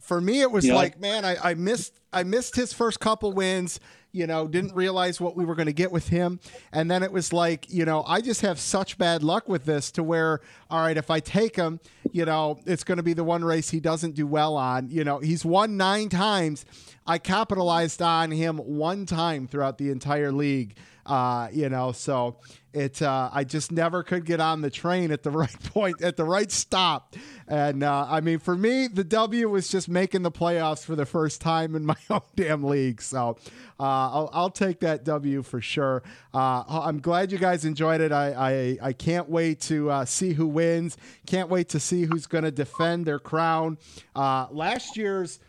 [0.00, 3.78] For me, it was like, man, I, I missed I missed his first couple wins.
[4.10, 6.40] You know, didn't realize what we were going to get with him,
[6.72, 9.90] and then it was like, you know, I just have such bad luck with this
[9.92, 10.40] to where,
[10.70, 11.78] all right, if I take him,
[12.10, 14.88] you know, it's going to be the one race he doesn't do well on.
[14.88, 16.64] You know, he's won nine times.
[17.08, 20.76] I capitalized on him one time throughout the entire league.
[21.06, 22.36] Uh, you know, so
[22.74, 26.18] it uh, I just never could get on the train at the right point at
[26.18, 27.16] the right stop.
[27.46, 31.06] And uh, I mean, for me, the W was just making the playoffs for the
[31.06, 33.00] first time in my own damn league.
[33.00, 33.38] So
[33.80, 36.02] uh, I'll, I'll take that W for sure.
[36.34, 38.12] Uh, I'm glad you guys enjoyed it.
[38.12, 40.98] I I, I can't wait to uh, see who wins.
[41.26, 43.78] Can't wait to see who's going to defend their crown.
[44.14, 45.40] Last year's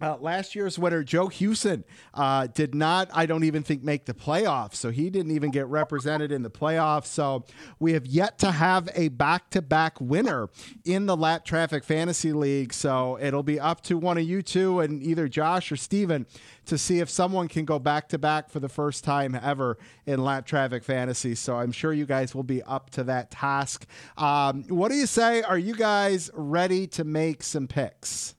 [0.00, 1.84] Uh, last year's winner, Joe Hewson,
[2.14, 4.76] uh, did not, I don't even think, make the playoffs.
[4.76, 7.06] So he didn't even get represented in the playoffs.
[7.06, 7.44] So
[7.80, 10.50] we have yet to have a back to back winner
[10.84, 12.72] in the Lapped Traffic Fantasy League.
[12.72, 16.26] So it'll be up to one of you two and either Josh or Steven
[16.66, 20.22] to see if someone can go back to back for the first time ever in
[20.22, 21.34] Lapped Traffic Fantasy.
[21.34, 23.86] So I'm sure you guys will be up to that task.
[24.16, 25.42] Um, what do you say?
[25.42, 28.36] Are you guys ready to make some picks?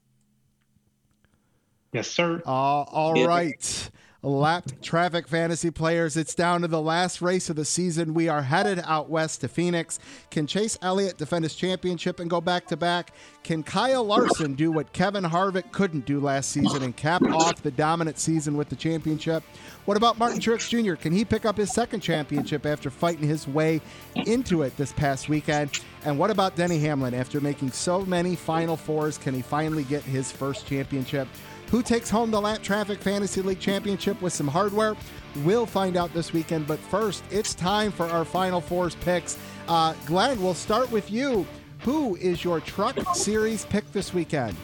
[1.94, 2.42] Yes, sir.
[2.46, 3.26] Uh, all Yeah.
[3.26, 3.90] right.
[4.22, 6.18] Lapped traffic fantasy players.
[6.18, 8.14] It's down to the last race of the season.
[8.14, 9.98] We are headed out west to Phoenix.
[10.30, 13.14] Can Chase Elliott defend his championship and go back to back?
[13.44, 17.72] Can Kyle Larson do what Kevin Harvick couldn't do last season and cap off the
[17.72, 19.42] dominant season with the championship?
[19.86, 20.96] What about Martin Truex Jr.?
[20.96, 23.80] Can he pick up his second championship after fighting his way
[24.26, 25.72] into it this past weekend?
[26.04, 27.14] And what about Denny Hamlin?
[27.14, 31.30] After making so many Final Fours, can he finally get his first championship?
[31.72, 34.96] Who takes home the Lapped Traffic Fantasy League Championship with some hardware?
[35.44, 36.66] We'll find out this weekend.
[36.66, 39.38] But first, it's time for our Final Fours picks.
[39.68, 41.46] Uh, Glenn, we'll start with you.
[41.82, 44.58] Who is your Truck Series pick this weekend?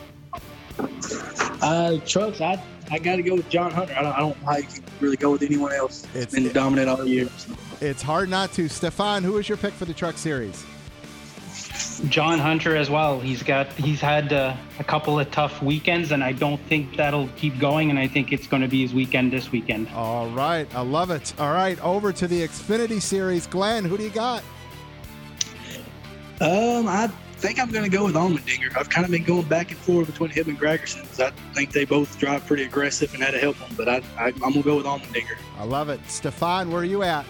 [1.61, 2.61] Uh, trucks, I
[2.91, 3.95] I got to go with John Hunter.
[3.98, 6.06] I don't, I don't know how you can really go with anyone else.
[6.15, 7.30] It's- been dominant all year.
[7.82, 8.68] It's hard not to.
[8.68, 10.65] Stefan, who is your pick for the Truck Series?
[12.10, 13.19] John Hunter as well.
[13.19, 17.27] He's got he's had uh, a couple of tough weekends, and I don't think that'll
[17.35, 17.89] keep going.
[17.89, 19.89] And I think it's going to be his weekend this weekend.
[19.89, 21.34] All right, I love it.
[21.39, 23.47] All right, over to the Xfinity Series.
[23.47, 24.43] Glenn, who do you got?
[26.41, 28.76] Um, I think I'm going to go with Allmendinger.
[28.77, 31.02] I've kind of been going back and forth between him and Gragson.
[31.07, 33.69] 'cause I think they both drive pretty aggressive and that'll help them.
[33.77, 35.38] But I, I, I'm going to go with Allmendinger.
[35.57, 35.99] I love it.
[36.10, 37.26] Stefan, where are you at?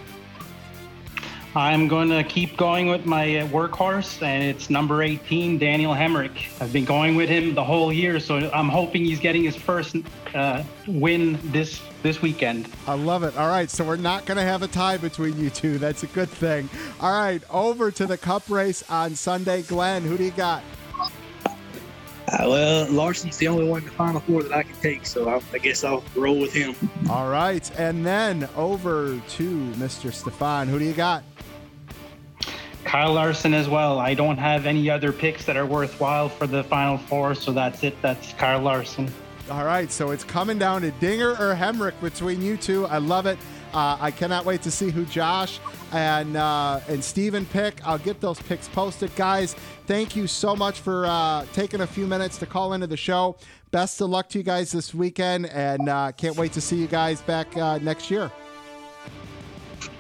[1.58, 6.62] I'm going to keep going with my uh, workhorse, and it's number 18, Daniel Hemric.
[6.62, 9.96] I've been going with him the whole year, so I'm hoping he's getting his first
[10.34, 12.68] uh, win this this weekend.
[12.88, 13.38] I love it.
[13.38, 15.78] All right, so we're not going to have a tie between you two.
[15.78, 16.70] That's a good thing.
[17.00, 19.62] All right, over to the Cup race on Sunday.
[19.62, 20.62] Glenn, who do you got?
[22.28, 25.30] Uh, well, Larson's the only one in the final four that I can take, so
[25.30, 26.76] I, I guess I'll roll with him.
[27.10, 30.12] All right, and then over to Mr.
[30.12, 30.68] Stefan.
[30.68, 31.24] Who do you got?
[32.86, 34.00] Kyle Larson as well.
[34.00, 37.84] I don't have any other picks that are worthwhile for the final four, so that's
[37.84, 38.00] it.
[38.02, 39.12] That's Kyle Larson.
[39.50, 42.86] All right, so it's coming down to Dinger or Hemric between you two.
[42.88, 43.38] I love it.
[43.74, 45.60] Uh, I cannot wait to see who Josh
[45.92, 47.86] and uh, and Steven pick.
[47.86, 49.54] I'll get those picks posted, guys.
[49.86, 53.36] Thank you so much for uh, taking a few minutes to call into the show.
[53.72, 56.88] Best of luck to you guys this weekend, and uh, can't wait to see you
[56.88, 58.32] guys back uh, next year.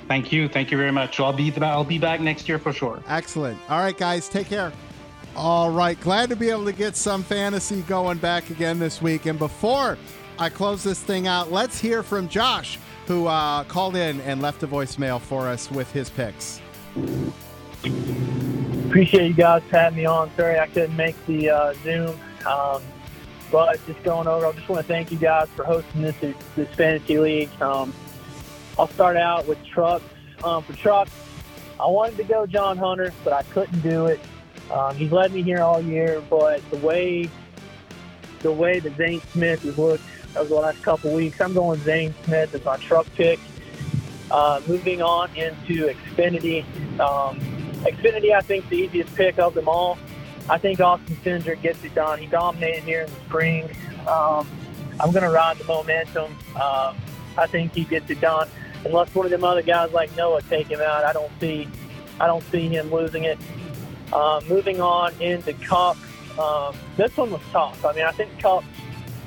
[0.07, 0.47] Thank you.
[0.47, 1.19] Thank you very much.
[1.19, 3.01] I'll be I'll be back next year for sure.
[3.07, 3.57] Excellent.
[3.69, 4.71] All right, guys, take care.
[5.35, 9.25] All right, glad to be able to get some fantasy going back again this week.
[9.25, 9.97] And before
[10.39, 14.63] I close this thing out, let's hear from Josh, who uh, called in and left
[14.63, 16.61] a voicemail for us with his picks.
[18.87, 20.31] Appreciate you guys having me on.
[20.37, 22.17] Sorry I couldn't make the uh, Zoom.
[22.47, 22.81] Um,
[23.51, 26.15] but just going over, I just want to thank you guys for hosting this
[26.55, 27.49] this fantasy league.
[27.61, 27.93] Um,
[28.77, 30.03] I'll start out with trucks.
[30.43, 31.11] Um, for trucks,
[31.79, 34.19] I wanted to go John Hunter, but I couldn't do it.
[34.71, 37.29] Um, he's led me here all year, but the way
[38.41, 40.03] the way that Zane Smith has looked
[40.35, 43.39] over the last couple weeks, I'm going Zane Smith as my truck pick.
[44.29, 46.63] Uh, moving on into Xfinity.
[46.99, 47.39] Um,
[47.83, 49.97] Xfinity, I think, the easiest pick of them all.
[50.49, 52.19] I think Austin Cindric gets it done.
[52.19, 53.69] He dominated here in the spring.
[54.07, 54.47] Um,
[54.99, 56.31] I'm going to ride the momentum.
[56.55, 56.95] Um,
[57.37, 58.47] I think he gets it done.
[58.85, 61.67] Unless one of them other guys like Noah take him out, I don't see,
[62.19, 63.37] I don't see him losing it.
[64.13, 65.97] Uh, moving on into Cup.
[66.37, 67.83] Um, this one was tough.
[67.83, 68.63] I mean, I think Cup,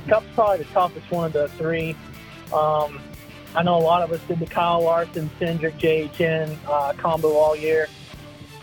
[0.08, 1.96] Cup's probably the toughest one of the three.
[2.52, 3.00] Um,
[3.54, 7.56] I know a lot of us did the Kyle Larson, Cindric, JHN uh, combo all
[7.56, 7.88] year.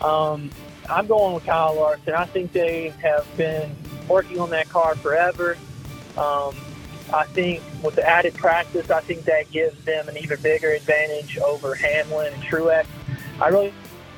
[0.02, 0.50] Um,
[0.88, 2.14] I'm going with Kyle Larson.
[2.14, 3.74] I think they have been
[4.08, 5.58] working on that car forever.
[6.16, 6.54] Um,
[7.12, 11.38] I think with the added practice, I think that gives them an even bigger advantage
[11.38, 12.86] over Hamlin and Truex.
[13.40, 13.72] I really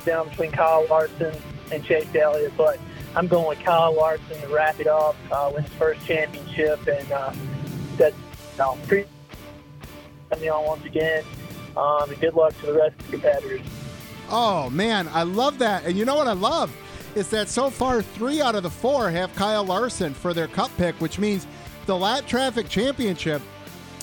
[0.04, 1.34] down between Kyle Larson
[1.70, 2.78] and Chase Elliott, but
[3.14, 7.32] I'm going with Kyle Larson to wrap it up, uh, his first championship, and uh,
[7.96, 8.14] that
[8.58, 9.04] no, pre-
[10.40, 11.24] me on once again.
[11.76, 13.60] Um, and good luck to the rest of the competitors.
[14.30, 15.84] Oh man, I love that.
[15.84, 16.74] And you know what I love
[17.14, 20.70] is that so far three out of the four have Kyle Larson for their cup
[20.76, 21.46] pick, which means
[21.88, 23.40] the Lapped Traffic Championship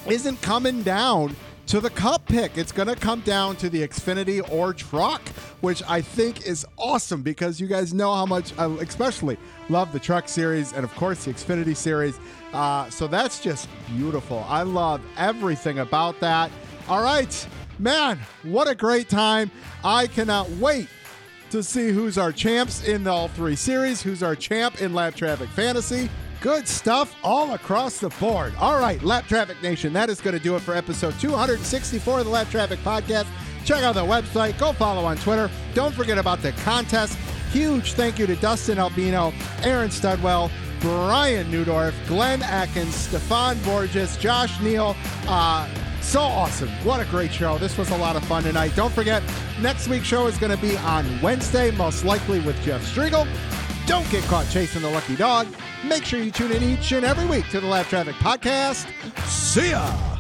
[0.08, 1.36] isn't coming down
[1.68, 2.58] to the cup pick.
[2.58, 5.22] It's going to come down to the Xfinity or truck,
[5.62, 9.38] which I think is awesome because you guys know how much I especially
[9.70, 12.20] love the truck series and, of course, the Xfinity series.
[12.54, 14.44] Uh, so that's just beautiful.
[14.50, 16.50] I love everything about that.
[16.90, 17.48] All right,
[17.78, 19.52] man, what a great time.
[19.84, 20.88] I cannot wait
[21.52, 25.50] to see who's our champs in all three series, who's our champ in Lapped Traffic
[25.50, 26.10] Fantasy.
[26.42, 28.54] Good stuff all across the board.
[28.60, 32.26] All right, Lapped Traffic Nation, that is going to do it for episode 264 of
[32.26, 33.26] the Lapped Traffic Podcast.
[33.64, 35.50] Check out the website, go follow on Twitter.
[35.74, 37.18] Don't forget about the contest.
[37.52, 39.34] Huge thank you to Dustin Albino,
[39.64, 40.52] Aaron Studwell,
[40.82, 44.96] Brian Neudorff, Glenn Atkins, Stefan Borges, Josh Neal.
[45.28, 45.68] Uh,
[46.02, 46.70] so awesome.
[46.84, 47.58] What a great show.
[47.58, 48.74] This was a lot of fun tonight.
[48.76, 49.24] Don't forget,
[49.60, 53.26] next week's show is going to be on Wednesday, most likely with Jeff Striegel.
[53.86, 55.48] Don't get caught chasing the lucky dog.
[55.84, 58.88] Make sure you tune in each and every week to the Lapped Traffic Podcast.
[59.28, 60.15] See ya!